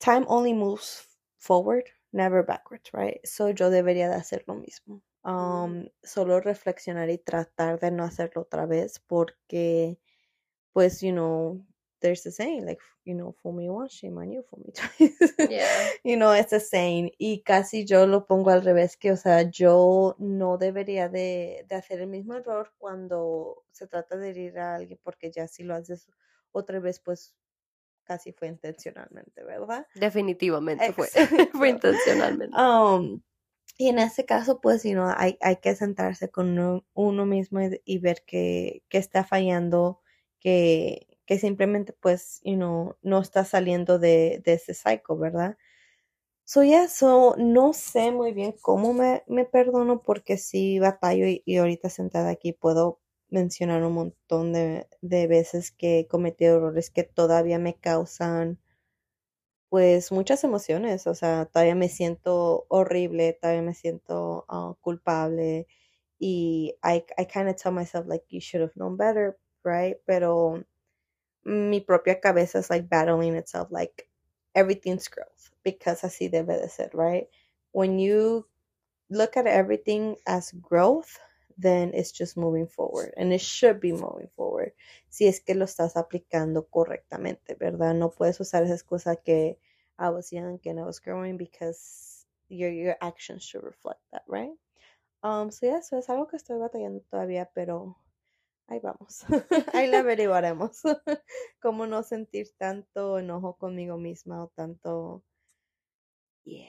time 0.00 0.24
only 0.28 0.52
moves 0.54 1.06
forward, 1.38 1.84
never 2.12 2.42
backwards, 2.42 2.90
right? 2.92 3.20
So 3.26 3.50
yo 3.50 3.70
debería 3.70 4.08
de 4.08 4.14
hacer 4.16 4.44
lo 4.46 4.54
mismo. 4.54 5.02
Um, 5.24 5.88
solo 6.02 6.40
reflexionar 6.40 7.10
y 7.10 7.18
tratar 7.18 7.78
de 7.80 7.90
no 7.90 8.04
hacerlo 8.04 8.42
otra 8.42 8.66
vez 8.66 8.98
porque, 9.06 9.98
pues, 10.72 11.00
you 11.02 11.12
know, 11.12 11.64
there's 12.00 12.24
a 12.26 12.30
saying, 12.30 12.66
like, 12.66 12.80
you 13.04 13.14
know, 13.14 13.34
fool 13.42 13.52
me 13.52 13.68
once, 13.68 13.92
shame 13.92 14.18
on 14.18 14.30
you, 14.30 14.42
fool 14.48 14.62
me 14.64 14.72
twice. 14.74 15.50
Yeah. 15.50 15.88
you 16.04 16.16
know, 16.16 16.32
it's 16.32 16.52
a 16.52 16.60
saying. 16.60 17.10
Y 17.18 17.42
casi 17.44 17.84
yo 17.84 18.06
lo 18.06 18.26
pongo 18.26 18.50
al 18.50 18.62
revés, 18.62 18.96
que, 18.96 19.12
o 19.12 19.16
sea, 19.16 19.42
yo 19.42 20.16
no 20.18 20.58
debería 20.58 21.08
de, 21.08 21.64
de 21.68 21.74
hacer 21.74 22.00
el 22.00 22.08
mismo 22.08 22.34
error 22.34 22.72
cuando 22.78 23.64
se 23.72 23.86
trata 23.86 24.16
de 24.16 24.30
herir 24.30 24.58
a 24.58 24.76
alguien, 24.76 24.98
porque 25.02 25.30
ya 25.30 25.48
si 25.48 25.62
lo 25.62 25.74
haces 25.74 26.08
otra 26.52 26.80
vez, 26.80 27.00
pues 27.00 27.34
casi 28.04 28.32
fue 28.32 28.48
intencionalmente, 28.48 29.44
¿verdad? 29.44 29.86
Definitivamente 29.94 30.92
fue. 30.92 31.06
Exacto. 31.14 31.58
fue 31.58 31.68
intencionalmente. 31.68 32.56
Um, 32.56 33.20
y 33.76 33.88
en 33.88 33.98
ese 33.98 34.24
caso, 34.24 34.60
pues, 34.60 34.82
you 34.82 34.92
know, 34.92 35.12
hay, 35.16 35.38
hay 35.40 35.56
que 35.56 35.74
sentarse 35.74 36.30
con 36.30 36.58
uno, 36.58 36.84
uno 36.94 37.26
mismo 37.26 37.60
y, 37.60 37.80
y 37.84 37.98
ver 37.98 38.24
que, 38.26 38.82
que 38.88 38.98
está 38.98 39.24
fallando, 39.24 40.00
que, 40.40 41.07
que 41.28 41.38
simplemente, 41.38 41.92
pues, 41.92 42.40
you 42.42 42.56
know, 42.56 42.96
no 43.02 43.20
está 43.20 43.44
saliendo 43.44 43.98
de, 43.98 44.42
ese 44.46 44.72
cycle, 44.74 45.16
¿verdad? 45.18 45.58
So, 46.44 46.64
yeah, 46.64 46.88
so, 46.88 47.36
no 47.38 47.74
sé 47.74 48.12
muy 48.12 48.32
bien 48.32 48.54
cómo 48.62 48.94
me, 48.94 49.24
me 49.28 49.44
perdono 49.44 50.02
porque 50.02 50.38
sí 50.38 50.78
batallo 50.78 51.26
y, 51.26 51.42
y 51.46 51.58
ahorita 51.58 51.90
sentada 51.90 52.30
aquí 52.30 52.52
puedo 52.54 53.00
mencionar 53.30 53.84
un 53.84 53.94
montón 53.94 54.54
de, 54.54 54.88
de 55.02 55.26
veces 55.26 55.70
que 55.72 56.00
he 56.00 56.08
cometido 56.08 56.56
errores 56.56 56.90
que 56.90 57.04
todavía 57.04 57.58
me 57.58 57.74
causan 57.74 58.58
pues 59.68 60.12
muchas 60.12 60.44
emociones, 60.44 61.06
o 61.06 61.14
sea, 61.14 61.44
todavía 61.46 61.74
me 61.74 61.90
siento 61.90 62.64
horrible, 62.68 63.34
todavía 63.34 63.62
me 63.62 63.74
siento 63.74 64.46
ah, 64.48 64.74
culpable 64.80 65.66
y 66.18 66.74
I, 66.82 67.04
I 67.18 67.26
kind 67.26 67.48
of 67.48 67.56
tell 67.56 67.72
myself 67.72 68.06
like 68.06 68.24
you 68.30 68.40
should 68.40 68.62
have 68.62 68.72
known 68.76 68.96
better, 68.96 69.38
right? 69.64 69.98
Pero 70.06 70.64
mi 71.44 71.80
propia 71.80 72.20
cabeza 72.20 72.58
is 72.58 72.70
like 72.70 72.88
battling 72.88 73.34
itself 73.34 73.68
like 73.70 74.08
everything's 74.54 75.08
growth 75.08 75.50
because 75.64 76.02
así 76.02 76.30
debe 76.30 76.60
de 76.60 76.68
ser, 76.68 76.90
right? 76.94 77.28
When 77.72 77.98
you 77.98 78.46
look 79.10 79.36
at 79.36 79.46
everything 79.46 80.16
as 80.26 80.52
growth, 80.52 81.18
then 81.56 81.92
it's 81.92 82.12
just 82.12 82.36
moving 82.36 82.66
forward 82.66 83.12
and 83.16 83.32
it 83.32 83.40
should 83.40 83.80
be 83.80 83.92
moving 83.92 84.28
forward 84.36 84.72
si 85.08 85.26
es 85.26 85.40
que 85.40 85.54
lo 85.54 85.64
estás 85.64 85.96
aplicando 85.96 86.66
correctamente, 86.70 87.56
¿verdad? 87.58 87.94
No 87.94 88.10
puedes 88.10 88.38
usar 88.40 88.62
esa 88.62 88.74
excusa 88.74 89.16
que 89.16 89.58
I 89.98 90.10
was 90.10 90.30
young 90.32 90.60
and 90.64 90.78
I 90.78 90.84
was 90.84 91.00
growing 91.00 91.36
because 91.36 92.24
your 92.48 92.70
your 92.70 92.96
actions 93.00 93.42
should 93.42 93.64
reflect 93.64 94.00
that, 94.12 94.22
right? 94.28 94.52
Um, 95.22 95.50
so 95.50 95.66
yeah, 95.66 95.78
eso 95.78 95.98
es 95.98 96.08
algo 96.08 96.28
que 96.28 96.36
estoy 96.36 96.58
batallando 96.58 97.02
todavía, 97.10 97.50
pero 97.52 97.96
ahí 98.68 98.80
vamos. 98.80 99.24
ahí 99.74 99.88
la 99.88 100.00
averiguaremos. 100.00 100.82
Cómo 101.60 101.86
no 101.86 102.02
sentir 102.02 102.48
tanto 102.56 103.18
enojo 103.18 103.56
conmigo 103.56 103.96
misma 103.96 104.44
o 104.44 104.48
tanto 104.54 105.22
yeah. 106.44 106.66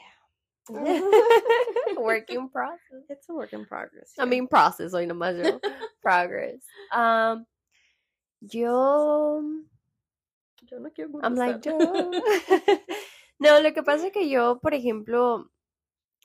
Work 1.98 2.30
in 2.30 2.50
process. 2.50 3.04
It's 3.10 3.28
a 3.30 3.34
work 3.34 3.54
in 3.54 3.66
progress. 3.66 4.14
I 4.18 4.24
yeah. 4.24 4.26
mean, 4.26 4.48
process, 4.48 4.94
hoy 4.94 5.08
nomás 5.08 5.36
yo. 5.38 5.60
Progress. 6.02 6.62
Um, 6.94 7.46
yo. 8.42 9.42
yo 10.70 10.80
no 10.80 10.90
quiero 10.92 11.20
I'm 11.24 11.36
like, 11.36 11.66
yo. 11.66 11.78
contestar. 11.78 12.80
no, 13.40 13.60
lo 13.62 13.74
que 13.74 13.82
pasa 13.82 14.08
es 14.08 14.14
que 14.14 14.30
yo, 14.30 14.60
por 14.62 14.76
ejemplo, 14.76 15.50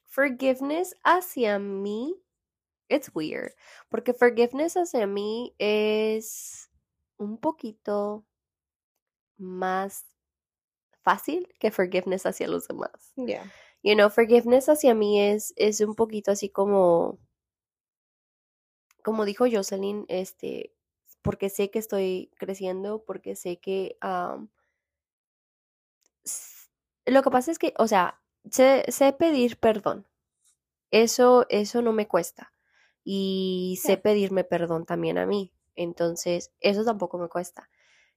forgiveness 0.05 0.95
hacia 1.03 1.59
mí, 1.59 2.15
it's 2.89 3.11
weird. 3.15 3.53
Porque 3.89 4.13
forgiveness 4.13 4.77
hacia 4.77 5.07
mí 5.07 5.55
es 5.59 6.71
un 7.17 7.39
poquito 7.39 8.25
más 9.37 10.07
fácil 11.03 11.49
que 11.59 11.71
forgiveness 11.71 12.27
hacia 12.27 12.49
los 12.49 12.67
demás. 12.67 13.13
yeah. 13.17 13.45
You 13.83 13.95
know, 13.95 14.09
forgiveness 14.09 14.69
hacia 14.69 14.95
mí 14.95 15.21
es, 15.21 15.53
es 15.57 15.81
un 15.83 15.95
poquito 15.95 16.31
así 16.31 16.49
como, 16.49 17.19
como 19.03 19.27
dijo 19.27 19.45
Jocelyn, 19.51 20.07
este, 20.09 20.75
porque 21.21 21.51
sé 21.51 21.71
que 21.71 21.81
estoy 21.81 22.31
creciendo, 22.39 23.05
porque 23.05 23.37
sé 23.37 23.59
que 23.59 23.99
lo 27.07 27.23
que 27.23 27.31
pasa 27.31 27.51
es 27.51 27.59
que, 27.59 27.75
o 27.79 27.87
sea, 27.87 28.23
sé, 28.51 28.85
sé 28.89 29.13
pedir 29.13 29.59
perdón. 29.59 30.07
Eso, 30.91 31.45
eso 31.51 31.83
no 31.83 31.93
me 31.93 32.09
cuesta. 32.09 32.54
Y 33.05 33.79
sé 33.83 33.99
pedirme 33.99 34.43
perdón 34.45 34.87
también 34.87 35.19
a 35.19 35.27
mí. 35.27 35.53
Entonces, 35.77 36.53
eso 36.61 36.85
tampoco 36.85 37.19
me 37.19 37.29
cuesta. 37.29 37.69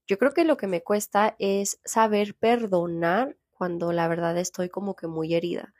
Yo 0.08 0.18
creo 0.18 0.32
que 0.32 0.46
lo 0.46 0.56
que 0.58 0.68
me 0.68 0.82
cuesta 0.82 1.36
es 1.38 1.80
saber 1.84 2.36
perdonar 2.36 3.38
cuando 3.52 3.92
la 3.92 4.08
verdad 4.08 4.38
estoy 4.38 4.70
como 4.70 4.96
que 4.96 5.08
muy 5.08 5.36
herida. 5.36 5.74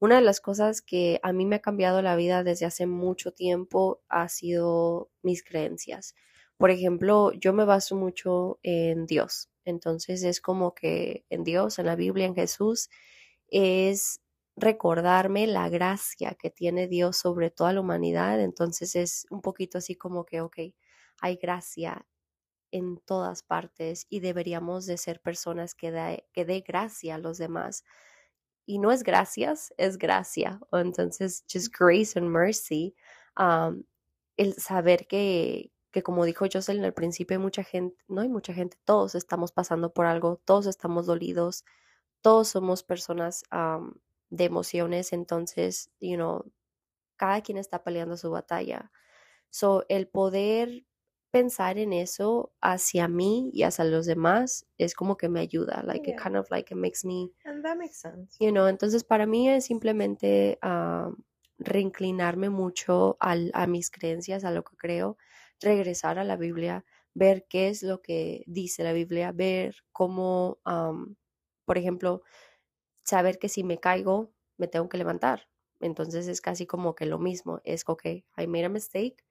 Una 0.00 0.16
de 0.16 0.22
las 0.22 0.40
cosas 0.40 0.80
que 0.80 1.20
a 1.22 1.32
mí 1.32 1.44
me 1.44 1.56
ha 1.56 1.60
cambiado 1.60 2.02
la 2.02 2.16
vida 2.16 2.42
desde 2.44 2.66
hace 2.66 2.86
mucho 2.86 3.32
tiempo 3.32 4.00
ha 4.08 4.28
sido 4.28 5.10
mis 5.22 5.44
creencias. 5.44 6.14
Por 6.56 6.70
ejemplo, 6.70 7.32
yo 7.32 7.52
me 7.52 7.64
baso 7.64 7.94
mucho 7.94 8.58
en 8.62 9.06
Dios. 9.06 9.48
Entonces 9.64 10.22
es 10.22 10.40
como 10.40 10.74
que 10.74 11.24
en 11.30 11.44
Dios, 11.44 11.78
en 11.78 11.86
la 11.86 11.96
Biblia, 11.96 12.26
en 12.26 12.34
Jesús, 12.34 12.90
es 13.48 14.20
recordarme 14.60 15.46
la 15.46 15.68
gracia 15.68 16.34
que 16.34 16.50
tiene 16.50 16.88
Dios 16.88 17.16
sobre 17.16 17.50
toda 17.50 17.72
la 17.72 17.80
humanidad. 17.80 18.40
Entonces 18.40 18.96
es 18.96 19.26
un 19.30 19.40
poquito 19.42 19.78
así 19.78 19.96
como 19.96 20.24
que, 20.24 20.40
ok, 20.40 20.56
hay 21.20 21.36
gracia 21.36 22.06
en 22.70 22.98
todas 22.98 23.42
partes 23.42 24.06
y 24.10 24.20
deberíamos 24.20 24.86
de 24.86 24.98
ser 24.98 25.20
personas 25.20 25.74
que 25.74 25.90
dé 25.90 26.26
que 26.32 26.44
dé 26.44 26.60
gracia 26.60 27.16
a 27.16 27.18
los 27.18 27.38
demás. 27.38 27.84
Y 28.66 28.78
no 28.78 28.92
es 28.92 29.02
gracias, 29.02 29.72
es 29.78 29.96
gracia. 29.98 30.60
Entonces, 30.72 31.44
just 31.50 31.74
grace 31.78 32.18
and 32.18 32.28
mercy. 32.28 32.94
Um, 33.38 33.84
el 34.36 34.54
saber 34.54 35.06
que, 35.06 35.72
que, 35.90 36.02
como 36.02 36.24
dijo 36.26 36.46
Jocelyn 36.52 36.84
al 36.84 36.94
principio, 36.94 37.36
hay 37.36 37.42
mucha 37.42 37.64
gente, 37.64 37.96
no 38.08 38.20
hay 38.20 38.28
mucha 38.28 38.52
gente, 38.52 38.78
todos 38.84 39.14
estamos 39.14 39.52
pasando 39.52 39.92
por 39.92 40.06
algo, 40.06 40.40
todos 40.44 40.66
estamos 40.66 41.06
dolidos, 41.06 41.64
todos 42.20 42.48
somos 42.48 42.82
personas 42.82 43.44
um, 43.52 43.94
de 44.30 44.44
emociones, 44.44 45.12
entonces, 45.12 45.90
you 46.00 46.16
know, 46.16 46.52
cada 47.16 47.42
quien 47.42 47.58
está 47.58 47.84
peleando 47.84 48.16
su 48.16 48.30
batalla. 48.30 48.92
So, 49.50 49.84
el 49.88 50.08
poder 50.08 50.84
pensar 51.32 51.78
en 51.78 51.92
eso 51.92 52.54
hacia 52.62 53.08
mí 53.08 53.50
y 53.54 53.64
hacia 53.64 53.84
los 53.86 54.06
demás 54.06 54.66
es 54.78 54.94
como 54.94 55.16
que 55.18 55.28
me 55.28 55.40
ayuda, 55.40 55.82
like 55.84 56.10
it 56.10 56.16
kind 56.22 56.36
of 56.36 56.50
like 56.50 56.72
it 56.74 56.78
makes 56.78 57.00
me, 57.06 57.32
And 57.44 57.64
that 57.64 57.76
makes 57.76 57.96
sense. 58.00 58.38
you 58.38 58.50
know, 58.52 58.68
entonces 58.68 59.04
para 59.04 59.26
mí 59.26 59.48
es 59.50 59.64
simplemente 59.66 60.58
um, 60.62 61.16
reinclinarme 61.58 62.50
mucho 62.50 63.16
al, 63.20 63.50
a 63.54 63.66
mis 63.66 63.90
creencias, 63.90 64.44
a 64.44 64.50
lo 64.50 64.64
que 64.64 64.76
creo, 64.76 65.16
regresar 65.60 66.18
a 66.18 66.24
la 66.24 66.36
Biblia, 66.36 66.84
ver 67.14 67.46
qué 67.48 67.68
es 67.68 67.82
lo 67.82 68.00
que 68.02 68.44
dice 68.46 68.84
la 68.84 68.92
Biblia, 68.92 69.32
ver 69.32 69.76
cómo, 69.92 70.60
um, 70.66 71.16
por 71.64 71.78
ejemplo, 71.78 72.22
saber 73.08 73.38
que 73.38 73.48
si 73.48 73.64
me 73.64 73.78
caigo, 73.80 74.34
me 74.58 74.68
tengo 74.68 74.88
que 74.88 74.98
levantar. 74.98 75.48
Entonces 75.80 76.28
es 76.28 76.40
casi 76.40 76.66
como 76.66 76.94
que 76.94 77.06
lo 77.06 77.18
mismo, 77.18 77.60
es 77.64 77.84
ok, 77.86 78.04
I 78.06 78.46
made 78.48 78.64
a 78.66 78.68
mistake, 78.68 79.24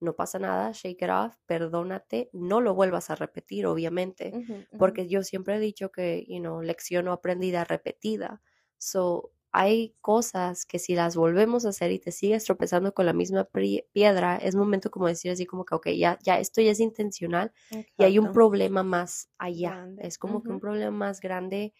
no 0.00 0.14
pasa 0.16 0.38
nada, 0.38 0.72
shake 0.72 1.02
it 1.02 1.10
off, 1.10 1.36
perdónate, 1.46 2.30
no 2.32 2.60
lo 2.60 2.74
vuelvas 2.74 3.10
a 3.10 3.16
repetir, 3.16 3.66
obviamente, 3.66 4.36
porque 4.76 5.08
yo 5.08 5.22
siempre 5.24 5.56
he 5.56 5.60
dicho 5.60 5.90
que, 5.90 6.24
you 6.28 6.38
know, 6.40 6.62
lección 6.62 7.06
no 7.06 7.12
aprendida, 7.12 7.64
repetida. 7.64 8.40
So, 8.78 9.32
hay 9.50 9.96
cosas 10.00 10.66
que 10.66 10.78
si 10.78 10.94
las 10.94 11.16
volvemos 11.16 11.66
a 11.66 11.70
hacer 11.70 11.90
y 11.92 11.98
te 11.98 12.12
sigues 12.12 12.44
tropezando 12.44 12.94
con 12.94 13.06
la 13.06 13.12
misma 13.14 13.48
piedra, 13.92 14.36
es 14.36 14.54
momento 14.54 14.90
como 14.90 15.08
decir 15.08 15.32
así 15.32 15.46
como 15.46 15.64
que, 15.64 15.74
ok, 15.74 15.88
ya, 15.90 16.18
ya 16.22 16.38
esto 16.38 16.60
ya 16.60 16.70
es 16.72 16.80
intencional 16.80 17.52
y 17.96 18.04
hay 18.04 18.18
un 18.18 18.30
problema 18.30 18.82
más 18.84 19.30
allá. 19.38 19.84
Es 19.96 20.18
como 20.18 20.42
que 20.44 20.52
un 20.52 20.60
problema 20.60 20.90
más 20.96 21.20
grande 21.20 21.74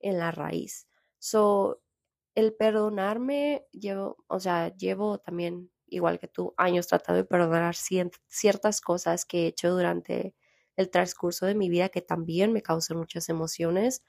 en 0.00 0.18
la 0.18 0.32
raíz. 0.32 0.87
So, 1.18 1.80
el 2.34 2.54
perdonarme, 2.54 3.66
llevo, 3.72 4.24
o 4.28 4.40
sea, 4.40 4.74
llevo 4.76 5.18
también, 5.18 5.70
igual 5.86 6.18
que 6.20 6.28
tú, 6.28 6.54
años 6.56 6.86
tratando 6.86 7.18
de 7.22 7.24
perdonar 7.28 7.74
ciertas 8.28 8.80
cosas 8.80 9.24
que 9.26 9.44
he 9.44 9.46
hecho 9.48 9.70
durante 9.70 10.34
el 10.76 10.90
transcurso 10.90 11.46
de 11.46 11.54
mi 11.56 11.68
vida 11.70 11.88
que 11.88 12.02
también 12.02 12.52
me 12.52 12.62
causan 12.62 12.98
muchas 12.98 13.28
emociones. 13.28 14.04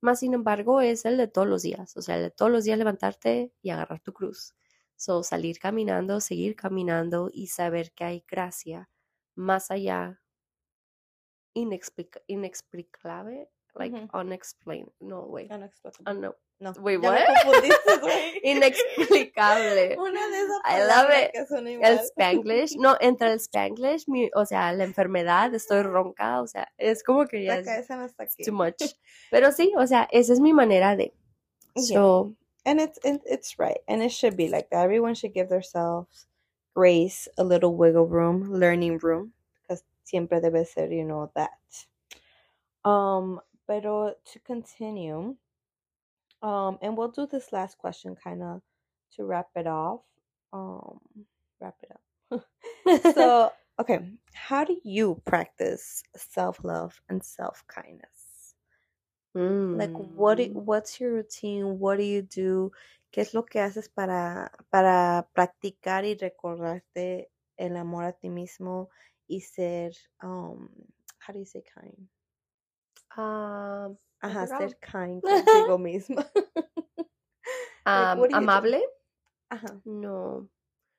Más 0.00 0.20
sin 0.20 0.34
embargo, 0.34 0.80
es 0.80 1.04
el 1.04 1.16
de 1.18 1.28
todos 1.28 1.48
los 1.48 1.62
días, 1.62 1.96
o 1.96 2.02
sea, 2.02 2.16
el 2.16 2.22
de 2.24 2.30
todos 2.30 2.50
los 2.52 2.64
días 2.64 2.78
levantarte 2.78 3.52
y 3.62 3.70
agarrar 3.70 4.00
tu 4.00 4.12
cruz. 4.12 4.54
So, 4.96 5.22
salir 5.24 5.58
caminando, 5.58 6.20
seguir 6.20 6.56
caminando 6.56 7.30
y 7.32 7.48
saber 7.48 7.92
que 7.92 8.04
hay 8.04 8.24
gracia 8.28 8.88
más 9.34 9.70
allá, 9.70 10.22
inexplicable, 12.28 13.48
like 13.76 13.92
unexplained. 14.12 14.90
No, 15.00 15.26
wait. 15.28 15.50
Uh, 15.50 16.12
no. 16.12 16.34
No. 16.60 16.72
Wait, 16.80 16.98
what? 16.98 17.18
Inexplicable. 18.44 19.96
Una 19.98 20.20
de 20.30 20.38
esas 20.38 20.60
I 20.64 20.86
love 20.86 21.10
it. 21.10 21.32
Que 21.32 21.80
el 21.82 21.98
Spanglish. 21.98 22.76
No, 22.76 22.96
entre 23.00 23.32
el 23.32 23.40
Spanglish, 23.40 24.06
mi, 24.06 24.30
o 24.34 24.46
sea, 24.46 24.72
la 24.72 24.84
enfermedad, 24.84 25.52
estoy 25.54 25.82
ronca, 25.82 26.40
o 26.40 26.46
sea, 26.46 26.68
es 26.78 27.02
como 27.02 27.26
que 27.26 27.44
ya 27.44 27.58
es 27.58 27.66
too 28.44 28.52
much. 28.52 28.80
Pero 29.30 29.50
sí, 29.50 29.72
o 29.76 29.86
sea, 29.86 30.08
esa 30.12 30.32
es 30.32 30.40
mi 30.40 30.52
manera 30.52 30.96
de. 30.96 31.12
So, 31.76 32.34
and 32.64 32.80
it's 32.80 32.98
it's 33.02 33.58
right, 33.58 33.80
and 33.88 34.02
it 34.02 34.12
should 34.12 34.36
be 34.36 34.48
like 34.48 34.68
that. 34.70 34.84
Everyone 34.84 35.14
should 35.14 35.34
give 35.34 35.48
themselves 35.48 36.28
grace, 36.74 37.28
a 37.36 37.42
little 37.42 37.74
wiggle 37.74 38.06
room, 38.06 38.52
learning 38.52 38.98
room, 38.98 39.32
because 39.62 39.82
siempre 40.04 40.40
debe 40.40 40.64
ser, 40.66 40.92
you 40.92 41.04
know, 41.04 41.30
that. 41.34 41.50
Um, 42.84 43.40
pero 43.66 44.14
to 44.32 44.38
continue, 44.40 45.36
um, 46.42 46.78
and 46.82 46.96
we'll 46.96 47.08
do 47.08 47.26
this 47.26 47.52
last 47.52 47.78
question 47.78 48.16
kind 48.22 48.42
of 48.42 48.60
to 49.16 49.24
wrap 49.24 49.48
it 49.56 49.66
off. 49.66 50.00
Um, 50.52 51.00
wrap 51.60 51.76
it 51.82 51.90
up. 51.90 52.44
so, 53.14 53.52
okay, 53.80 54.00
how 54.32 54.64
do 54.64 54.76
you 54.84 55.20
practice 55.24 56.02
self 56.16 56.62
love 56.62 57.00
and 57.08 57.22
self 57.22 57.64
kindness? 57.66 58.54
Mm. 59.36 59.78
Like, 59.78 59.92
what 59.92 60.38
do, 60.38 60.48
mm. 60.48 60.52
what's 60.52 61.00
your 61.00 61.12
routine? 61.12 61.78
What 61.78 61.98
do 61.98 62.04
you 62.04 62.22
do? 62.22 62.72
¿Qué 63.12 63.22
es 63.22 63.34
lo 63.34 63.44
que 63.44 63.60
haces 63.60 63.88
para, 63.88 64.50
para 64.70 65.28
practicar 65.34 66.04
y 66.04 66.14
recordarte 66.14 67.30
el 67.56 67.76
amor 67.76 68.04
a 68.04 68.12
ti 68.12 68.28
mismo 68.28 68.88
y 69.28 69.40
ser, 69.40 69.92
um, 70.22 70.68
how 71.20 71.32
do 71.32 71.38
you 71.38 71.44
say 71.44 71.62
kind? 71.62 72.08
Uh, 73.16 73.96
Ajá, 74.20 74.46
ser 74.46 74.78
kind 74.78 75.22
contigo 75.22 75.78
misma. 75.78 76.26
¿Amable? 77.84 78.82
Ajá. 79.50 79.80
No. 79.84 80.48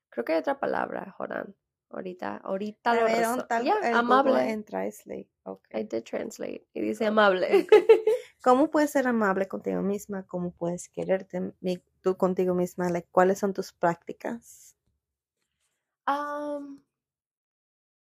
Creo 0.10 0.26
que 0.26 0.34
hay 0.34 0.40
otra 0.40 0.60
palabra, 0.60 1.14
Joran. 1.18 1.56
Ahorita, 1.90 2.38
ahorita 2.38 2.94
lo 2.94 3.04
ver, 3.06 3.48
tal, 3.48 3.68
amable. 3.94 4.50
En 4.50 4.64
translate. 4.64 5.30
Okay. 5.44 5.82
I 5.82 5.84
did 5.84 6.04
translate. 6.04 6.68
Y 6.74 6.82
dice 6.82 7.06
amable. 7.06 7.68
¿Cómo 8.44 8.70
puedes 8.70 8.92
ser 8.92 9.08
amable 9.08 9.48
contigo 9.48 9.82
misma? 9.82 10.24
¿Cómo 10.28 10.52
puedes 10.52 10.90
quererte 10.90 11.54
tú 12.02 12.18
contigo 12.18 12.54
misma? 12.54 12.90
¿Cuáles 13.12 13.40
son 13.40 13.54
tus 13.54 13.74
prácticas? 13.74 14.76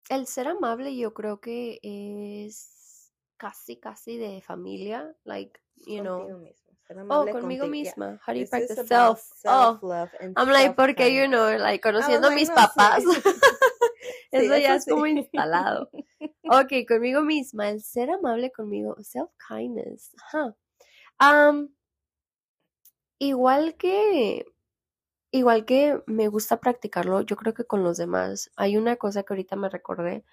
el 0.10 0.28
ser 0.28 0.50
amable 0.50 0.96
yo 0.98 1.14
creo 1.14 1.40
que 1.40 1.80
es 1.82 2.75
casi, 3.38 3.78
casi 3.78 4.18
de 4.18 4.42
familia, 4.42 5.16
like, 5.24 5.60
you 5.88 6.02
know. 6.02 6.28
Oh, 7.10 7.26
conmigo 7.26 7.66
misma. 7.66 8.20
How 8.26 8.34
do 8.34 8.40
you 8.40 8.48
practice 8.48 8.86
self? 8.88 9.20
Oh, 9.46 9.80
I'm 10.38 10.50
like, 10.50 10.76
porque, 10.76 11.12
you 11.12 11.28
know, 11.28 11.58
like, 11.58 11.82
conociendo 11.82 12.28
a 12.28 12.32
mis 12.32 12.50
papás. 12.50 13.04
eso 14.32 14.58
ya 14.58 14.76
es 14.76 14.86
como 14.86 15.08
instalado. 15.08 15.90
Ok, 16.44 16.86
conmigo 16.88 17.22
misma, 17.22 17.70
el 17.70 17.82
ser 17.82 18.12
amable 18.12 18.52
conmigo, 18.52 18.96
self-kindness. 19.02 20.12
Um, 21.20 21.70
igual 23.18 23.76
que, 23.78 24.46
igual 25.32 25.66
que 25.66 26.04
me 26.06 26.28
gusta 26.28 26.60
practicarlo, 26.60 27.22
yo 27.22 27.36
creo 27.36 27.56
que 27.56 27.66
con 27.66 27.84
los 27.84 27.98
demás. 27.98 28.52
Hay 28.58 28.78
una 28.78 28.96
cosa 28.98 29.24
que 29.24 29.34
ahorita 29.34 29.56
me 29.56 29.70
recordé. 29.70 30.24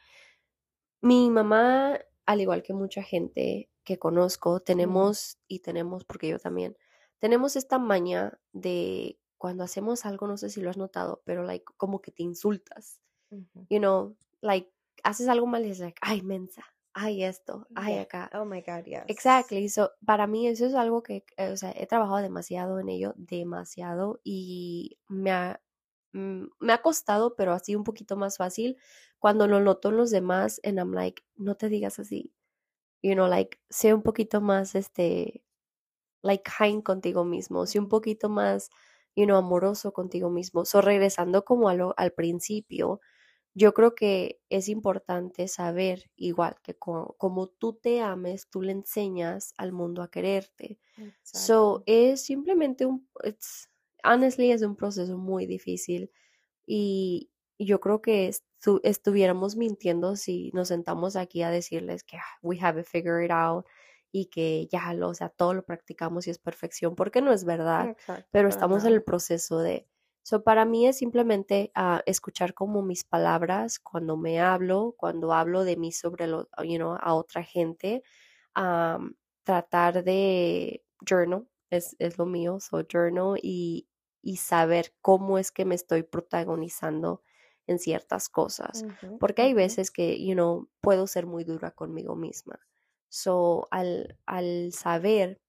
Mi 1.00 1.30
mamá 1.30 1.98
al 2.26 2.40
igual 2.40 2.62
que 2.62 2.74
mucha 2.74 3.02
gente 3.02 3.70
que 3.84 3.98
conozco, 3.98 4.60
tenemos, 4.60 5.38
y 5.48 5.60
tenemos, 5.60 6.04
porque 6.04 6.28
yo 6.28 6.38
también, 6.38 6.76
tenemos 7.18 7.56
esta 7.56 7.78
maña 7.78 8.38
de 8.52 9.18
cuando 9.38 9.64
hacemos 9.64 10.04
algo, 10.06 10.26
no 10.26 10.36
sé 10.36 10.50
si 10.50 10.60
lo 10.60 10.70
has 10.70 10.76
notado, 10.76 11.22
pero 11.24 11.42
like, 11.42 11.64
como 11.76 12.00
que 12.00 12.12
te 12.12 12.22
insultas. 12.22 13.00
You 13.70 13.78
know, 13.78 14.14
like, 14.42 14.70
haces 15.04 15.28
algo 15.28 15.46
mal 15.46 15.64
y 15.64 15.70
es 15.70 15.78
like, 15.80 15.98
ay, 16.02 16.20
mensa, 16.20 16.62
ay, 16.92 17.24
esto, 17.24 17.66
ay, 17.74 17.96
acá. 17.98 18.30
Oh 18.34 18.44
my 18.44 18.60
God, 18.60 18.84
yes. 18.84 19.04
Exactly. 19.08 19.68
So, 19.70 19.90
para 20.04 20.26
mí 20.26 20.46
eso 20.46 20.66
es 20.66 20.74
algo 20.74 21.02
que, 21.02 21.24
eh, 21.38 21.48
o 21.48 21.56
sea, 21.56 21.72
he 21.74 21.86
trabajado 21.86 22.18
demasiado 22.18 22.78
en 22.78 22.90
ello, 22.90 23.14
demasiado, 23.16 24.20
y 24.22 24.98
me 25.08 25.30
ha, 25.32 25.61
mm, 26.12 26.44
me 26.60 26.72
ha 26.72 26.82
costado, 26.82 27.34
pero 27.36 27.52
así 27.52 27.74
un 27.76 27.84
poquito 27.84 28.16
más 28.16 28.36
fácil 28.38 28.76
cuando 29.18 29.46
lo 29.46 29.60
noto 29.60 29.90
en 29.90 29.96
los 29.98 30.10
demás, 30.10 30.60
and 30.64 30.78
I'm 30.78 30.92
like, 30.94 31.22
no 31.36 31.54
te 31.56 31.68
digas 31.68 31.98
así. 31.98 32.32
You 33.02 33.14
know, 33.14 33.28
like, 33.28 33.60
sé 33.70 33.94
un 33.94 34.02
poquito 34.02 34.40
más, 34.40 34.74
este, 34.76 35.44
like, 36.22 36.44
kind 36.58 36.82
contigo 36.84 37.24
mismo, 37.24 37.66
sé 37.66 37.78
un 37.80 37.88
poquito 37.88 38.28
más, 38.30 38.70
you 39.16 39.26
know, 39.26 39.36
amoroso 39.38 39.92
contigo 39.92 40.30
mismo. 40.30 40.64
So, 40.64 40.80
regresando 40.82 41.44
como 41.44 41.68
a 41.68 41.74
lo, 41.74 41.94
al 41.98 42.12
principio, 42.12 43.00
yo 43.54 43.74
creo 43.74 43.94
que 43.96 44.40
es 44.50 44.68
importante 44.70 45.48
saber, 45.48 46.10
igual 46.16 46.56
que 46.62 46.74
como, 46.76 47.48
tú 47.58 47.74
te 47.74 48.02
ames, 48.02 48.48
tú 48.50 48.62
le 48.62 48.72
enseñas 48.72 49.54
al 49.58 49.72
mundo 49.72 50.02
a 50.02 50.10
quererte. 50.10 50.80
So, 51.22 51.84
es 51.86 52.22
simplemente 52.24 52.86
un, 52.86 53.08
it's, 53.24 53.70
honestly, 54.04 54.52
es 54.52 54.62
un 54.62 54.76
proceso 54.76 55.18
muy 55.18 55.46
difícil 55.46 56.10
y, 56.66 57.30
yo 57.64 57.80
creo 57.80 58.02
que 58.02 58.30
estuviéramos 58.82 59.56
mintiendo 59.56 60.16
si 60.16 60.50
nos 60.52 60.68
sentamos 60.68 61.16
aquí 61.16 61.42
a 61.42 61.50
decirles 61.50 62.04
que 62.04 62.16
ah, 62.16 62.38
we 62.42 62.58
have 62.60 62.80
it 62.80 62.86
figured 62.86 63.30
out 63.30 63.66
y 64.10 64.26
que 64.26 64.68
ya 64.70 64.92
lo, 64.94 65.08
o 65.08 65.14
sea, 65.14 65.30
todo 65.30 65.54
lo 65.54 65.64
practicamos 65.64 66.26
y 66.26 66.30
es 66.30 66.38
perfección, 66.38 66.94
porque 66.94 67.22
no 67.22 67.32
es 67.32 67.44
verdad, 67.44 67.96
pero 68.30 68.48
estamos 68.48 68.84
en 68.84 68.92
el 68.92 69.02
proceso 69.02 69.58
de... 69.60 69.88
So, 70.24 70.44
para 70.44 70.64
mí 70.64 70.86
es 70.86 70.98
simplemente 70.98 71.72
ah, 71.74 72.02
escuchar 72.06 72.54
como 72.54 72.82
mis 72.82 73.04
palabras 73.04 73.80
cuando 73.80 74.16
me 74.16 74.40
hablo, 74.40 74.94
cuando 74.96 75.32
hablo 75.32 75.64
de 75.64 75.76
mí 75.76 75.90
sobre 75.90 76.26
lo, 76.26 76.48
you 76.62 76.76
know, 76.76 76.96
a 77.00 77.14
otra 77.14 77.42
gente, 77.42 78.02
tratar 79.44 80.04
de 80.04 80.84
journal, 81.08 81.48
es, 81.70 81.96
es 81.98 82.18
lo 82.18 82.26
mío, 82.26 82.60
so 82.60 82.82
journal 82.86 83.38
y, 83.42 83.88
y 84.22 84.36
saber 84.38 84.94
cómo 85.02 85.38
es 85.38 85.52
que 85.52 85.64
me 85.64 85.74
estoy 85.74 86.02
protagonizando 86.04 87.22
en 87.66 87.78
ciertas 87.78 88.28
cosas, 88.28 88.86
porque 89.18 89.42
hay 89.42 89.54
veces 89.54 89.90
que, 89.90 90.24
you 90.24 90.34
know, 90.34 90.68
puedo 90.80 91.06
ser 91.06 91.26
muy 91.26 91.44
dura 91.44 91.72
conmigo 91.72 92.16
misma. 92.16 92.60
So, 93.08 93.68
al, 93.70 94.18
al 94.26 94.72
saber 94.72 95.40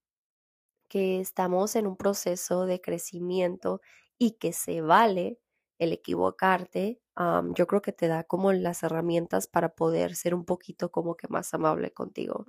que 0.89 1.19
estamos 1.19 1.75
en 1.75 1.87
un 1.87 1.97
proceso 1.97 2.65
de 2.65 2.81
crecimiento 2.81 3.81
y 4.19 4.31
que 4.33 4.53
se 4.53 4.81
vale 4.81 5.39
el 5.79 5.91
equivocarte, 5.93 7.01
yo 7.55 7.67
creo 7.67 7.81
que 7.81 7.93
te 7.93 8.07
da 8.07 8.23
como 8.23 8.53
las 8.53 8.83
herramientas 8.83 9.47
para 9.47 9.75
poder 9.75 10.15
ser 10.15 10.35
un 10.35 10.45
poquito 10.45 10.91
como 10.91 11.15
que 11.15 11.27
más 11.27 11.53
amable 11.53 11.91
contigo. 11.93 12.47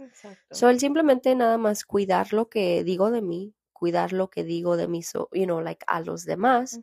So, 0.51 0.69
el 0.71 0.81
simplemente 0.81 1.35
nada 1.35 1.59
más 1.59 1.85
cuidar 1.85 2.33
lo 2.33 2.49
que 2.49 2.85
digo 2.85 3.11
de 3.11 3.23
mí, 3.23 3.55
cuidar 3.75 4.15
lo 4.15 4.31
que 4.31 4.45
digo 4.45 4.79
de 4.79 4.89
mí, 4.89 5.03
so, 5.03 5.29
you 5.33 5.45
know, 5.45 5.61
like 5.61 5.85
a 5.89 6.01
los 6.01 6.25
demás 6.25 6.81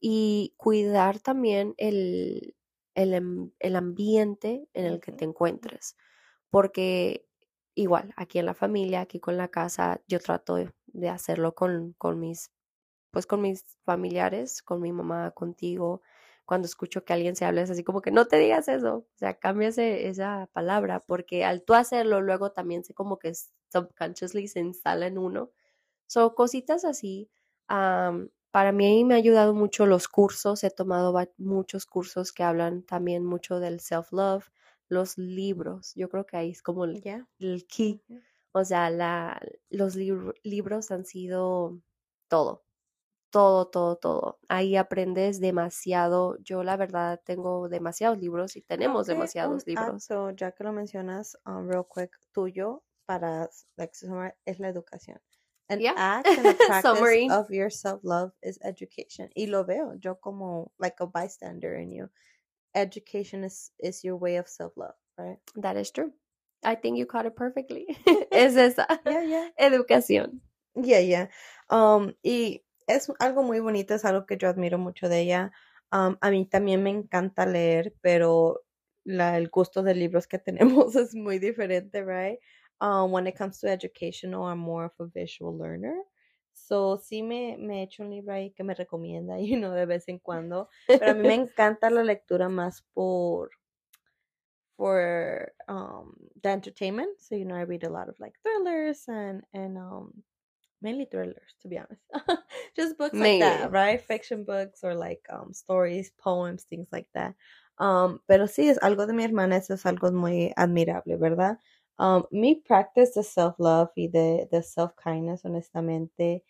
y 0.00 0.54
cuidar 0.56 1.20
también 1.20 1.74
el, 1.78 2.56
el, 2.94 3.52
el 3.60 3.76
ambiente 3.76 4.68
en 4.74 4.86
el 4.86 5.00
que 5.00 5.12
te 5.12 5.24
encuentres. 5.24 5.96
Porque 6.50 7.26
igual, 7.74 8.12
aquí 8.16 8.38
en 8.38 8.46
la 8.46 8.54
familia, 8.54 9.02
aquí 9.02 9.20
con 9.20 9.36
la 9.36 9.48
casa, 9.48 10.02
yo 10.08 10.20
trato 10.20 10.56
de 10.86 11.08
hacerlo 11.08 11.54
con, 11.54 11.94
con 11.98 12.20
mis, 12.20 12.52
pues 13.10 13.26
con 13.26 13.42
mis 13.42 13.64
familiares, 13.84 14.62
con 14.62 14.80
mi 14.80 14.92
mamá, 14.92 15.32
contigo. 15.32 16.02
Cuando 16.46 16.66
escucho 16.66 17.04
que 17.04 17.12
alguien 17.12 17.36
se 17.36 17.44
habla 17.44 17.62
es 17.62 17.70
así 17.70 17.84
como 17.84 18.02
que 18.02 18.10
no 18.12 18.26
te 18.26 18.38
digas 18.38 18.68
eso, 18.68 18.96
o 18.98 19.18
sea, 19.18 19.34
cambia 19.38 19.68
esa 19.68 20.48
palabra, 20.52 21.00
porque 21.00 21.44
al 21.44 21.62
tú 21.64 21.74
hacerlo, 21.74 22.20
luego 22.20 22.52
también 22.52 22.84
se 22.84 22.94
como 22.94 23.18
que 23.18 23.32
subconsciously 23.72 24.48
se 24.48 24.60
instala 24.60 25.06
en 25.06 25.18
uno. 25.18 25.52
Son 26.10 26.30
cositas 26.34 26.84
así 26.84 27.30
para 28.50 28.72
mí 28.72 29.04
me 29.04 29.14
ha 29.14 29.16
ayudado 29.18 29.54
mucho 29.54 29.86
los 29.86 30.08
cursos, 30.08 30.64
he 30.64 30.70
tomado 30.70 31.14
muchos 31.38 31.86
cursos 31.86 32.32
que 32.32 32.42
hablan 32.42 32.82
también 32.82 33.24
mucho 33.24 33.60
del 33.60 33.80
self-love, 33.80 34.50
los 34.88 35.16
libros, 35.18 35.92
yo 35.94 36.08
creo 36.08 36.26
que 36.26 36.36
ahí 36.36 36.50
es 36.50 36.62
como 36.62 36.84
el, 36.84 37.00
el 37.38 37.66
key, 37.68 38.02
o 38.52 38.64
sea, 38.64 38.90
la, 38.90 39.40
los 39.68 39.94
libros 39.94 40.90
han 40.90 41.04
sido 41.04 41.80
todo, 42.26 42.64
todo, 43.30 43.68
todo, 43.68 43.96
todo. 43.96 44.40
Ahí 44.48 44.74
aprendes 44.74 45.40
demasiado. 45.40 46.36
Yo 46.40 46.64
la 46.64 46.76
verdad 46.76 47.20
tengo 47.24 47.68
demasiados 47.68 48.18
libros 48.18 48.56
y 48.56 48.62
tenemos 48.62 49.06
demasiados 49.06 49.64
libros. 49.68 50.08
ya 50.36 50.50
que 50.52 50.64
lo 50.64 50.72
mencionas, 50.72 51.38
um, 51.46 51.68
real 51.68 51.86
quick, 51.94 52.18
tuyo 52.32 52.82
para 53.06 53.48
like, 53.76 53.92
es 54.44 54.58
la 54.58 54.68
educación. 54.68 55.20
An 55.70 55.86
act 55.96 56.26
and 56.26 56.46
a 56.46 56.54
practice 56.66 57.30
of 57.30 57.50
your 57.50 57.70
self-love 57.70 58.32
is 58.42 58.58
education. 58.64 59.30
Y 59.36 59.46
lo 59.46 59.64
veo 59.64 59.94
yo 59.98 60.14
como 60.14 60.72
like 60.78 61.00
a 61.00 61.06
bystander 61.06 61.74
in 61.76 61.90
you. 61.92 62.08
Education 62.74 63.44
is, 63.44 63.70
is 63.78 64.04
your 64.04 64.16
way 64.16 64.36
of 64.36 64.48
self-love, 64.48 64.94
right? 65.16 65.38
That 65.56 65.76
is 65.76 65.90
true. 65.90 66.12
I 66.64 66.74
think 66.74 66.98
you 66.98 67.06
caught 67.06 67.26
it 67.26 67.36
perfectly. 67.36 67.86
es 68.32 68.56
esa. 68.56 68.86
Yeah, 69.06 69.22
yeah. 69.22 69.48
Educación. 69.58 70.40
Yeah, 70.74 71.00
yeah. 71.00 71.26
Um, 71.70 72.14
y 72.24 72.62
es 72.86 73.10
algo 73.20 73.42
muy 73.42 73.60
bonito, 73.60 73.94
es 73.94 74.04
algo 74.04 74.26
que 74.26 74.36
yo 74.36 74.48
admiro 74.48 74.78
mucho 74.78 75.08
de 75.08 75.20
ella. 75.20 75.52
Um, 75.92 76.16
a 76.20 76.30
mí 76.30 76.46
también 76.46 76.82
me 76.82 76.90
encanta 76.90 77.46
leer, 77.46 77.94
pero 78.00 78.62
la, 79.04 79.36
el 79.36 79.48
gusto 79.48 79.82
de 79.82 79.94
libros 79.94 80.26
que 80.26 80.38
tenemos 80.38 80.94
es 80.96 81.14
muy 81.14 81.38
diferente, 81.38 82.04
right? 82.04 82.38
Um, 82.80 83.10
when 83.12 83.26
it 83.26 83.36
comes 83.36 83.60
to 83.60 83.68
education, 83.68 84.34
I'm 84.34 84.58
more 84.58 84.86
of 84.86 84.92
a 84.98 85.06
visual 85.06 85.56
learner. 85.56 86.02
So, 86.52 86.96
sí 86.98 87.22
me, 87.22 87.56
me 87.56 87.80
he 87.80 87.82
hecho 87.86 88.02
un 88.02 88.10
libro 88.10 88.34
ahí 88.34 88.54
que 88.54 88.64
me 88.64 88.74
recomienda, 88.74 89.38
you 89.46 89.58
know, 89.58 89.72
de 89.74 89.86
vez 89.86 90.08
en 90.08 90.18
cuando. 90.18 90.68
Pero 90.98 91.12
a 91.12 91.14
mí 91.14 91.24
me 91.24 91.34
encanta 91.34 91.90
la 91.90 92.02
lectura 92.02 92.48
más 92.48 92.82
por, 92.94 93.50
for 94.76 95.52
um, 95.68 96.16
the 96.42 96.48
entertainment. 96.48 97.20
So, 97.20 97.34
you 97.34 97.44
know, 97.44 97.54
I 97.54 97.62
read 97.62 97.84
a 97.84 97.90
lot 97.90 98.08
of 98.08 98.18
like 98.18 98.34
thrillers 98.42 99.04
and, 99.08 99.42
and 99.52 99.76
um, 99.76 100.22
mainly 100.82 101.06
thrillers, 101.06 101.56
to 101.62 101.68
be 101.68 101.78
honest. 101.78 102.02
Just 102.76 102.98
books 102.98 103.20
like 103.20 103.38
that, 103.38 103.70
right? 103.72 104.00
Fiction 104.00 104.44
books 104.44 104.80
or 104.84 104.94
like 104.94 105.26
um, 105.30 105.52
stories, 105.52 106.12
poems, 106.18 106.64
things 106.64 106.88
like 106.92 107.08
that. 107.14 107.34
Um, 107.78 108.20
pero 108.28 108.46
sí, 108.46 108.68
es 108.68 108.78
algo 108.78 109.06
de 109.06 109.14
mi 109.14 109.24
hermana, 109.24 109.56
eso 109.56 109.74
es 109.74 109.84
algo 109.86 110.12
muy 110.12 110.52
admirable, 110.56 111.16
¿verdad? 111.16 111.58
Um, 112.00 112.24
mi 112.32 112.54
practice 112.54 113.12
the 113.12 113.22
self-love 113.22 113.90
y 113.94 114.06
de, 114.06 114.48
de 114.50 114.62
self-kindness, 114.62 115.44
honestamente, 115.44 116.42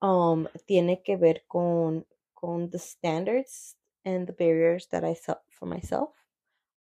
um, 0.00 0.46
tiene 0.68 1.02
que 1.04 1.16
ver 1.16 1.42
con, 1.48 2.04
con 2.36 2.70
the 2.70 2.78
standards 2.78 3.74
and 4.04 4.28
the 4.28 4.32
barriers 4.32 4.86
that 4.92 5.02
I 5.02 5.14
set 5.14 5.38
for 5.50 5.66
myself. 5.66 6.10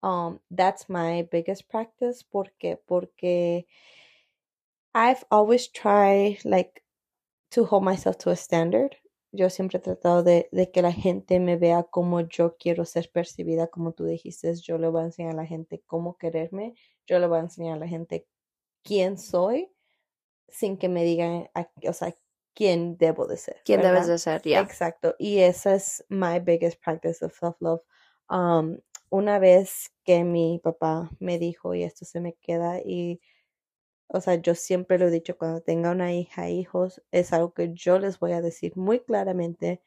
Um, 0.03 0.41
that's 0.51 0.89
my 0.89 1.29
biggest 1.31 1.69
practice. 1.69 2.23
porque 2.23 2.79
Porque 2.89 3.67
I've 4.95 5.25
always 5.31 5.69
tried, 5.69 6.39
like, 6.47 6.83
to 7.51 7.67
hold 7.67 7.85
myself 7.85 8.17
to 8.21 8.31
a 8.31 8.37
standard. 8.37 8.97
Yo 9.37 9.51
siempre 9.51 9.79
he 9.79 9.81
tratado 9.83 10.23
de, 10.23 10.49
de, 10.51 10.71
que 10.71 10.83
la 10.83 10.93
gente 10.93 11.39
me 11.41 11.57
vea 11.57 11.85
como 11.85 12.21
yo 12.23 12.57
quiero 12.57 12.85
ser 12.85 13.11
percibida, 13.13 13.69
como 13.69 13.93
tú 13.93 14.05
dijiste, 14.05 14.55
yo 14.57 14.79
le 14.79 14.89
voy 14.89 15.03
a 15.03 15.07
enseñar 15.07 15.35
a 15.35 15.37
la 15.37 15.47
gente 15.47 15.83
cómo 15.87 16.17
quererme 16.17 16.75
yo 17.07 17.19
le 17.19 17.27
voy 17.27 17.39
a 17.39 17.43
enseñar 17.43 17.77
a 17.77 17.81
la 17.81 17.89
gente 17.89 18.27
quién 18.83 19.19
soy 19.19 19.73
sin 20.49 20.77
que 20.77 20.89
me 20.89 21.05
digan, 21.05 21.49
o 21.89 21.93
sea, 21.93 22.15
quién 22.55 22.97
debo 22.97 23.27
de 23.27 23.37
ser. 23.37 23.61
Quién 23.65 23.83
debes 23.83 24.07
de 24.07 24.19
ser, 24.19 24.43
ya. 24.43 24.61
Exacto. 24.61 25.15
Y 25.19 25.39
esa 25.39 25.75
es 25.75 26.05
my 26.09 26.39
biggest 26.41 26.83
practice 26.83 27.25
of 27.25 27.37
self-love. 27.37 27.83
Um, 28.31 28.79
una 29.11 29.39
vez 29.39 29.93
que 30.05 30.25
mi 30.25 30.61
papá 30.63 31.11
me 31.19 31.39
dijo, 31.39 31.75
y 31.75 31.83
esto 31.83 32.05
se 32.05 32.21
me 32.21 32.35
queda, 32.35 32.81
y, 32.81 33.21
o 34.09 34.21
sea, 34.21 34.37
yo 34.37 34.55
siempre 34.55 34.99
lo 34.99 35.09
he 35.09 35.11
dicho, 35.11 35.37
cuando 35.37 35.61
tenga 35.61 35.91
una 35.91 36.13
hija, 36.15 36.49
hijos, 36.49 37.03
es 37.11 37.33
algo 37.33 37.53
que 37.55 37.73
yo 37.75 37.99
les 37.99 38.19
voy 38.19 38.33
a 38.33 38.41
decir 38.41 38.77
muy 38.77 39.01
claramente, 39.01 39.83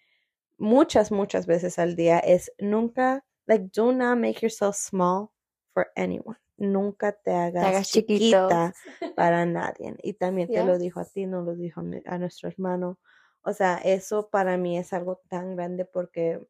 muchas, 0.57 1.11
muchas 1.11 1.45
veces 1.47 1.80
al 1.80 1.95
día, 1.95 2.20
es 2.20 2.51
nunca, 2.59 3.26
like, 3.45 3.70
do 3.74 3.91
not 3.93 4.17
make 4.17 4.41
yourself 4.41 4.76
small 4.76 5.30
for 5.74 5.88
anyone 5.95 6.38
nunca 6.59 7.13
te 7.13 7.32
hagas, 7.32 7.89
chiquita 7.89 8.74
para 9.15 9.45
nadie. 9.45 9.95
Y 10.03 10.13
también 10.13 10.49
te 10.49 10.63
lo 10.63 10.78
dijo 10.78 10.99
a 10.99 11.05
ti, 11.05 11.26
no 11.26 11.41
lo 11.41 11.55
dijo 11.55 11.82
a, 12.05 12.17
nuestro 12.17 12.49
hermano. 12.49 12.99
O 13.41 13.53
sea, 13.53 13.78
eso 13.78 14.30
para 14.30 14.57
mí 14.57 14.78
es 14.78 14.93
algo 14.93 15.22
tan 15.30 15.55
grande 15.55 15.86
porque, 15.86 16.45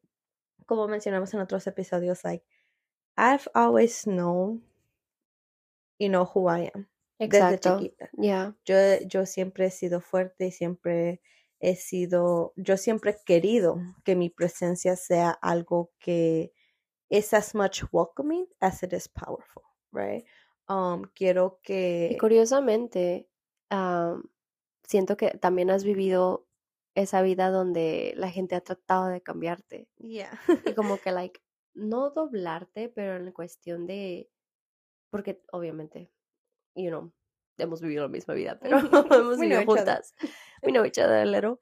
como 0.66 0.88
mencionamos 0.88 1.32
en 1.32 1.40
otros 1.40 1.66
episodios, 1.66 2.24
like, 2.24 2.44
I've 3.16 3.48
always 3.54 4.04
known, 4.04 4.62
you 5.98 6.08
know, 6.08 6.24
who 6.24 6.48
I 6.48 6.70
am. 6.74 6.88
Exacto. 7.20 7.76
Desde 7.76 7.84
chiquita. 7.84 8.10
Yo, 8.64 8.74
yo 9.06 9.26
siempre 9.26 9.66
he 9.66 9.70
sido 9.70 10.00
fuerte 10.00 10.46
y 10.46 10.50
siempre 10.50 11.20
he 11.60 11.76
sido, 11.76 12.52
yo 12.56 12.76
siempre 12.76 13.12
he 13.12 13.24
querido 13.24 13.78
que 14.04 14.16
mi 14.16 14.30
presencia 14.30 14.96
sea 14.96 15.30
algo 15.30 15.92
que 16.00 16.52
es 17.08 17.32
as 17.34 17.54
much 17.54 17.84
welcoming 17.92 18.46
as 18.60 18.82
it 18.82 18.92
is 18.92 19.08
powerful 19.08 19.62
right? 19.92 20.24
Um, 20.68 21.02
quiero 21.14 21.60
que... 21.62 22.10
Y 22.12 22.18
curiosamente, 22.18 23.28
siento 24.84 25.16
que 25.16 25.30
también 25.38 25.70
has 25.70 25.84
vivido 25.84 26.46
esa 26.94 27.22
vida 27.22 27.50
donde 27.50 28.14
la 28.16 28.30
gente 28.30 28.54
ha 28.54 28.60
tratado 28.60 29.08
de 29.08 29.20
cambiarte. 29.20 29.88
Yeah. 29.98 30.38
y 30.66 30.74
como 30.74 30.98
que, 30.98 31.10
like, 31.12 31.40
no 31.74 32.10
doblarte, 32.10 32.88
pero 32.88 33.16
en 33.16 33.32
cuestión 33.32 33.86
de... 33.86 34.30
Porque 35.10 35.42
obviamente, 35.50 36.10
you 36.74 36.88
know, 36.88 37.12
hemos 37.58 37.80
vivido 37.80 38.02
la 38.02 38.08
misma 38.08 38.34
vida, 38.34 38.58
pero 38.60 38.78
hemos 39.12 39.38
vivido 39.38 39.64
juntas. 39.64 40.14
We 40.62 40.72
know 40.72 40.84
each 40.84 40.98
other 40.98 41.20
a 41.20 41.24
little. 41.24 41.58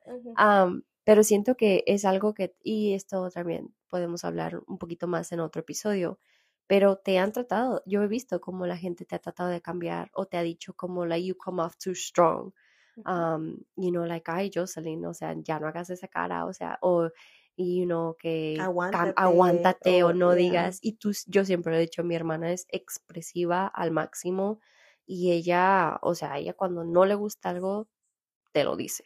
pero 1.04 1.22
siento 1.22 1.56
que 1.56 1.84
es 1.86 2.04
algo 2.04 2.34
que, 2.34 2.54
y 2.62 2.92
esto 2.94 3.30
también 3.30 3.74
podemos 3.88 4.24
hablar 4.24 4.60
un 4.66 4.78
poquito 4.78 5.06
más 5.06 5.32
en 5.32 5.40
otro 5.40 5.60
episodio, 5.60 6.18
pero 6.66 6.96
te 6.96 7.18
han 7.18 7.32
tratado, 7.32 7.82
yo 7.86 8.02
he 8.02 8.08
visto 8.08 8.40
cómo 8.40 8.66
la 8.66 8.76
gente 8.76 9.06
te 9.06 9.16
ha 9.16 9.18
tratado 9.18 9.48
de 9.48 9.62
cambiar 9.62 10.10
o 10.12 10.26
te 10.26 10.36
ha 10.36 10.42
dicho 10.42 10.74
como, 10.74 11.06
like, 11.06 11.26
you 11.26 11.34
come 11.34 11.62
off 11.62 11.76
too 11.82 11.94
strong, 11.94 12.52
um, 13.06 13.56
you 13.76 13.90
know, 13.90 14.04
like, 14.04 14.30
ay, 14.30 14.50
Jocelyn, 14.54 15.04
o 15.06 15.14
sea, 15.14 15.34
ya 15.38 15.58
no 15.58 15.66
hagas 15.66 15.88
esa 15.88 16.08
cara, 16.08 16.44
o 16.44 16.52
sea, 16.52 16.78
o, 16.82 17.08
you 17.56 17.86
know, 17.86 18.14
que 18.18 18.58
aguántate, 18.60 20.02
o, 20.04 20.12
no 20.12 20.34
digas, 20.34 20.78
y 20.82 20.92
tú, 20.98 21.12
yo 21.26 21.46
siempre 21.46 21.74
he 21.74 21.80
dicho, 21.80 22.04
mi 22.04 22.14
hermana 22.14 22.52
es 22.52 22.66
expresiva 22.68 23.66
al 23.66 23.90
máximo 23.90 24.60
y 25.08 25.32
ella, 25.32 25.98
o 26.02 26.14
sea, 26.14 26.38
ella 26.38 26.54
cuando 26.54 26.84
no 26.84 27.06
le 27.06 27.16
gusta 27.16 27.50
algo, 27.50 27.88
te 28.52 28.64
lo 28.64 28.76
dice. 28.76 29.04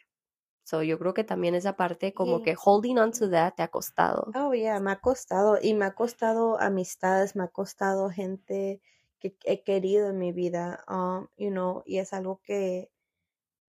So, 0.65 0.83
yo 0.83 0.99
creo 0.99 1.15
que 1.15 1.25
también 1.25 1.55
esa 1.57 1.77
parte 1.77 2.15
como 2.15 2.43
que 2.43 2.57
holding 2.63 2.99
on 2.99 3.13
to 3.13 3.31
that 3.31 3.55
te 3.57 3.63
ha 3.65 3.69
costado. 3.69 4.33
Oh, 4.35 4.53
yeah, 4.55 4.81
me 4.81 4.93
ha 4.93 5.01
costado. 5.01 5.59
Y 5.63 5.75
me 5.75 5.85
ha 5.87 5.95
costado 5.95 6.61
amistades, 6.61 7.37
me 7.37 7.45
ha 7.45 7.49
costado 7.49 8.11
gente 8.11 8.81
que 9.21 9.37
he 9.45 9.63
querido 9.63 10.09
en 10.11 10.19
mi 10.19 10.33
vida, 10.33 10.85
um, 10.89 11.29
you 11.37 11.51
know, 11.51 11.83
y 11.87 11.99
es 11.99 12.13
algo 12.13 12.41
que, 12.43 12.91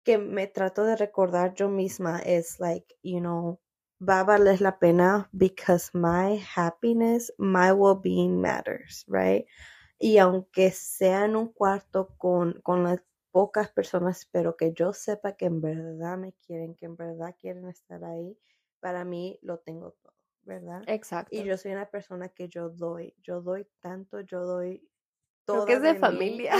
que 0.04 0.18
me 0.18 0.48
trato 0.48 0.84
de 0.86 0.96
recordar 0.98 1.54
yo 1.56 1.70
misma. 1.70 2.20
Es 2.20 2.60
like, 2.60 2.96
you 3.04 3.20
know, 3.20 3.60
va 4.02 4.22
a 4.22 4.24
valer 4.26 4.62
la 4.62 4.80
pena 4.80 5.30
because 5.34 5.92
my 5.94 6.38
happiness, 6.56 7.32
my 7.38 7.72
well-being 7.74 8.42
matters, 8.42 9.06
right? 9.08 9.46
Y 10.00 10.18
aunque 10.18 10.72
sea 10.72 11.26
en 11.26 11.36
un 11.36 11.54
cuarto 11.54 12.16
con, 12.18 12.60
con 12.62 12.84
la 12.84 13.04
pocas 13.34 13.70
personas, 13.70 14.30
pero 14.32 14.56
que 14.56 14.74
yo 14.74 14.94
sepa 14.94 15.36
que 15.36 15.46
en 15.46 15.60
verdad 15.60 16.18
me 16.18 16.34
quieren, 16.46 16.76
que 16.76 16.86
en 16.86 16.96
verdad 16.96 17.36
quieren 17.40 17.68
estar 17.68 18.04
ahí, 18.06 18.38
para 18.80 19.04
mí 19.06 19.40
lo 19.42 19.58
tengo 19.58 19.96
todo, 20.04 20.14
¿verdad? 20.44 20.84
Exacto. 20.86 21.36
Y 21.36 21.44
yo 21.44 21.58
soy 21.58 21.72
una 21.72 21.90
persona 21.90 22.30
que 22.30 22.48
yo 22.48 22.70
doy, 22.70 23.16
yo 23.24 23.42
doy 23.42 23.68
tanto, 23.80 24.22
yo 24.22 24.46
doy 24.46 24.88
todo. 25.46 25.66
que 25.66 25.74
es 25.74 25.82
de, 25.82 25.96
familia. 25.96 26.54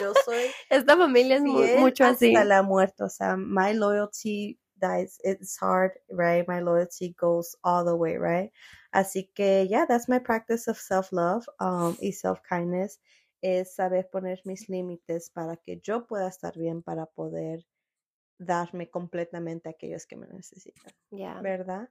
yo 0.00 0.12
soy. 0.24 0.44
Esta 0.70 0.96
familia 0.96 1.36
es 1.36 1.42
mucho 1.80 2.04
así. 2.04 2.32
Hasta 2.32 2.44
la 2.44 2.62
muerte, 2.62 3.02
o 3.02 3.08
sea, 3.08 3.36
my 3.36 3.74
loyalty 3.74 4.56
dies, 4.76 5.18
it's 5.24 5.58
hard, 5.60 5.92
right? 6.08 6.46
My 6.46 6.60
loyalty 6.60 7.12
goes 7.18 7.56
all 7.64 7.84
the 7.84 7.94
way, 7.94 8.16
right? 8.18 8.52
Así 8.92 9.30
que, 9.34 9.68
yeah, 9.68 9.86
that's 9.86 10.08
my 10.08 10.18
practice 10.18 10.68
of 10.68 10.78
self-love 10.78 11.46
um, 11.60 11.96
y 12.00 12.12
self-kindness 12.12 13.00
es 13.40 13.74
saber 13.74 14.08
poner 14.10 14.40
mis 14.44 14.68
límites 14.68 15.30
para 15.30 15.56
que 15.56 15.80
yo 15.80 16.06
pueda 16.06 16.28
estar 16.28 16.56
bien 16.56 16.82
para 16.82 17.06
poder 17.06 17.66
darme 18.38 18.90
completamente 18.90 19.68
a 19.68 19.72
aquellos 19.72 20.06
que 20.06 20.16
me 20.16 20.26
necesitan. 20.26 20.92
¿Verdad? 21.40 21.88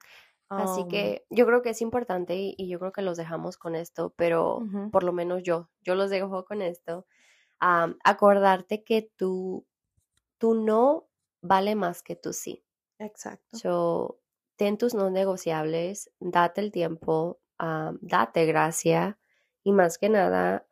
Así 0.49 0.87
que 0.87 1.27
yo 1.29 1.45
creo 1.45 1.61
que 1.61 1.69
es 1.69 1.81
importante 1.81 2.35
y, 2.35 2.67
yo 2.67 2.79
creo 2.79 2.91
que 2.91 3.03
los 3.03 3.17
dejamos 3.17 3.57
con 3.57 3.75
esto, 3.75 4.13
pero 4.15 4.59
por 4.91 5.03
lo 5.03 5.13
menos 5.13 5.43
yo, 5.43 5.69
yo 5.81 5.93
los 5.93 6.09
dejo 6.09 6.43
con 6.43 6.61
esto. 6.63 7.05
acordarte 7.59 8.83
que 8.83 9.11
tú, 9.15 9.65
tú 10.39 10.55
no 10.55 11.07
vale 11.41 11.75
más 11.75 12.01
que 12.01 12.15
tú 12.15 12.33
sí. 12.33 12.65
Exacto. 12.97 13.57
So, 13.57 14.19
ten 14.59 14.77
tus 14.77 14.93
no 14.93 15.09
negociables, 15.09 16.11
date 16.19 16.59
el 16.59 16.71
tiempo, 16.73 17.39
date 18.01 18.45
gracia 18.45 19.17
y 19.63 19.71
más 19.71 19.97
que 19.97 20.09
nada, 20.09 20.67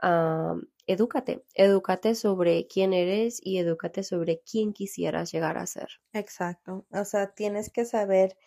edúcate. 0.86 1.46
Edúcate 1.54 2.14
sobre 2.14 2.68
quién 2.68 2.92
eres 2.92 3.40
y 3.42 3.60
edúcate 3.60 4.04
sobre 4.04 4.42
quién 4.42 4.74
quisieras 4.74 5.32
llegar 5.32 5.58
a 5.58 5.66
ser. 5.66 5.88
Exacto. 6.12 6.86
O 6.92 7.06
sea, 7.06 7.34
tienes 7.34 7.70
que 7.70 7.86
saber 7.86 8.38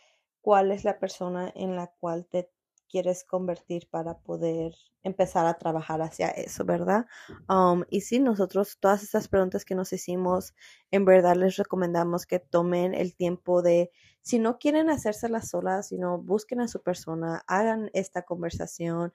cuál 0.43 0.73
es 0.73 0.85
la 0.85 0.99
persona 0.99 1.51
en 1.55 1.75
la 1.75 1.87
cual 1.99 2.27
te 2.27 2.51
quieres 2.91 3.25
convertir 3.25 3.89
para 3.89 4.19
poder 4.19 4.75
empezar 5.03 5.47
a 5.47 5.55
trabajar 5.55 6.03
hacia 6.03 6.29
eso, 6.29 6.65
¿verdad? 6.65 7.07
Um, 7.49 7.85
y 7.89 8.03
sí, 8.03 8.19
nosotros 8.19 8.79
todas 8.81 9.03
estas 9.03 9.29
preguntas 9.29 9.65
que 9.65 9.75
nos 9.75 9.93
hicimos, 9.93 10.55
en 10.91 11.05
verdad 11.05 11.37
les 11.37 11.57
recomendamos 11.57 12.27
que 12.27 12.39
tomen 12.41 12.95
el 12.95 13.15
tiempo 13.15 13.63
de, 13.63 13.91
si 14.21 14.39
no 14.39 14.59
quieren 14.59 14.91
hacérselas 14.91 15.49
solas, 15.49 15.89
sino 15.89 16.19
busquen 16.19 16.61
a 16.61 16.69
su 16.69 16.83
persona, 16.83 17.43
hagan 17.47 17.91
esta 17.95 18.23
conversación, 18.23 19.15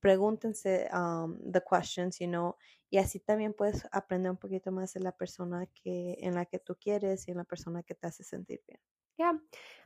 pregúntense 0.00 0.88
um, 0.92 1.38
the 1.50 1.60
questions, 1.60 2.18
you 2.18 2.26
know, 2.26 2.56
y 2.88 2.98
así 2.98 3.20
también 3.20 3.54
puedes 3.54 3.86
aprender 3.92 4.30
un 4.30 4.38
poquito 4.38 4.72
más 4.72 4.94
de 4.94 5.00
la 5.00 5.12
persona 5.12 5.66
que 5.66 6.16
en 6.20 6.34
la 6.34 6.46
que 6.46 6.58
tú 6.58 6.76
quieres 6.80 7.28
y 7.28 7.32
en 7.32 7.38
la 7.38 7.44
persona 7.44 7.82
que 7.82 7.94
te 7.94 8.06
hace 8.06 8.24
sentir 8.24 8.62
bien. 8.66 8.80
Yeah. 9.16 9.38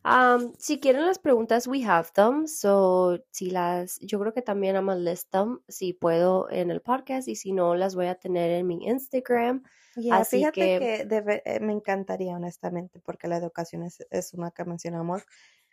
Um, 0.04 0.52
si 0.58 0.80
quieren 0.80 1.06
las 1.06 1.18
preguntas, 1.18 1.66
we 1.66 1.82
have 1.82 2.08
them. 2.14 2.46
So, 2.46 3.24
si 3.30 3.50
las, 3.50 3.98
yo 4.00 4.20
creo 4.20 4.34
que 4.34 4.42
también 4.42 4.76
I'm 4.76 4.90
list 5.02 5.30
them 5.30 5.60
si 5.68 5.94
puedo 5.94 6.50
en 6.50 6.70
el 6.70 6.82
podcast 6.82 7.26
y 7.26 7.36
si 7.36 7.52
no, 7.52 7.74
las 7.74 7.94
voy 7.94 8.06
a 8.06 8.14
tener 8.14 8.50
en 8.50 8.66
mi 8.66 8.86
Instagram. 8.86 9.62
Así 10.10 10.38
fíjate 10.38 10.60
que, 10.60 11.42
eh, 11.44 11.60
me 11.60 11.72
encantaría, 11.72 12.34
honestamente, 12.34 13.00
porque 13.00 13.28
la 13.28 13.38
educación 13.38 13.82
es, 13.84 14.06
es 14.10 14.34
una 14.34 14.50
que 14.50 14.64
mencionamos. 14.64 15.22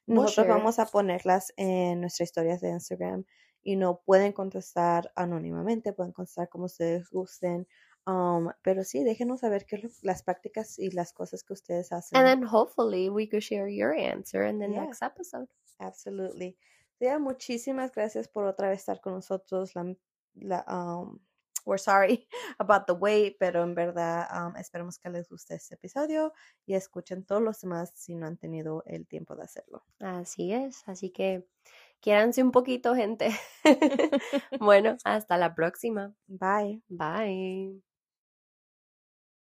Nosotros 0.07 0.47
vamos 0.47 0.79
a 0.79 0.85
ponerlas 0.85 1.53
en 1.57 2.01
nuestras 2.01 2.29
historias 2.29 2.61
de 2.61 2.69
Instagram 2.69 3.25
y 3.63 3.75
no 3.75 4.01
pueden 4.05 4.31
contestar 4.31 5.11
anónimamente, 5.15 5.93
pueden 5.93 6.13
contestar 6.13 6.49
como 6.49 6.65
ustedes 6.65 7.09
gusten. 7.09 7.67
Um, 8.07 8.49
pero 8.63 8.83
sí, 8.83 9.03
déjenos 9.03 9.41
saber 9.41 9.65
qué 9.65 9.81
las 10.01 10.23
prácticas 10.23 10.79
y 10.79 10.91
las 10.91 11.13
cosas 11.13 11.43
que 11.43 11.53
ustedes 11.53 11.91
hacen. 11.91 12.17
And 12.17 12.27
then 12.27 12.43
hopefully 12.43 13.09
we 13.09 13.27
could 13.27 13.43
share 13.43 13.69
your 13.69 13.93
answer 13.93 14.43
in 14.43 14.59
the 14.59 14.67
next 14.67 15.01
episode. 15.01 15.47
Absolutely. 15.79 16.57
Yeah, 16.99 17.19
muchísimas 17.19 17.91
gracias 17.91 18.27
por 18.27 18.45
otra 18.45 18.69
vez 18.69 18.79
estar 18.79 19.01
con 19.01 19.13
nosotros. 19.13 19.75
La, 19.75 19.95
la, 20.35 20.63
um, 20.67 21.19
we're 21.65 21.77
sorry 21.77 22.27
about 22.59 22.87
the 22.87 22.93
wait, 22.93 23.37
pero 23.39 23.63
en 23.63 23.75
verdad 23.75 24.27
um, 24.31 24.55
esperemos 24.55 24.97
que 24.97 25.09
les 25.09 25.29
guste 25.29 25.55
este 25.55 25.75
episodio 25.75 26.33
y 26.65 26.73
escuchen 26.73 27.23
todos 27.23 27.41
los 27.41 27.61
demás 27.61 27.91
si 27.95 28.15
no 28.15 28.27
han 28.27 28.37
tenido 28.37 28.83
el 28.85 29.07
tiempo 29.07 29.35
de 29.35 29.43
hacerlo. 29.43 29.83
Así 29.99 30.53
es, 30.53 30.83
así 30.87 31.11
que 31.11 31.47
Quiéranse 32.01 32.41
un 32.41 32.51
poquito, 32.51 32.95
gente. 32.95 33.29
bueno, 34.59 34.97
hasta 35.03 35.37
la 35.37 35.53
próxima. 35.53 36.13
Bye. 36.27 36.81
Bye. 36.89 37.90